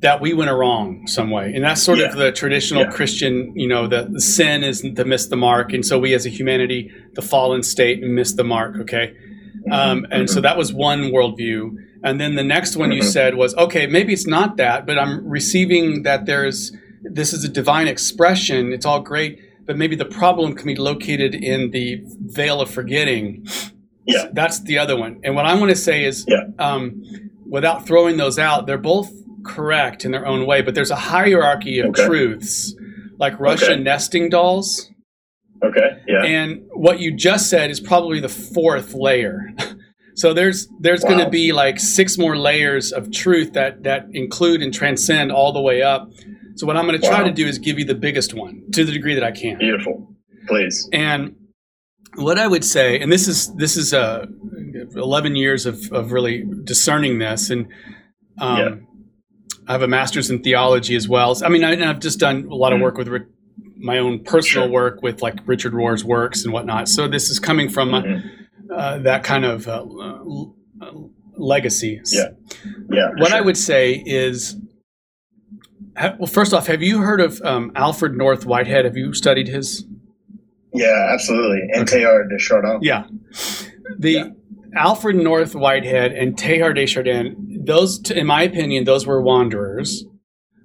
[0.00, 2.90] that we went wrong some way, and that's sort of the traditional Yeah.
[2.90, 3.52] Christian.
[3.56, 6.28] You know, the, the sin is to miss the mark, and so we as a
[6.28, 8.76] humanity, the fallen state, miss the mark.
[8.80, 9.12] Okay,
[9.70, 11.70] um, and so that was one worldview.
[12.04, 13.04] And then the next one you Mhm.
[13.16, 16.72] said was, okay, maybe it's not that, but I'm receiving that there's
[17.04, 18.72] this is a divine expression.
[18.72, 23.46] It's all great, but maybe the problem can be located in the veil of forgetting.
[24.06, 24.26] Yeah.
[24.32, 25.20] That's the other one.
[25.24, 26.44] And what I want to say is, Yeah.
[26.58, 27.02] um,
[27.48, 29.10] without throwing those out, they're both
[29.44, 32.06] correct in their own way, but there's a hierarchy of Okay.
[32.06, 32.74] truths,
[33.18, 33.82] like Russian Okay.
[33.82, 34.88] nesting dolls.
[35.64, 39.52] okay yeah And what you just said is probably the fourth layer.
[40.16, 44.60] so there's there's going to be like six more layers of truth that that include
[44.60, 46.10] and transcend all the way up.
[46.56, 47.28] So what I'm going to try Wow.
[47.28, 49.58] to do is give you the biggest one to the degree that I can.
[49.58, 50.14] beautiful
[50.48, 51.34] please And
[52.16, 54.26] what I would say, and this is this is uh,
[54.94, 57.66] 11 years of, of really discerning this, and
[58.38, 58.74] um, Yeah.
[59.68, 61.34] I have a master's in theology as well.
[61.36, 62.82] So, I mean, I, I've just done a lot of Mhm.
[62.82, 63.26] work with Ri-
[63.78, 64.72] my own personal Sure.
[64.72, 66.88] work with like Richard Rohr's works and whatnot.
[66.88, 68.22] So this is coming from uh, Mhm.
[68.76, 70.90] uh, that kind of uh, l- uh,
[71.36, 72.00] legacy.
[72.12, 72.30] Yeah.
[72.90, 74.56] yeah What I would say is,
[75.96, 78.84] well, first off, have you heard of um, Alfred North Whitehead?
[78.84, 79.84] Have you studied his?
[80.74, 83.04] yeah absolutely and Teilhard de Chardin Yeah.
[83.98, 84.24] The Yeah.
[84.74, 90.06] Alfred North Whitehead and Teilhard de Chardin, those, t- in my opinion, those were wanderers.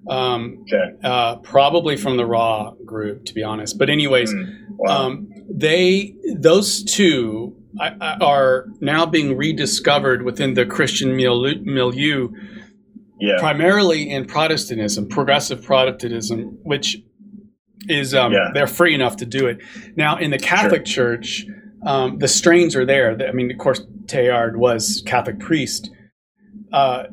[0.09, 3.77] Um, okay uh, probably from the Ra group, to be honest.
[3.77, 4.55] But anyways, Mm.
[4.77, 7.57] wow um, they those two
[8.21, 12.29] are now being rediscovered within the Christian milieu,
[13.19, 13.37] yeah.
[13.39, 16.97] primarily in Protestantism, progressive Protestantism, which
[17.87, 18.51] is um, yeah.
[18.53, 19.59] they're free enough to do it.
[19.95, 21.17] Now, in the Catholic sure.
[21.17, 21.45] Church,
[21.85, 23.17] um, the strains are there.
[23.27, 25.89] I mean, of course, Teilhard was Catholic priest.
[26.71, 27.03] Uh,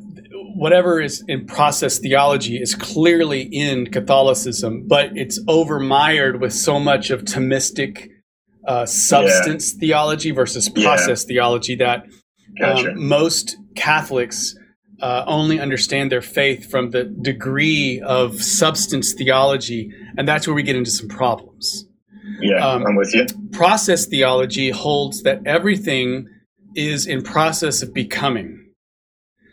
[0.56, 7.10] whatever is in process theology is clearly in Catholicism, but it's overmired with so much
[7.10, 8.08] of Thomistic
[8.66, 9.80] uh, substance yeah.
[9.80, 11.28] theology versus process yeah.
[11.28, 12.06] theology that
[12.58, 12.92] gotcha.
[12.92, 14.56] um, most Catholics
[15.00, 20.62] uh, only understand their faith from the degree of substance theology, and that's where we
[20.62, 21.86] get into some problems.
[22.40, 23.26] Yeah, um, I'm with you.
[23.52, 26.28] Process theology holds that everything
[26.74, 28.60] is in process of becoming.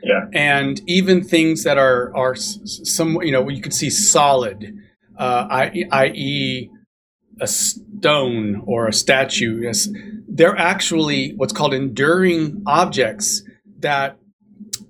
[0.04, 0.26] Yeah.
[0.34, 4.76] And even things that are are some you know you could see solid,
[5.18, 6.70] uh, i.e.,
[7.40, 9.62] a stone or a statue.
[9.62, 9.88] Yes,
[10.28, 13.44] they're actually what's called enduring objects
[13.80, 14.18] that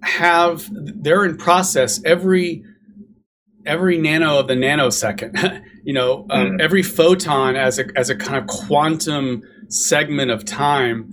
[0.01, 2.63] have they're in process every
[3.65, 5.63] every nano of the nanosecond.
[5.83, 6.61] you know, um, mm.
[6.61, 11.09] every photon as a as a kind of quantum segment of time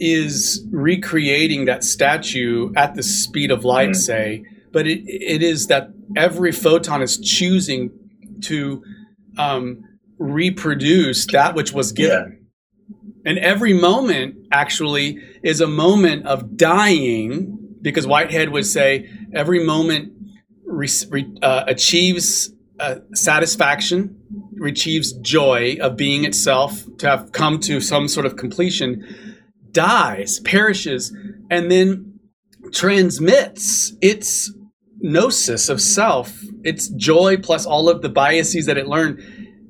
[0.00, 3.96] is recreating that statue at the speed of light, mm.
[3.96, 4.44] say.
[4.72, 7.90] But it it is that every photon is choosing
[8.42, 8.82] to
[9.38, 9.84] um,
[10.18, 12.32] reproduce that which was given.
[12.32, 12.34] Yeah.
[13.24, 20.12] And every moment actually is a moment of dying, because Whitehead would say every moment
[20.64, 24.20] re- re- uh, achieves uh, satisfaction,
[24.64, 29.04] achieves joy of being itself, to have come to some sort of completion,
[29.72, 31.14] dies, perishes,
[31.50, 32.20] and then
[32.72, 34.52] transmits its
[35.00, 39.20] gnosis of self, its joy plus all of the biases that it learned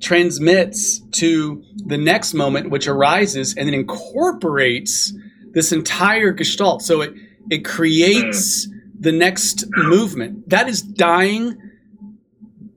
[0.00, 5.12] transmits to the next moment, which arises and then incorporates
[5.52, 6.82] this entire gestalt.
[6.82, 7.14] So it
[7.50, 8.68] it creates
[8.98, 10.48] the next movement.
[10.48, 11.56] That is dying.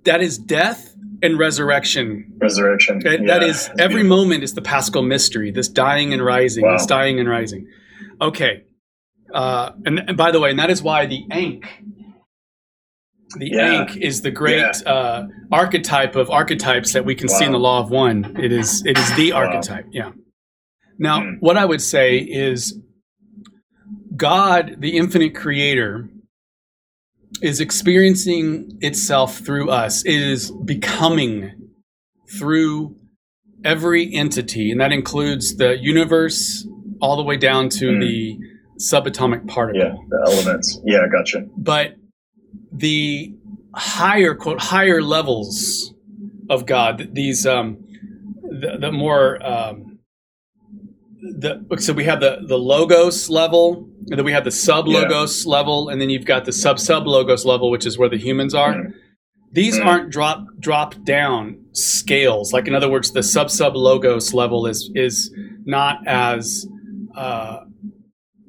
[0.04, 2.34] That is death and resurrection.
[2.38, 3.00] Resurrection.
[3.00, 3.28] That, yeah.
[3.28, 5.52] that is every moment is the Paschal mystery.
[5.52, 6.66] This dying and rising.
[6.66, 6.78] Wow.
[6.78, 7.68] This dying and rising.
[8.20, 8.64] Okay.
[9.34, 11.66] Uh, and, and by the way, and that is why the Ankh
[13.36, 13.82] the yeah.
[13.82, 14.92] Ankh is the great yeah.
[14.92, 17.38] uh, archetype of archetypes that we can wow.
[17.38, 18.38] see in the Law of One.
[18.40, 19.40] It is it is the wow.
[19.40, 19.86] archetype.
[19.92, 20.12] Yeah.
[20.98, 21.38] Now, mm.
[21.40, 22.78] what I would say is,
[24.22, 26.08] God, the infinite Creator,
[27.42, 30.06] is experiencing itself through us.
[30.06, 31.72] It is becoming
[32.38, 32.98] through
[33.66, 36.68] every entity, and that includes the universe
[37.02, 38.00] all the way down to mm.
[38.00, 38.38] the
[38.80, 39.82] subatomic particle.
[39.82, 40.80] Yeah, the elements.
[40.86, 41.48] Yeah, gotcha.
[41.58, 41.96] But
[42.72, 43.34] the
[43.74, 45.96] higher quote higher levels
[46.48, 47.10] of God.
[47.14, 47.84] These um,
[48.44, 49.98] the, the more um,
[51.22, 55.46] the so we have the the logos level, and then we have the sub logos
[55.46, 55.52] yeah.
[55.52, 58.54] level, and then you've got the sub sub logos level, which is where the humans
[58.54, 58.74] are.
[58.74, 58.92] Mm-hmm.
[59.52, 59.88] These mm-hmm.
[59.88, 62.54] aren't drop drop down scales.
[62.54, 65.34] Like in other words, the sub sub logos level is is
[65.66, 66.66] not as
[67.16, 67.62] uh,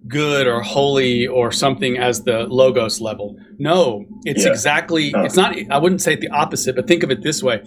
[0.09, 3.37] good or holy or something as the logos level.
[3.59, 4.51] No, it's yeah.
[4.51, 7.65] exactly it's not I wouldn't say the opposite, but think of it this way.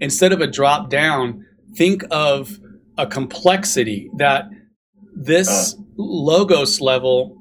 [0.00, 1.44] Instead of a drop down,
[1.74, 2.58] think of
[2.96, 4.48] a complexity that
[5.14, 5.82] this uh.
[5.98, 7.38] Logos level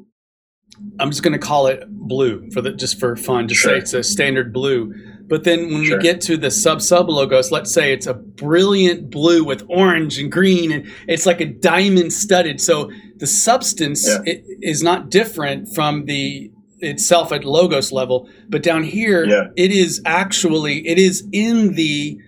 [1.00, 3.72] I'm just going to call it blue for the just for fun, just sure.
[3.72, 4.94] say it's a standard blue.
[5.28, 5.98] But then when sure.
[5.98, 10.20] we get to the sub sub logos, let's say it's a brilliant blue with orange
[10.20, 12.62] and green, and it's like a diamond studded.
[12.62, 14.34] So the substance yeah.
[14.62, 19.48] is not different from the itself at logos level, but down here yeah.
[19.56, 22.20] it is actually it is in the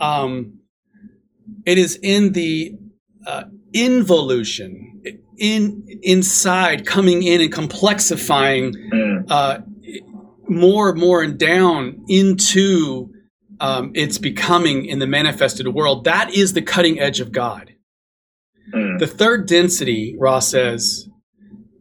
[0.00, 0.60] um,
[1.64, 2.74] it is in the
[3.26, 5.02] uh, involution
[5.38, 9.24] in inside coming in and complexifying mm.
[9.30, 9.60] uh,
[10.48, 13.12] more and more and down into
[13.60, 16.04] um, its becoming in the manifested world.
[16.04, 17.74] That is the cutting edge of God.
[18.74, 18.98] Mm.
[18.98, 21.08] The third density, Ra says,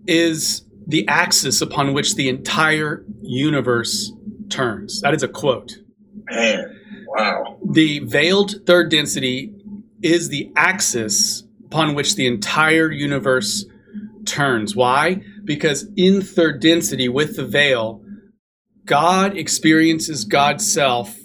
[0.06, 4.12] is the axis upon which the entire universe
[4.50, 5.02] turns.
[5.02, 5.78] That is a quote.
[6.30, 7.60] Man, wow.
[7.70, 9.54] The veiled third density
[10.02, 13.66] is the axis upon which the entire universe
[14.26, 14.76] turns.
[14.76, 15.22] Why?
[15.44, 18.02] Because in third density, with the veil,
[18.86, 21.18] God experiences God's self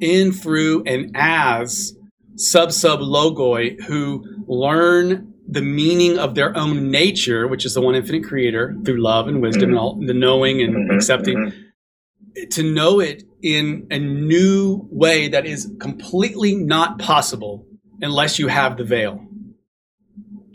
[0.00, 1.96] in, through, and as
[2.36, 7.94] sub sub logoi who learn the meaning of their own nature, which is the one
[7.94, 9.70] infinite creator, through love and wisdom mm-hmm.
[9.70, 10.96] and all the knowing and mm-hmm.
[10.96, 12.48] accepting, mm-hmm.
[12.50, 17.64] to know it in a new way that is completely not possible
[18.00, 19.24] unless you have the veil.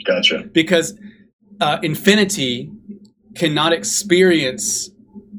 [0.06, 0.44] Gotcha.
[0.52, 0.98] Because
[1.60, 2.72] uh, infinity
[3.36, 4.90] cannot experience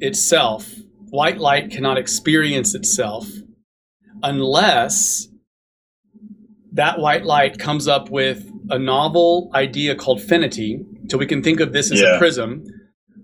[0.00, 0.70] itself.
[1.10, 3.28] White light cannot experience itself
[4.22, 5.28] unless
[6.72, 10.80] that white light comes up with a novel idea called finity.
[11.10, 12.14] So we can think of this as Yeah.
[12.16, 12.64] a prism.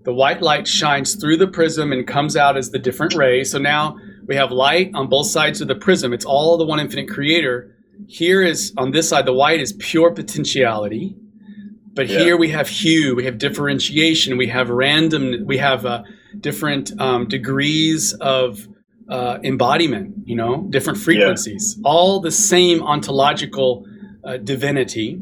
[0.05, 3.51] The white light shines through the prism and comes out as the different rays.
[3.51, 3.97] So now
[4.27, 6.13] we have light on both sides of the prism.
[6.13, 7.75] It's all the one infinite creator.
[8.07, 11.15] Here is on this side, the white is pure potentiality.
[11.99, 12.19] But Yeah.
[12.19, 16.03] here we have hue, we have differentiation, we have random, we have uh,
[16.39, 18.69] different um, degrees of
[19.09, 23.85] uh, embodiment, you know, different frequencies, all the same ontological
[24.23, 25.19] uh, divinity,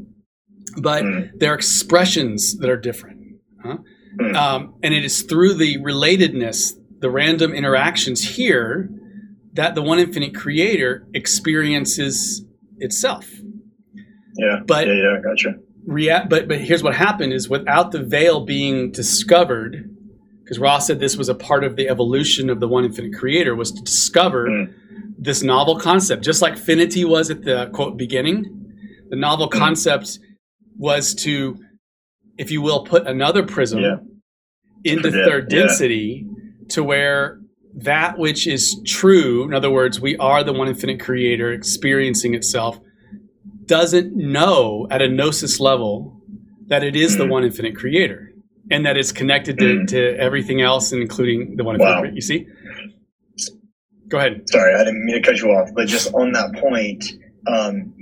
[0.79, 1.31] but Mm.
[1.39, 3.21] they're expressions that are different.
[3.63, 3.77] Huh?
[4.21, 4.35] Mm.
[4.35, 8.87] Um, and it is through the relatedness, the random interactions here,
[9.53, 12.45] that the one infinite creator experiences
[12.77, 13.25] itself.
[14.37, 14.59] Yeah.
[14.67, 15.55] But- yeah, yeah, gotcha.
[15.87, 19.89] Rea- but but here's what happened is without the veil being discovered
[20.43, 23.55] because Ra said this was a part of the evolution of the one infinite creator
[23.55, 24.73] was to discover Mm.
[25.17, 28.45] this novel concept just like finity was at the quote beginning
[29.09, 29.57] the novel Mm.
[29.59, 30.19] concept
[30.77, 31.57] was to
[32.37, 33.95] if you will put another prism Yeah.
[34.83, 35.59] into Yeah, third yeah.
[35.59, 36.25] density
[36.69, 37.39] to where
[37.75, 42.77] that which is true in other words we are the one infinite creator experiencing itself
[43.67, 46.21] doesn't know at a gnosis level
[46.67, 47.29] that it is the Mm.
[47.29, 48.31] one infinite creator
[48.71, 49.87] and that it's connected to, Mm.
[49.87, 51.99] to everything else including the one infinite Wow.
[52.01, 52.45] creator you see
[54.09, 57.03] go ahead Sorry, I didn't mean to cut you off, but just on that point,
[57.47, 57.93] um,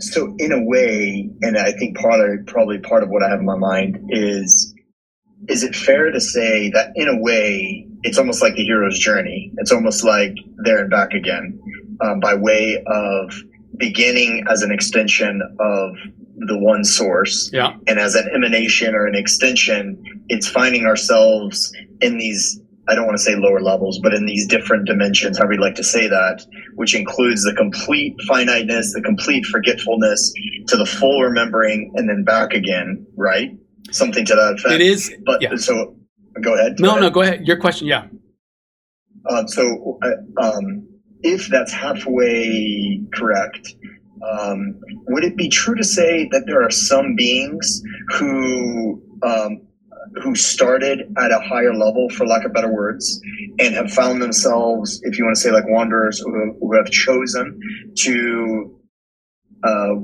[0.00, 3.40] so in a way, and I think part of probably part of what I have
[3.40, 4.74] in my mind is,
[5.48, 9.50] is it fair to say that in a way, it's almost like the hero's journey.
[9.58, 10.34] It's almost like
[10.64, 11.58] there and back again,
[12.02, 13.32] um, by way of
[13.76, 15.96] beginning as an extension of
[16.48, 22.18] the one source yeah and as an emanation or an extension, it's finding ourselves in
[22.18, 25.60] these, I don't want to say lower levels, but in these different dimensions, however you'd
[25.62, 26.44] like to say that,
[26.74, 30.32] which includes the complete finiteness, the complete forgetfulness
[30.68, 33.50] to the full remembering and then back again, right?
[33.90, 34.74] Something to that effect.
[34.74, 35.54] it is But yeah.
[35.56, 35.96] so
[36.42, 36.74] go ahead.
[36.80, 37.12] no Go no ahead.
[37.12, 38.06] go ahead your question yeah
[39.30, 40.86] Um, so, uh, um,
[41.24, 43.74] if that's halfway correct,
[44.30, 44.78] um,
[45.08, 49.62] would it be true to say that there are some beings who um,
[50.22, 53.20] who started at a higher level, for lack of better words,
[53.58, 57.58] and have found themselves, if you want to say like wanderers, who, who have chosen
[57.96, 58.70] to?
[59.66, 59.94] Uh,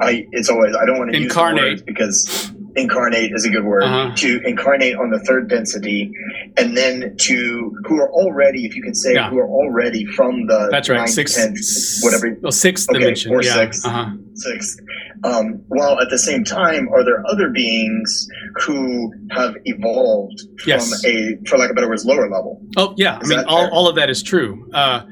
[0.00, 1.84] I it's always I don't want to Incarnate.
[1.84, 4.14] because incarnate is a good word Uh-huh.
[4.16, 6.12] to incarnate on the third density
[6.56, 9.30] and then to who are already if you can say Yeah.
[9.30, 11.58] who are already from the that's right ninth, six tenth,
[12.02, 13.86] whatever well sixth Okay, dimension or yeah sixth.
[13.86, 14.10] uh-huh.
[14.34, 14.80] sixth
[15.24, 18.26] um, while at the same time are there other beings
[18.64, 20.88] who have evolved Yes.
[21.02, 23.70] from a for lack of better words lower level Oh yeah, I mean all, fair?
[23.72, 24.68] all of that is true.
[24.72, 25.02] Uh,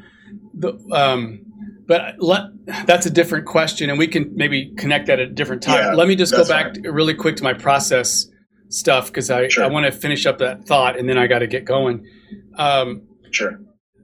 [0.55, 1.40] the, um,
[1.89, 2.43] but let,
[2.86, 5.78] that's a different question, and we can maybe connect that at a different time.
[5.82, 8.27] Yeah, Let me just go back to- really quick to my process
[8.69, 9.65] stuff because I, Sure.
[9.65, 12.06] I want to finish up that thought, and then I got to get going.
[12.56, 13.59] Um, sure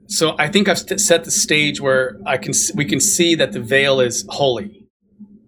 [0.07, 3.51] so I think I've st- set the stage where I can we can see that
[3.53, 4.87] the veil is holy.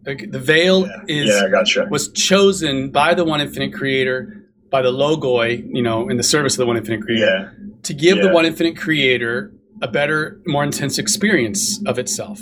[0.06, 4.82] Like, the veil yeah, is yeah gotcha was chosen by the one infinite creator, by
[4.82, 7.50] the logoi, you know, in the service of the one infinite creator yeah
[7.84, 12.40] to give the one infinite creator a better, more intense experience of itself.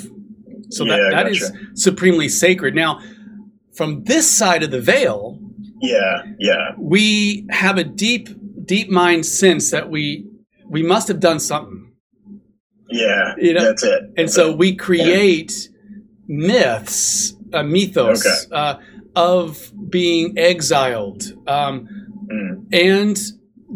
[0.69, 1.65] So Yeah, that, that is gotcha.
[1.75, 2.75] supremely sacred.
[2.75, 2.99] Now,
[3.75, 5.39] from this side of the veil,
[5.81, 8.29] yeah yeah we have a deep,
[8.65, 10.25] deep mind sense that we
[10.69, 11.91] we must have done something.
[12.89, 15.69] yeah You know, that's it And so we create
[16.27, 18.39] myths, uh, mythos Okay.
[18.51, 18.75] uh,
[19.15, 21.23] of being exiled.
[21.47, 21.87] Um,
[22.31, 23.17] Mm, and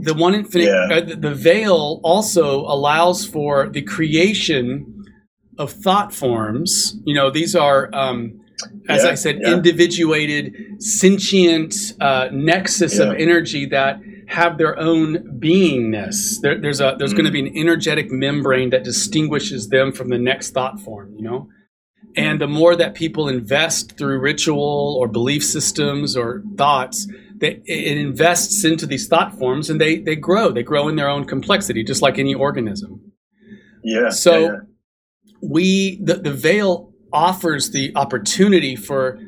[0.02, 0.98] the one infinite Yeah.
[0.98, 5.04] uh, the, the veil also allows for the creation
[5.58, 8.20] of thought forms you know these are um,
[8.88, 9.54] as Yeah, i said yeah.
[9.54, 15.08] individuated sentient uh, nexus of energy that have their own
[15.40, 17.18] beingness there, there's a there's Mm.
[17.18, 21.24] going to be an energetic membrane that distinguishes them from the next thought form you
[21.24, 21.48] know
[22.16, 27.08] and the more that people invest through ritual or belief systems or thoughts,
[27.40, 30.52] that it invests into these thought forms and they, they grow.
[30.52, 33.12] They grow in their own complexity, just like any organism.
[33.84, 34.58] yeah So yeah, yeah.
[35.42, 39.20] we the, the veil offers the opportunity for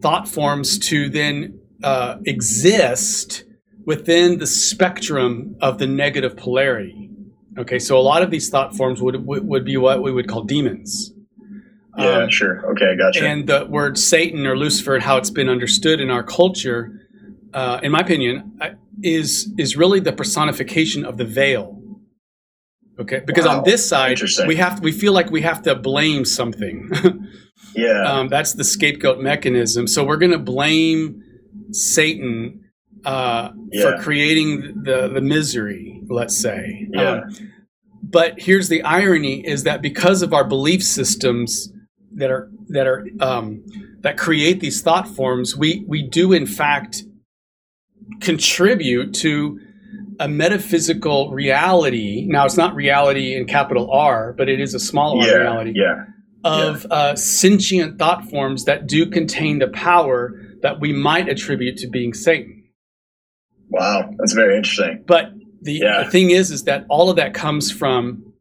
[0.00, 3.44] thought forms to then uh, exist
[3.84, 7.10] within the spectrum of the negative polarity.
[7.58, 10.28] Okay, so a lot of these thought forms would would, would be what we would
[10.28, 11.12] call demons.
[11.98, 12.64] Yeah, um, sure.
[12.70, 13.26] Okay, gotcha.
[13.26, 16.99] And the word Satan or Lucifer and how it's been understood in our culture,
[17.52, 18.58] uh, in my opinion,
[19.02, 21.80] is is really the personification of the veil.
[22.98, 23.58] Okay, because wow.
[23.58, 26.90] on this side we have we feel like we have to blame something.
[27.74, 29.86] yeah, um, that's the scapegoat mechanism.
[29.86, 31.22] So we're going to blame
[31.72, 32.60] Satan
[33.04, 33.82] uh, yeah.
[33.82, 36.02] for creating the the misery.
[36.08, 36.88] Let's say.
[36.92, 37.22] Yeah.
[37.22, 37.52] Um,
[38.02, 41.72] but here's the irony: is that because of our belief systems
[42.12, 43.64] that are that are um,
[44.00, 47.04] that create these thought forms, we we do in fact
[48.20, 49.60] contribute to
[50.18, 52.26] a metaphysical reality.
[52.28, 56.04] Now, it's not reality in capital R, but it is a small yeah, reality yeah,
[56.44, 56.94] of yeah.
[56.94, 62.12] Uh, sentient thought forms that do contain the power that we might attribute to being
[62.12, 62.64] Satan.
[63.70, 65.04] Wow, that's very interesting.
[65.06, 65.32] But
[65.62, 68.34] the, the thing is, is that all of that comes from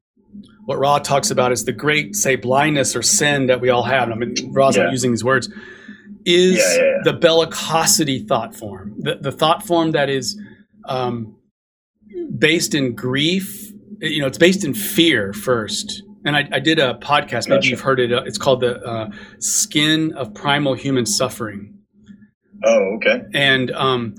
[0.65, 4.11] what Ra talks about is the great, say, blindness or sin that we all have.
[4.11, 5.49] I mean, Ra's not using these words.
[6.25, 6.57] Is
[7.03, 10.39] the bellicosity thought form, the, the thought form that is
[10.85, 11.37] um,
[12.37, 13.71] based in grief.
[14.01, 16.03] You know, it's based in fear first.
[16.25, 17.47] And I, I did a podcast.
[17.47, 17.69] Maybe gotcha.
[17.69, 18.11] you've heard it.
[18.11, 19.09] It's called the uh,
[19.39, 21.79] Skin of Primal Human Suffering.
[22.63, 23.23] Oh, okay.
[23.33, 24.15] And um,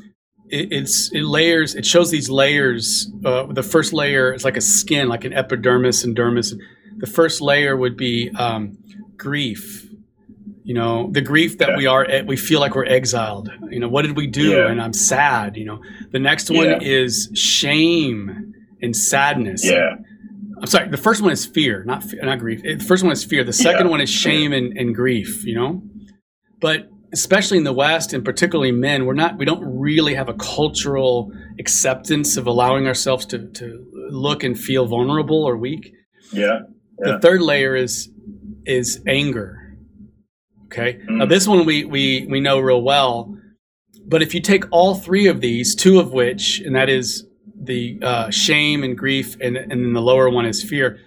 [0.49, 1.75] it, it's it layers.
[1.75, 3.11] It shows these layers.
[3.25, 6.55] Uh, the first layer is like a skin, like an epidermis and dermis.
[6.99, 8.79] The first layer would be um,
[9.17, 9.90] grief.
[10.63, 11.77] You know, the grief that yeah.
[11.77, 13.51] we are, eh, we feel like we're exiled.
[13.71, 14.51] You know, what did we do?
[14.51, 14.69] Yeah.
[14.69, 15.57] And I'm sad.
[15.57, 15.81] You know,
[16.13, 16.79] the next one yeah.
[16.83, 19.65] is shame and sadness.
[19.65, 19.97] Yeah.
[20.61, 20.89] I'm sorry.
[20.89, 22.61] The first one is fear, not not grief.
[22.65, 23.43] Eh, the first one is fear.
[23.45, 25.45] The second one is shame and, and grief.
[25.45, 25.83] You know,
[26.61, 30.35] but especially in the West and particularly men, we're not we don't really have a
[30.35, 35.93] cultural acceptance of allowing ourselves to to look and feel vulnerable or weak.
[36.33, 36.61] Yeah.
[36.99, 37.13] yeah.
[37.13, 38.11] The third layer is
[38.67, 39.60] is anger.
[40.73, 41.01] Okay.
[41.09, 41.17] Mm.
[41.19, 43.37] Now this one we we we know real well.
[44.07, 47.27] But if you take all three of these, two of which, and that is
[47.61, 50.99] the uh, shame and grief, and, and then the lower one is fear,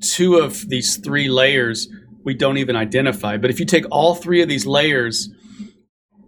[0.00, 1.88] two of these three layers
[2.24, 3.36] we don't even identify.
[3.36, 5.30] But if you take all three of these layers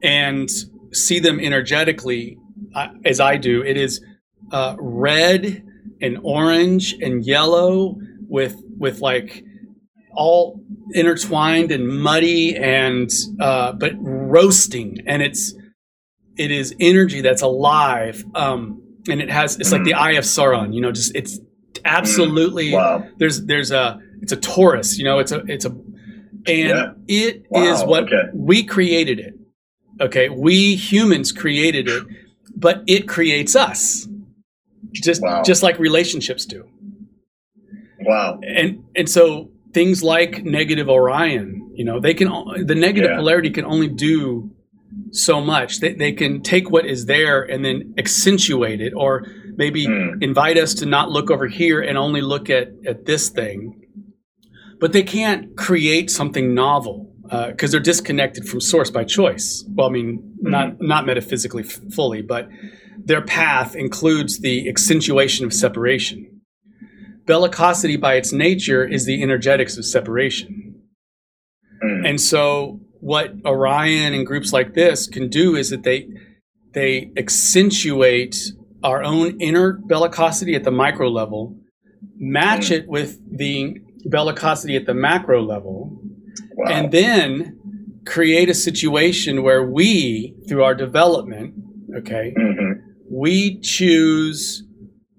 [0.02, 0.48] and
[0.92, 2.38] see them energetically,
[2.74, 4.00] uh, as I do, it is
[4.52, 5.64] uh, red
[6.00, 7.96] and orange and yellow
[8.28, 9.42] with with like
[10.16, 10.60] all
[10.92, 13.10] intertwined and muddy and
[13.40, 15.54] uh, but roasting and it's
[16.36, 20.74] it is energy that's alive um, and it has it's like the eye of Sauron
[20.74, 21.38] you know just it's
[21.84, 23.04] absolutely wow.
[23.18, 26.92] there's there's a it's a torus you know it's a it's a and yeah.
[27.08, 27.62] it wow.
[27.62, 28.28] is what okay.
[28.34, 29.34] we created it
[30.00, 32.04] okay we humans created it
[32.54, 34.08] but it creates us
[34.92, 35.42] just wow.
[35.42, 36.68] just like relationships do
[38.00, 42.28] wow and and so things like negative Orion, you know, they can
[42.64, 43.18] the negative yeah.
[43.18, 44.50] polarity can only do
[45.10, 45.80] so much.
[45.80, 49.26] They, they can take what is there and then accentuate it, or
[49.56, 50.22] maybe mm.
[50.22, 53.82] invite us to not look over here and only look at at this thing.
[54.80, 59.62] But they can't create something novel because uh, they're disconnected from source by choice.
[59.74, 60.50] Well, I mean, mm.
[60.50, 62.48] not not metaphysically f- fully, but
[62.96, 66.35] their path includes the accentuation of separation
[67.26, 70.74] bellicosity by its nature is the energetics of separation.
[71.82, 72.08] Mm.
[72.08, 76.08] And so what Orion and groups like this can do is that they
[76.72, 78.36] they accentuate
[78.82, 81.56] our own inner bellicosity at the micro level,
[82.16, 82.72] match mm.
[82.72, 83.78] it with the
[84.08, 85.98] bellicosity at the macro level,
[86.54, 86.70] wow.
[86.70, 87.58] and then
[88.06, 91.54] create a situation where we, through our development,
[91.96, 92.80] okay, mm-hmm.
[93.10, 94.62] we choose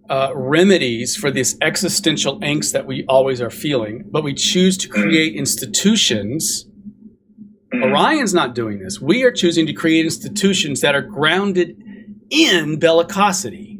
[0.09, 4.87] uh, remedies for this existential angst that we always are feeling, but we choose to
[4.87, 6.65] create institutions.
[7.73, 7.93] Mm-hmm.
[7.93, 9.01] Orion's not doing this.
[9.01, 11.81] We are choosing to create institutions that are grounded
[12.29, 13.79] in bellicosity.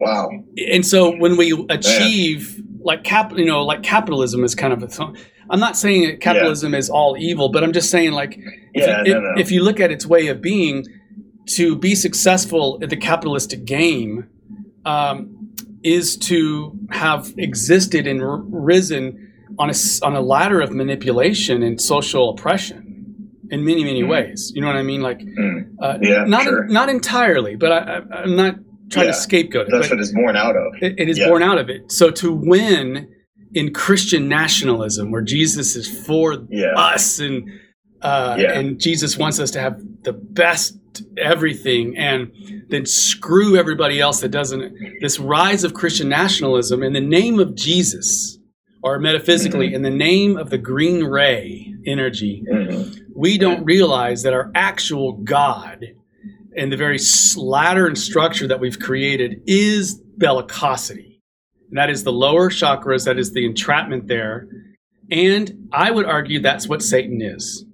[0.00, 0.30] Wow.
[0.72, 5.12] And so when we achieve like cap, you know, like capitalism is kind of a.
[5.50, 6.78] I'm not saying that capitalism yeah.
[6.78, 8.36] is all evil, but I'm just saying like
[8.74, 9.32] if, yeah, you, no, no.
[9.36, 10.84] if you look at its way of being,
[11.56, 14.28] to be successful at the capitalistic game
[14.84, 21.62] um, is to have existed and r- risen on a, on a ladder of manipulation
[21.62, 22.92] and social oppression
[23.50, 24.08] in many many mm.
[24.08, 24.50] ways.
[24.54, 25.02] You know what I mean?
[25.02, 25.74] Like, mm.
[25.80, 26.66] uh, yeah, not sure.
[26.66, 28.56] not entirely, but I, am not
[28.90, 29.70] trying yeah, to scapegoat it.
[29.70, 30.74] That's what it's born out of.
[30.80, 31.28] It, it is yeah.
[31.28, 31.92] born out of it.
[31.92, 33.12] So to win
[33.54, 36.72] in Christian nationalism, where Jesus is for yeah.
[36.76, 37.48] us and
[38.00, 40.76] uh, and Jesus wants us to have the best
[41.16, 42.30] everything and
[42.68, 44.74] then screw everybody else that doesn't.
[45.00, 48.38] This rise of Christian nationalism in the name of Jesus,
[48.82, 49.74] or metaphysically Mhm.
[49.74, 53.00] in the name of the green ray energy, Mhm.
[53.14, 55.86] we don't realize that our actual God
[56.56, 56.98] and the very
[57.36, 61.18] ladder and structure that we've created is bellicosity.
[61.70, 64.46] And that is the lower chakras, that is the entrapment there.
[65.10, 67.64] And I would argue that's what Satan is.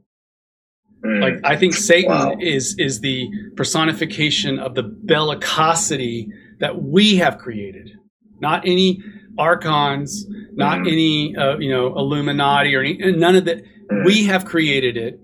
[1.05, 1.21] Mm.
[1.21, 2.37] Like I think Satan Wow.
[2.41, 6.27] is is the personification of the bellicosity
[6.61, 7.93] that we have created,
[8.41, 9.01] not any
[9.39, 10.93] archons, not Mhm.
[10.93, 13.63] any uh, you know Illuminati or any, none of that.
[13.93, 14.05] Mm.
[14.05, 15.21] We have created it,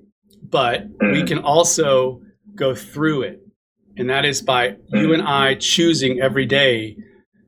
[0.49, 1.27] but we Mhm.
[1.27, 2.21] can also
[2.55, 3.41] go through it,
[3.97, 5.15] and that is by you Mhm.
[5.15, 6.97] and I choosing every day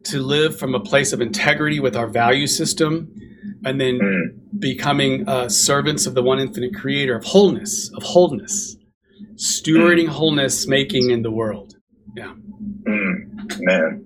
[0.04, 3.08] to live from a place of integrity with our value system,
[3.64, 4.60] and then Mm.
[4.60, 8.76] becoming uh, servants of the one infinite creator of wholeness, of wholeness,
[9.36, 11.74] stewarding wholeness, making in the world.
[12.88, 14.04] Mm, man,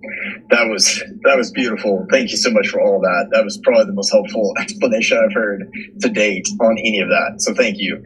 [0.50, 2.06] that was that was beautiful.
[2.10, 3.28] Thank you so much for all that.
[3.32, 5.70] That was probably the most helpful explanation I've heard
[6.00, 7.34] to date on any of that.
[7.42, 8.02] So thank you,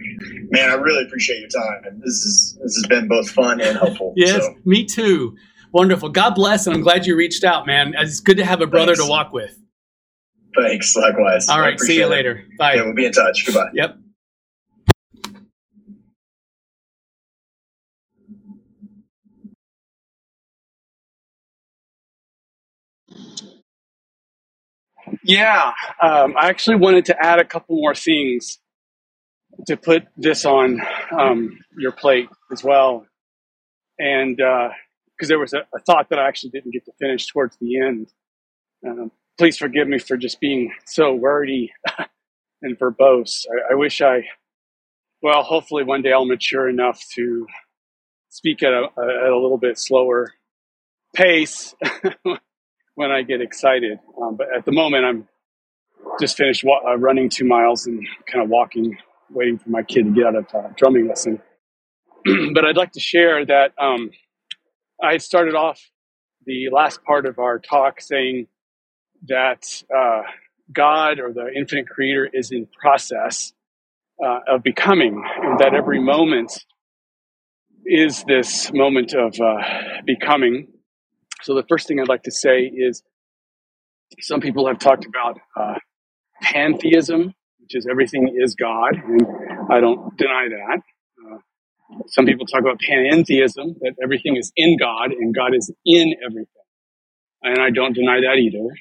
[0.51, 0.71] man.
[0.71, 2.01] I really appreciate your time.
[2.05, 4.15] This is this has been both fun and helpful.
[4.17, 5.37] Yes, So, me too.
[5.73, 6.09] Wonderful.
[6.11, 7.95] God bless, and I'm glad you reached out, man.
[7.97, 9.05] It's good to have a brother Thanks.
[9.05, 9.57] to walk with.
[10.57, 10.97] Thanks.
[10.97, 11.49] Likewise.
[11.49, 11.79] All right.
[11.79, 12.11] See you it.
[12.11, 12.45] later.
[12.59, 12.75] Bye.
[12.75, 13.45] Yeah, we'll be in touch.
[13.47, 13.71] Goodbye.
[13.75, 13.97] Yep.
[25.23, 25.73] Yeah,
[26.03, 28.59] um, I actually wanted to add a couple more things
[29.67, 30.81] to put this on
[31.19, 33.07] um, your plate as well,
[33.99, 37.57] and because there was a, a thought that I actually didn't get to finish towards
[37.61, 38.09] the end.
[38.87, 41.73] Um, please forgive me for just being so wordy
[42.63, 43.47] and verbose.
[43.51, 44.25] I, I wish I,
[45.23, 47.47] well, hopefully one day I'll mature enough to
[48.29, 50.33] speak at a, at a little bit slower
[51.15, 51.75] pace
[52.95, 53.99] when I get excited.
[54.21, 55.29] Um, but at the moment, I'm
[56.21, 58.99] just finished wa- uh, running two miles and kind of walking,
[59.31, 61.41] waiting for my kid to get out of uh, drumming lesson.
[62.55, 64.11] but I'd like to share that um,
[65.03, 65.81] I started off
[66.47, 68.47] the last part of our talk saying
[69.29, 69.65] that
[69.95, 70.23] uh,
[70.73, 73.53] God or the infinite creator is in process
[74.25, 76.53] uh, of becoming, and that every moment
[77.87, 79.63] is this moment of uh,
[80.07, 80.69] becoming.
[81.43, 83.03] So the first thing I'd like to say is
[84.21, 85.75] some people have talked about uh,
[86.43, 89.27] pantheism, which is everything is God, and
[89.71, 90.81] I don't deny that.
[91.21, 91.39] Uh,
[92.09, 96.47] some people talk about panentheism, that everything is in God and God is in everything,
[97.43, 98.75] and I don't deny that either.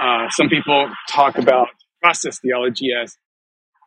[0.00, 1.68] Uh, some people talk about
[2.02, 3.16] process theology as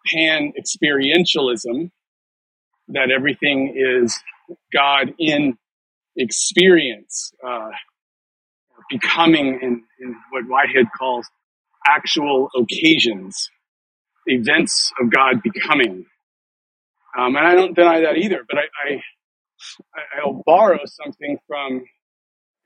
[0.08, 1.92] pan experientialism,
[2.90, 4.20] that everything is
[4.74, 5.58] God in
[6.18, 7.70] experience, uh,
[8.90, 11.28] becoming in, in what Whitehead calls
[11.88, 13.50] actual occasions,
[14.26, 16.06] events of God becoming.
[17.18, 19.02] Um, and I don't deny that either, but I, I,
[20.24, 21.84] I'll borrow something from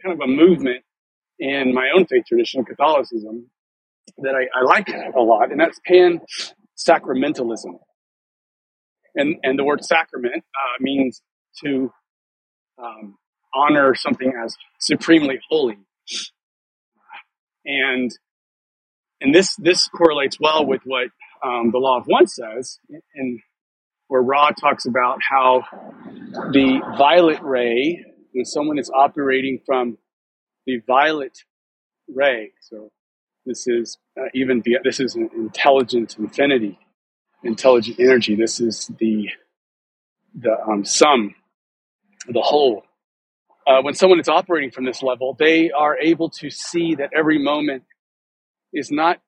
[0.03, 0.83] kind of a movement
[1.39, 3.49] in my own faith tradition, Catholicism,
[4.17, 6.21] that I, I like a lot, and that's pan
[6.77, 7.79] sacramentalism.
[9.15, 11.21] And, and the word sacrament uh, means
[11.63, 11.91] to
[12.81, 13.15] um,
[13.53, 15.77] honor something as supremely holy.
[17.65, 18.11] And
[19.21, 21.07] and this this correlates well with what
[21.43, 22.77] um, the law of one says,
[23.15, 23.39] and
[24.07, 25.63] where Ra talks about how
[26.51, 29.97] the violet ray, when someone is operating from
[30.65, 31.37] the violet
[32.13, 32.91] ray, so
[33.45, 36.79] this is uh, even the, this is an intelligent infinity,
[37.43, 38.35] intelligent energy.
[38.35, 39.29] This is the
[40.35, 41.35] the um, sum,
[42.27, 42.83] the whole.
[43.65, 47.41] Uh, when someone is operating from this level, they are able to see that every
[47.41, 47.83] moment
[48.73, 49.19] is not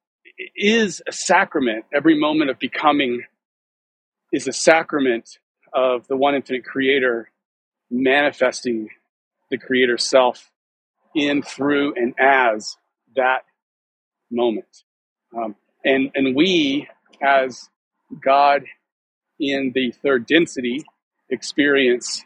[0.55, 1.85] is a sacrament.
[1.93, 3.23] Every moment of becoming
[4.31, 5.39] is a sacrament
[5.73, 7.29] of the one infinite creator
[7.91, 8.89] manifesting
[9.51, 10.51] the creator self
[11.15, 12.77] in, through, and as
[13.15, 13.43] that
[14.29, 14.83] moment.
[15.35, 16.87] Um, and, and we,
[17.21, 17.69] as
[18.23, 18.63] God
[19.39, 20.83] in the third density
[21.29, 22.23] experience,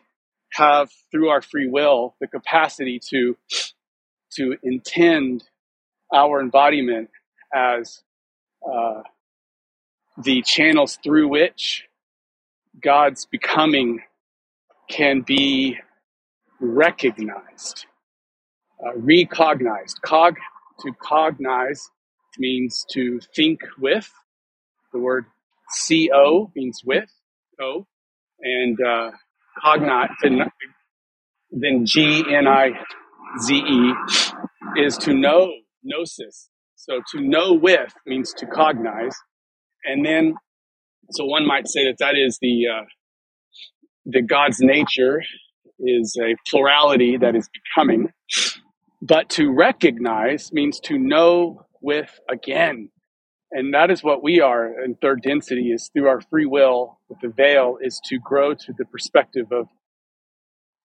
[0.53, 3.37] have through our free will the capacity to,
[4.33, 5.43] to intend
[6.13, 7.09] our embodiment
[7.53, 8.01] as
[8.67, 9.01] uh,
[10.17, 11.85] the channels through which
[12.81, 14.01] God's becoming
[14.89, 15.77] can be
[16.59, 17.85] recognized,
[18.85, 20.01] uh, recognized.
[20.03, 20.35] Cog
[20.81, 21.89] to cognize
[22.39, 24.09] means to think with.
[24.93, 25.25] The word
[25.87, 27.09] co means with,
[27.59, 27.87] co,
[28.41, 29.11] and uh,
[29.63, 30.11] cognite.
[30.23, 30.41] Then,
[31.51, 32.71] then G N I
[33.43, 33.93] Z E
[34.77, 35.51] is to know,
[35.83, 36.49] gnosis.
[36.75, 39.15] So to know with means to cognize,
[39.85, 40.35] and then
[41.11, 42.85] so one might say that that is the uh,
[44.05, 45.23] the God's nature
[45.79, 48.09] is a plurality that is becoming,
[49.01, 52.89] but to recognize means to know with again,
[53.51, 57.19] and that is what we are in third density is through our free will with
[57.21, 59.67] the veil is to grow to the perspective of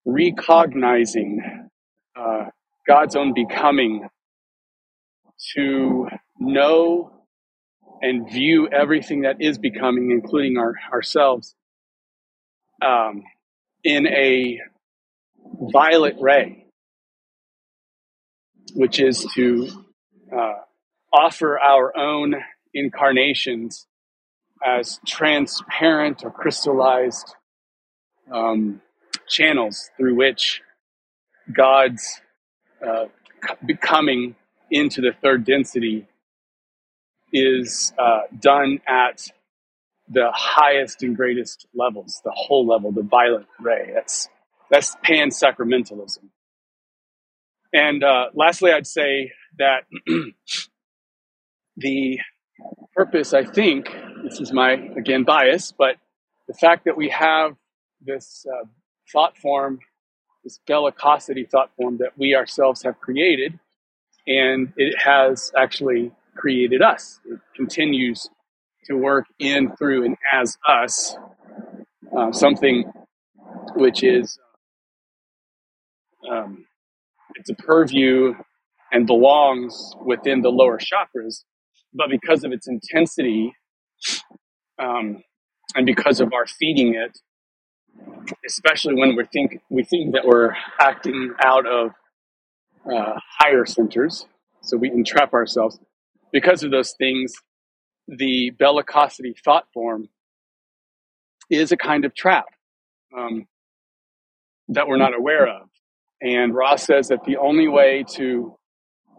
[0.05, 1.69] recognizing
[2.15, 2.45] uh,
[2.87, 4.07] God's own becoming
[5.55, 6.07] to
[6.39, 7.11] know
[8.01, 11.55] and view everything that is becoming, including our, ourselves,
[12.81, 13.23] um,
[13.83, 14.59] in a
[15.71, 16.64] violet ray,
[18.73, 19.69] which is to
[20.35, 20.53] uh,
[21.13, 22.35] offer our own
[22.73, 23.87] incarnations
[24.65, 27.35] as transparent or crystallized
[28.31, 28.81] um,
[29.27, 30.61] channels through which
[31.55, 32.21] God's
[32.85, 33.05] uh,
[33.65, 34.35] becoming
[34.71, 36.07] into the third density
[37.31, 39.27] is uh, done at
[40.07, 43.91] the highest and greatest levels, the whole level, the violet ray.
[43.93, 44.29] That's
[44.69, 46.29] that's pan sacramentalism.
[47.75, 49.83] And uh, lastly, I'd say that
[51.77, 52.19] the
[52.95, 53.93] purpose, I think,
[54.23, 55.97] this is my again bias, but
[56.47, 57.57] the fact that we have
[57.99, 58.65] this uh,
[59.11, 59.79] thought form,
[60.45, 63.59] this bellicosity thought form that we ourselves have created,
[64.25, 67.19] and it has actually created us.
[67.25, 68.29] It continues
[68.85, 71.17] to work in, through, and as us,
[72.17, 72.85] uh, something
[73.75, 74.39] which is
[76.31, 76.64] um,
[77.35, 78.33] it's a purview
[78.91, 81.43] and belongs within the lower chakras,
[81.93, 83.53] but because of its intensity
[84.79, 85.23] um,
[85.75, 87.17] and because of our feeding it,
[88.47, 91.91] especially when we think we think that we're acting out of
[92.91, 94.25] uh, higher centers,
[94.61, 95.79] so we entrap ourselves.
[96.31, 97.33] Because of those things,
[98.07, 100.09] the bellicosity thought form
[101.49, 102.45] is a kind of trap
[103.17, 103.47] um,
[104.69, 105.69] that we're not aware of.
[106.21, 108.55] And Ra says that the only way to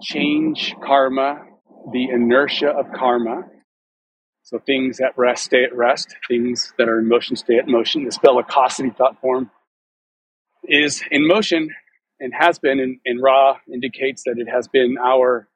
[0.02, 1.44] change karma,
[1.92, 3.44] the inertia of karma,
[4.42, 8.04] so things at rest stay at rest, things that are in motion stay at motion.
[8.04, 9.50] This bellicosity thought form
[10.64, 11.68] is in motion
[12.20, 15.48] and has been, and, and Ra indicates that it has been our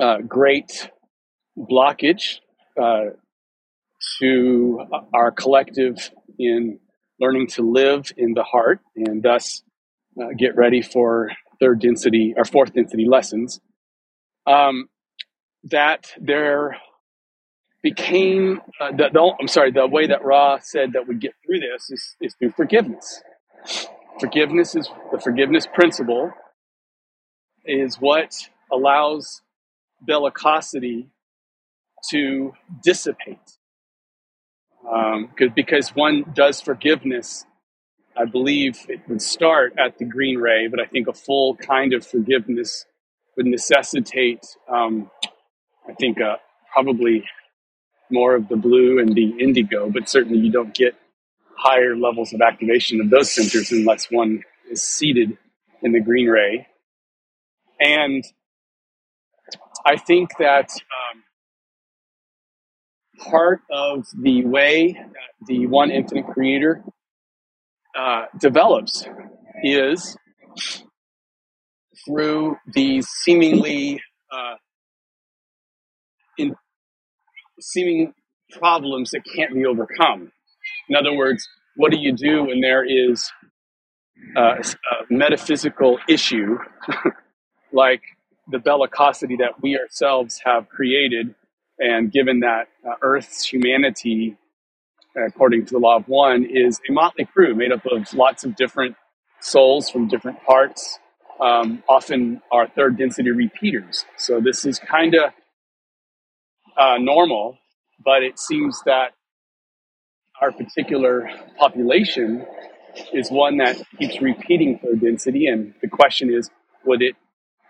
[0.00, 0.90] uh, great
[1.58, 2.38] blockage
[2.80, 3.10] uh,
[4.18, 4.80] to
[5.14, 6.78] our collective in
[7.20, 9.62] learning to live in the heart and thus
[10.20, 11.30] uh, get ready for
[11.60, 13.60] third density or fourth density lessons.
[14.46, 14.88] Um,
[15.64, 16.76] that there
[17.82, 21.60] became uh, the, the, I'm sorry, the way that Ra said that we get through
[21.60, 23.22] this is, is through forgiveness.
[24.20, 26.32] Forgiveness is the forgiveness principle
[27.64, 28.34] is what
[28.70, 29.42] allows
[30.08, 31.08] bellicosity
[32.10, 32.52] to
[32.82, 33.58] dissipate.
[34.90, 37.44] Um, because one does forgiveness,
[38.16, 41.94] I believe it would start at the green ray, but I think a full kind
[41.94, 42.84] of forgiveness
[43.36, 45.10] would necessitate, um,
[45.88, 46.36] I think, uh,
[46.72, 47.24] probably
[48.10, 50.94] more of the blue and the indigo, but certainly you don't get
[51.56, 55.38] higher levels of activation of those centers unless one is seated
[55.82, 56.66] in the green ray.
[57.80, 58.24] And
[59.86, 61.22] I think that um,
[63.18, 66.84] part of the way that the one infinite creator
[67.98, 69.06] uh, develops
[69.64, 70.16] is
[72.06, 74.00] through these seemingly
[74.32, 74.54] uh,
[76.38, 76.54] in
[77.60, 78.12] seeming
[78.50, 80.32] problems that can't be overcome.
[80.88, 83.30] In other words, what do you do when there is
[84.36, 84.64] uh, a
[85.10, 86.58] metaphysical issue
[87.72, 88.02] like
[88.50, 91.34] the bellicosity that we ourselves have created?
[91.78, 94.36] And given that uh, Earth's humanity,
[95.16, 98.56] according to the law of one, is a motley crew made up of lots of
[98.56, 98.96] different
[99.40, 100.98] souls from different parts,
[101.40, 104.04] um, often are third density repeaters.
[104.16, 105.32] So this is kind of
[106.78, 107.58] uh, normal,
[108.04, 109.12] but it seems that
[110.40, 111.28] our particular
[111.58, 112.44] population
[113.12, 116.50] is one that keeps repeating third density, and the question is,
[116.84, 117.14] would it,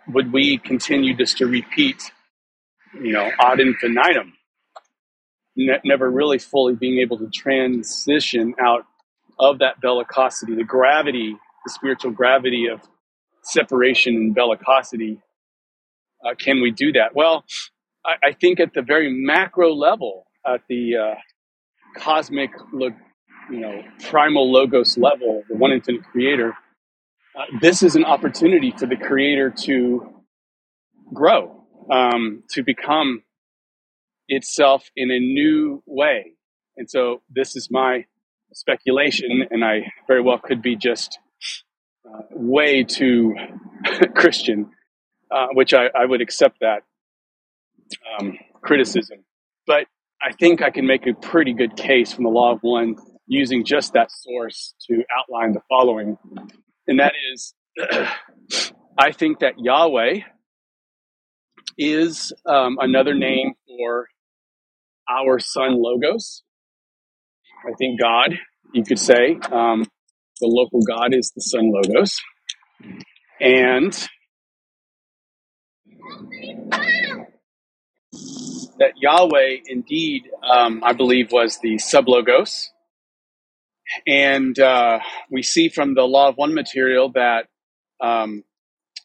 [0.08, 2.10] would we continue just to repeat,
[2.94, 4.32] you know, ad infinitum,
[5.56, 8.84] ne- never really fully being able to transition out
[9.38, 12.80] of that bellicosity, the gravity, the spiritual gravity of
[13.42, 15.20] separation and bellicosity?
[16.24, 17.14] Uh, can we do that?
[17.14, 17.44] Well,
[18.04, 21.14] I, I, think at the very macro level, at the uh,
[21.96, 22.94] cosmic, you
[23.50, 26.54] know, primal logos level, the one infinite creator,
[27.36, 30.12] uh, this is an opportunity for the creator to
[31.12, 33.22] grow um, to become
[34.28, 36.32] itself in a new way.
[36.76, 38.06] And so this is my
[38.52, 41.18] speculation, and I very well could be just
[42.06, 43.34] uh, way too
[44.14, 44.70] Christian,
[45.30, 46.82] uh, which I, I, would accept that
[48.18, 49.24] um, criticism.
[49.66, 49.86] But
[50.20, 52.96] I think I can make a pretty good case from the Law of One
[53.26, 56.18] using just that source to outline the following.
[56.86, 57.54] And that is,
[58.98, 60.20] I think that Yahweh
[61.78, 64.06] is um, another name for
[65.08, 66.42] our Sun Logos.
[67.66, 68.38] I think God,
[68.72, 69.86] you could say, um,
[70.40, 72.20] the local God is the Sun Logos.
[73.40, 73.92] And
[78.78, 82.68] that Yahweh indeed, um, I believe, was the sublogos.
[84.06, 85.00] And uh,
[85.30, 87.46] we see from the Law of One material that
[88.00, 88.44] um,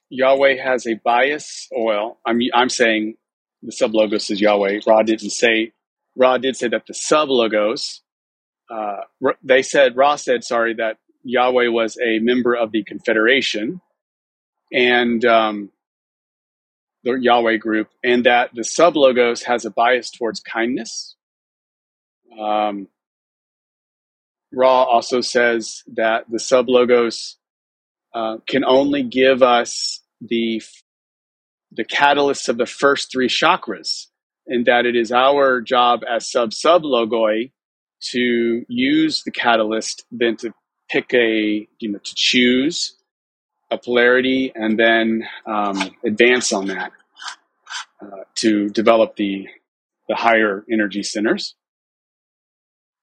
[0.10, 1.68] Yahweh has a bias.
[1.72, 3.16] Well, I'm I'm saying
[3.62, 4.82] the sublogos is Yahweh.
[4.88, 5.74] Ra didn't say.
[6.16, 8.00] Ra did say that the sublogos.
[8.70, 8.98] Uh,
[9.44, 13.82] they said Ra said sorry that Yahweh was a member of the Confederation,
[14.72, 15.72] and um,
[17.04, 21.16] the Yahweh group, and that the sublogos has a bias towards kindness.
[22.40, 22.88] Um,
[24.54, 27.36] Ra also says that the sublogos
[28.14, 30.62] uh, can only give us the
[31.72, 34.08] the catalysts of the first three chakras,
[34.48, 37.52] and that it is our job as sub sub logoi
[38.12, 40.54] to use the catalyst, then to
[40.90, 42.96] pick a you know to choose
[43.70, 46.92] a polarity and then um, advance on that
[48.02, 49.48] uh, to develop the
[50.08, 51.56] the higher energy centers.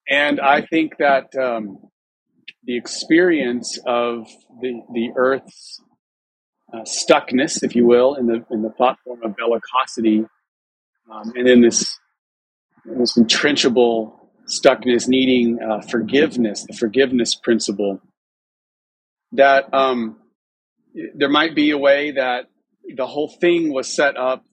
[0.09, 1.79] And I think that um,
[2.67, 4.27] the experience of
[4.61, 5.81] the the Earth's
[6.73, 10.27] uh, stuckness, if you will, in the in the thought form of bellicosity,
[11.11, 11.99] um, and in this
[12.85, 18.01] this entrenchable stuckness, needing uh, forgiveness, the forgiveness principle.
[19.33, 20.19] That um,
[21.15, 22.47] there might be a way that
[22.97, 24.45] the whole thing was set up,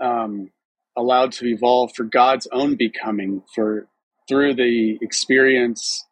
[0.00, 0.50] um,
[0.96, 3.86] allowed to evolve for God's own becoming, for
[4.28, 6.04] through the experience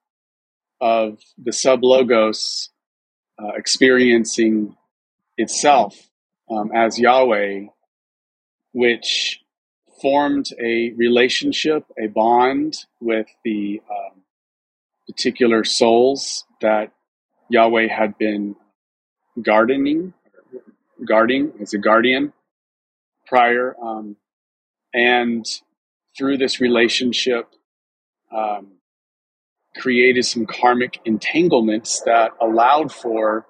[0.80, 2.70] of the sub logos
[3.38, 4.76] uh, experiencing
[5.36, 5.96] itself
[6.50, 7.66] um, as Yahweh,
[8.72, 9.40] which
[10.00, 14.22] formed a relationship, a bond with the um,
[15.06, 16.92] particular souls that
[17.48, 18.56] Yahweh had been
[19.42, 20.14] gardening,
[21.06, 22.32] guarding as a guardian
[23.26, 23.76] prior.
[23.82, 24.16] Um,
[24.92, 25.44] and
[26.16, 27.48] through this relationship,
[28.34, 28.72] um,
[29.76, 33.46] created some karmic entanglements that allowed for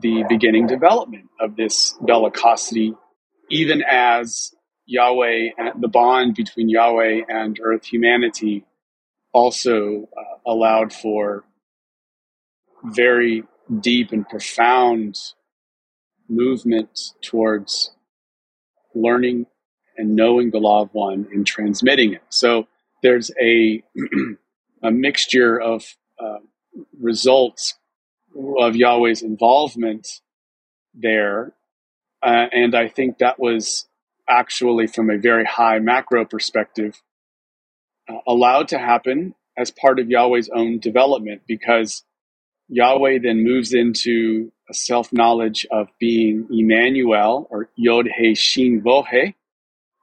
[0.00, 2.96] the beginning development of this bellicosity,
[3.50, 4.54] even as
[4.86, 8.64] Yahweh and the bond between Yahweh and earth humanity
[9.32, 11.44] also uh, allowed for
[12.84, 13.44] very
[13.80, 15.16] deep and profound
[16.28, 17.90] movement towards
[18.94, 19.46] learning
[19.96, 22.22] and knowing the law of one and transmitting it.
[22.30, 22.66] So
[23.02, 23.82] there's a
[24.82, 25.84] a mixture of
[26.18, 26.38] uh,
[27.00, 27.74] results
[28.58, 30.06] of Yahweh's involvement
[30.94, 31.52] there,
[32.22, 33.86] uh, and I think that was
[34.28, 37.00] actually, from a very high macro perspective,
[38.08, 42.04] uh, allowed to happen as part of Yahweh's own development because
[42.68, 49.02] Yahweh then moves into a self knowledge of being Emmanuel or Yod He Shin Vo
[49.02, 49.34] He.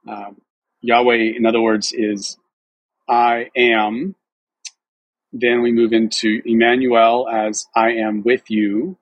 [0.08, 0.40] Um,
[0.80, 2.36] Yahweh, in other words, is
[3.08, 4.14] I am.
[5.32, 8.98] Then we move into Emmanuel as I am with you.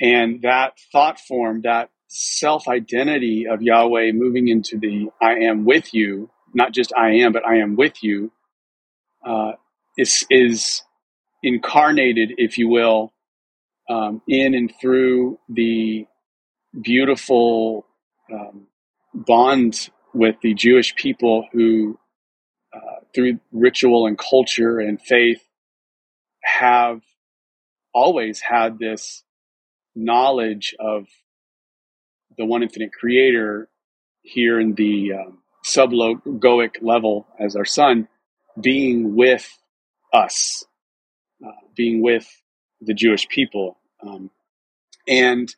[0.00, 5.92] And that thought form, that self identity of Yahweh moving into the I am with
[5.92, 8.32] you, not just I am, but I am with you,
[9.24, 9.52] uh,
[9.96, 10.82] is, is
[11.42, 13.12] incarnated, if you will,
[13.88, 16.06] um, in and through the
[16.80, 17.86] beautiful
[18.32, 18.66] um,
[19.14, 21.98] bond with the Jewish people who,
[23.18, 25.42] through ritual and culture and faith,
[26.44, 27.00] have
[27.92, 29.24] always had this
[29.96, 31.08] knowledge of
[32.36, 33.68] the one infinite creator
[34.22, 38.06] here in the um, sublogoic level as our son
[38.60, 39.48] being with
[40.12, 40.62] us,
[41.44, 42.28] uh, being with
[42.80, 43.78] the Jewish people.
[44.00, 44.30] Um,
[45.08, 45.52] and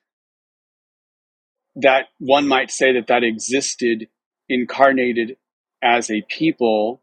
[1.77, 4.09] that one might say that that existed
[4.49, 5.37] incarnated
[5.83, 7.03] as a people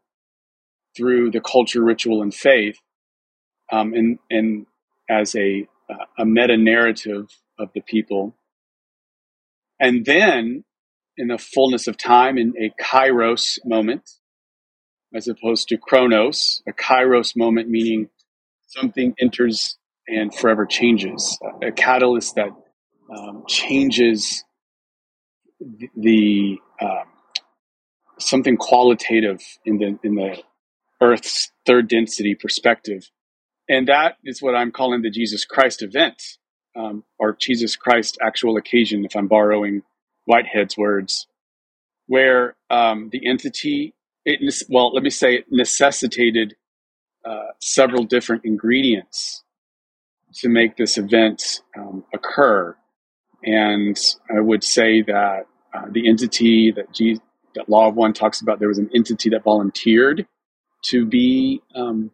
[0.98, 2.78] through the culture, ritual, and faith,
[3.72, 4.66] um, and, and
[5.08, 5.66] as a,
[6.18, 7.26] a meta narrative
[7.58, 8.34] of the people.
[9.78, 10.64] And then
[11.16, 14.10] in the fullness of time in a kairos moment,
[15.14, 18.08] as opposed to chronos, a kairos moment meaning
[18.66, 22.50] something enters and forever changes, a catalyst that
[23.16, 24.44] um, changes
[25.60, 27.04] the, the uh,
[28.18, 30.36] something qualitative in the in the
[31.00, 33.10] Earth's third density perspective,
[33.68, 36.22] and that is what I'm calling the Jesus Christ event,
[36.76, 39.82] um, or Jesus Christ actual occasion, if I'm borrowing
[40.24, 41.26] Whitehead's words,
[42.06, 43.94] where um, the entity,
[44.24, 46.56] it, well, let me say, it necessitated
[47.24, 49.44] uh, several different ingredients
[50.34, 52.76] to make this event um, occur.
[53.44, 53.98] And
[54.34, 57.20] I would say that uh, the entity that, G-
[57.54, 60.26] that Law of One talks about, there was an entity that volunteered
[60.86, 62.10] to be um,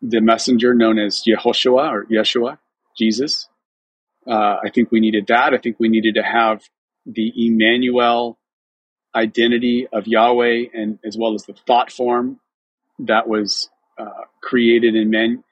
[0.00, 2.58] the messenger known as Yehoshua or Yeshua,
[2.96, 3.48] Jesus.
[4.26, 5.54] Uh, I think we needed that.
[5.54, 6.62] I think we needed to have
[7.06, 8.38] the Emmanuel
[9.14, 12.38] identity of Yahweh and as well as the thought form
[12.98, 15.42] that was uh, created and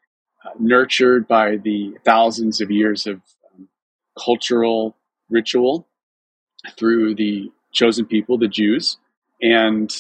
[0.44, 3.20] uh, nurtured by the thousands of years of
[3.54, 3.68] um,
[4.22, 4.96] cultural
[5.30, 5.86] ritual
[6.76, 8.98] through the chosen people, the Jews.
[9.40, 9.90] And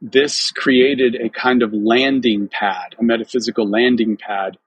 [0.00, 4.58] this created a kind of landing pad, a metaphysical landing pad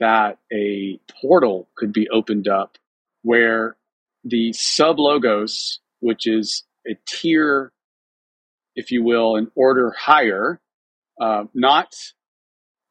[0.00, 2.76] that a portal could be opened up
[3.22, 3.76] where
[4.24, 7.72] the sub logos, which is a tier,
[8.74, 10.60] if you will, an order higher,
[11.20, 11.94] uh, not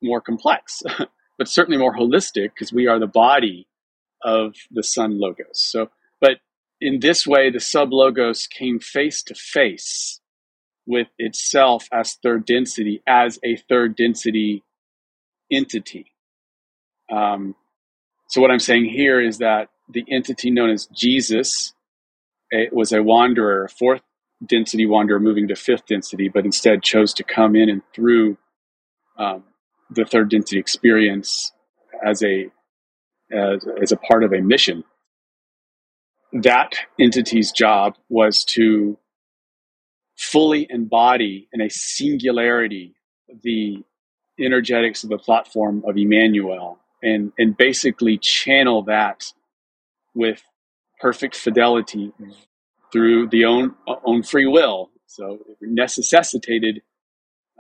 [0.02, 0.82] more complex,
[1.38, 3.68] but certainly more holistic because we are the body
[4.24, 5.62] of the sun logos.
[5.62, 5.90] So,
[6.22, 6.40] but
[6.80, 10.22] in this way, the sub logos came face to face
[10.86, 14.64] with itself as third density, as a third density
[15.52, 16.14] entity.
[17.12, 17.56] Um,
[18.28, 21.74] so, what I'm saying here is that the entity known as Jesus
[22.52, 24.02] it was a wanderer, a fourth
[24.46, 28.38] density wanderer moving to fifth density, but instead chose to come in and through
[29.18, 29.44] um,
[29.90, 31.52] the third density experience
[32.06, 32.48] as a
[33.32, 34.84] as, as a part of a mission.
[36.34, 38.98] That entity's job was to
[40.18, 42.96] fully embody in a singularity
[43.44, 43.84] the
[44.40, 49.24] energetics of the platform of Emmanuel and, and basically channel that
[50.14, 50.42] with
[51.00, 52.12] perfect fidelity
[52.92, 53.76] through the own
[54.06, 54.90] own free will.
[55.08, 56.82] So necessitated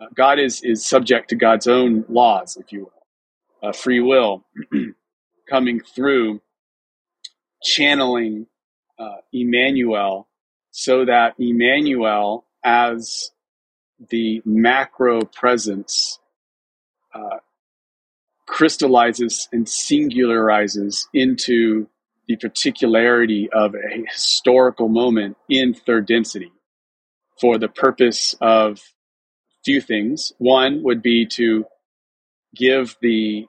[0.01, 4.45] uh, God is is subject to God's own laws, if you will, uh, free will
[5.49, 6.41] coming through,
[7.63, 8.47] channeling
[8.99, 10.27] uh, Emmanuel,
[10.77, 13.31] so that Emmanuel, as
[14.09, 16.19] the macro presence,
[17.13, 17.37] uh,
[18.45, 21.87] crystallizes and singularizes into
[22.27, 26.51] the particularity of a historical moment in third density
[27.39, 28.81] for the purpose of
[29.63, 30.33] few things.
[30.39, 31.63] One would be to
[32.53, 33.45] give the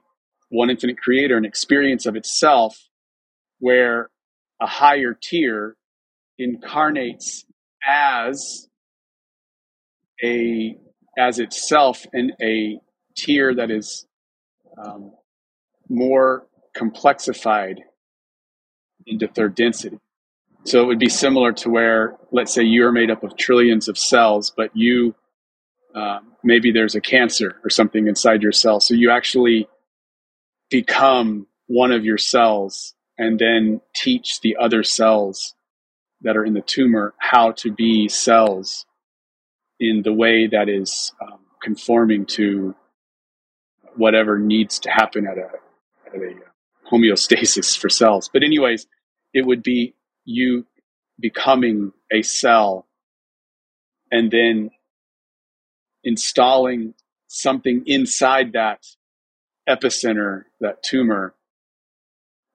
[0.51, 2.77] one infinite creator an experience of itself
[3.59, 4.11] where
[4.61, 5.77] a higher tier
[6.39, 7.45] incarnates
[7.87, 8.69] as
[10.23, 10.77] a
[11.19, 12.79] as itself in a
[13.17, 14.07] tier that is
[14.77, 15.13] um,
[15.89, 16.47] more
[16.77, 17.79] complexified
[19.07, 19.99] into third density.
[20.65, 23.97] So it would be similar to where, let's say, you're made up of trillions of
[23.97, 25.15] cells, but you
[25.95, 28.81] uh, maybe there's a cancer or something inside your cell.
[28.81, 29.67] So you actually
[30.69, 35.55] become one of your cells and then teach the other cells
[36.23, 38.87] that are in the tumor how to be cells
[39.79, 42.75] in the way that is um, conforming to
[43.97, 45.49] whatever needs to happen at a,
[46.15, 46.35] at a
[46.91, 48.31] homeostasis for cells.
[48.33, 48.87] But anyways,
[49.33, 49.95] it would be
[50.25, 50.67] you
[51.19, 52.87] becoming a cell
[54.11, 54.71] and then
[56.05, 56.95] installing
[57.27, 58.85] something inside that
[59.69, 61.35] epicenter, that tumor,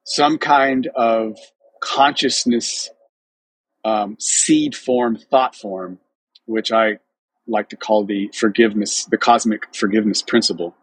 [0.06, 1.38] some kind of
[1.84, 2.90] consciousness
[3.84, 6.00] um, seed form, thought form,
[6.46, 7.00] which I
[7.48, 10.76] like to call the forgiveness, the cosmic forgiveness principle.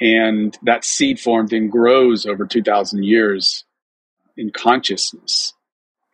[0.00, 3.64] And that seed form then grows over 2,000 years
[4.36, 5.54] in consciousness.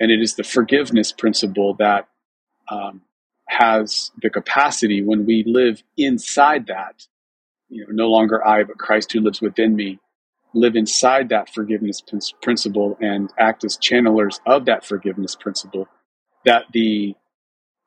[0.00, 2.08] And it is the forgiveness principle that
[2.70, 3.02] um,
[3.48, 7.06] has the capacity when we live inside that,
[7.68, 9.98] you know, no longer I, but Christ who lives within me,
[10.54, 12.00] live inside that forgiveness
[12.42, 15.88] principle and act as channelers of that forgiveness principle,
[16.44, 17.14] that the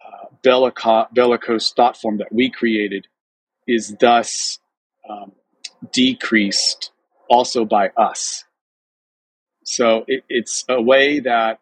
[0.06, 3.08] uh, bellico- bellicose thought form that we created
[3.68, 4.60] is thus
[5.10, 5.32] um,
[5.94, 6.92] decreased
[7.30, 8.44] also by us.
[9.64, 11.60] So it, it's a way that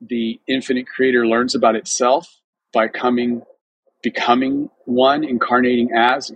[0.00, 2.40] the infinite creator learns about itself
[2.72, 3.42] by coming,
[4.02, 6.32] becoming one, incarnating as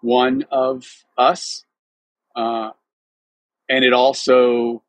[0.00, 0.84] one of
[1.18, 1.64] us.
[2.34, 2.70] Uh,
[3.68, 4.82] and it also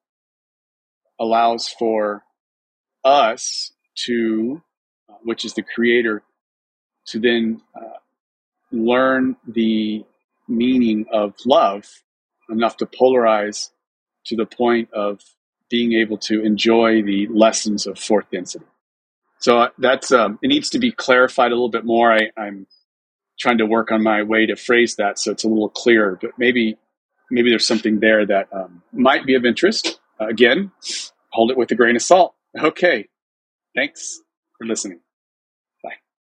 [1.19, 2.23] allows for
[3.03, 3.71] us
[4.05, 4.61] to,
[5.09, 6.23] uh, which is the creator,
[7.07, 7.99] to then uh,
[8.71, 10.03] learn the
[10.47, 12.03] meaning of love
[12.49, 13.69] enough to polarize
[14.25, 15.21] to the point of
[15.69, 18.65] being able to enjoy the lessons of fourth density.
[19.39, 22.13] So uh, that's um, it needs to be clarified a little bit more.
[22.13, 22.67] I, I'm
[23.39, 26.17] trying to work on my way to phrase that so it's a little clearer.
[26.21, 26.77] But maybe
[27.31, 29.99] maybe there's something there that um, might be of interest.
[30.19, 30.71] Uh, again,
[31.31, 32.35] hold it with a grain of salt.
[32.57, 33.07] Okay,
[33.75, 34.19] thanks
[34.57, 34.99] for listening.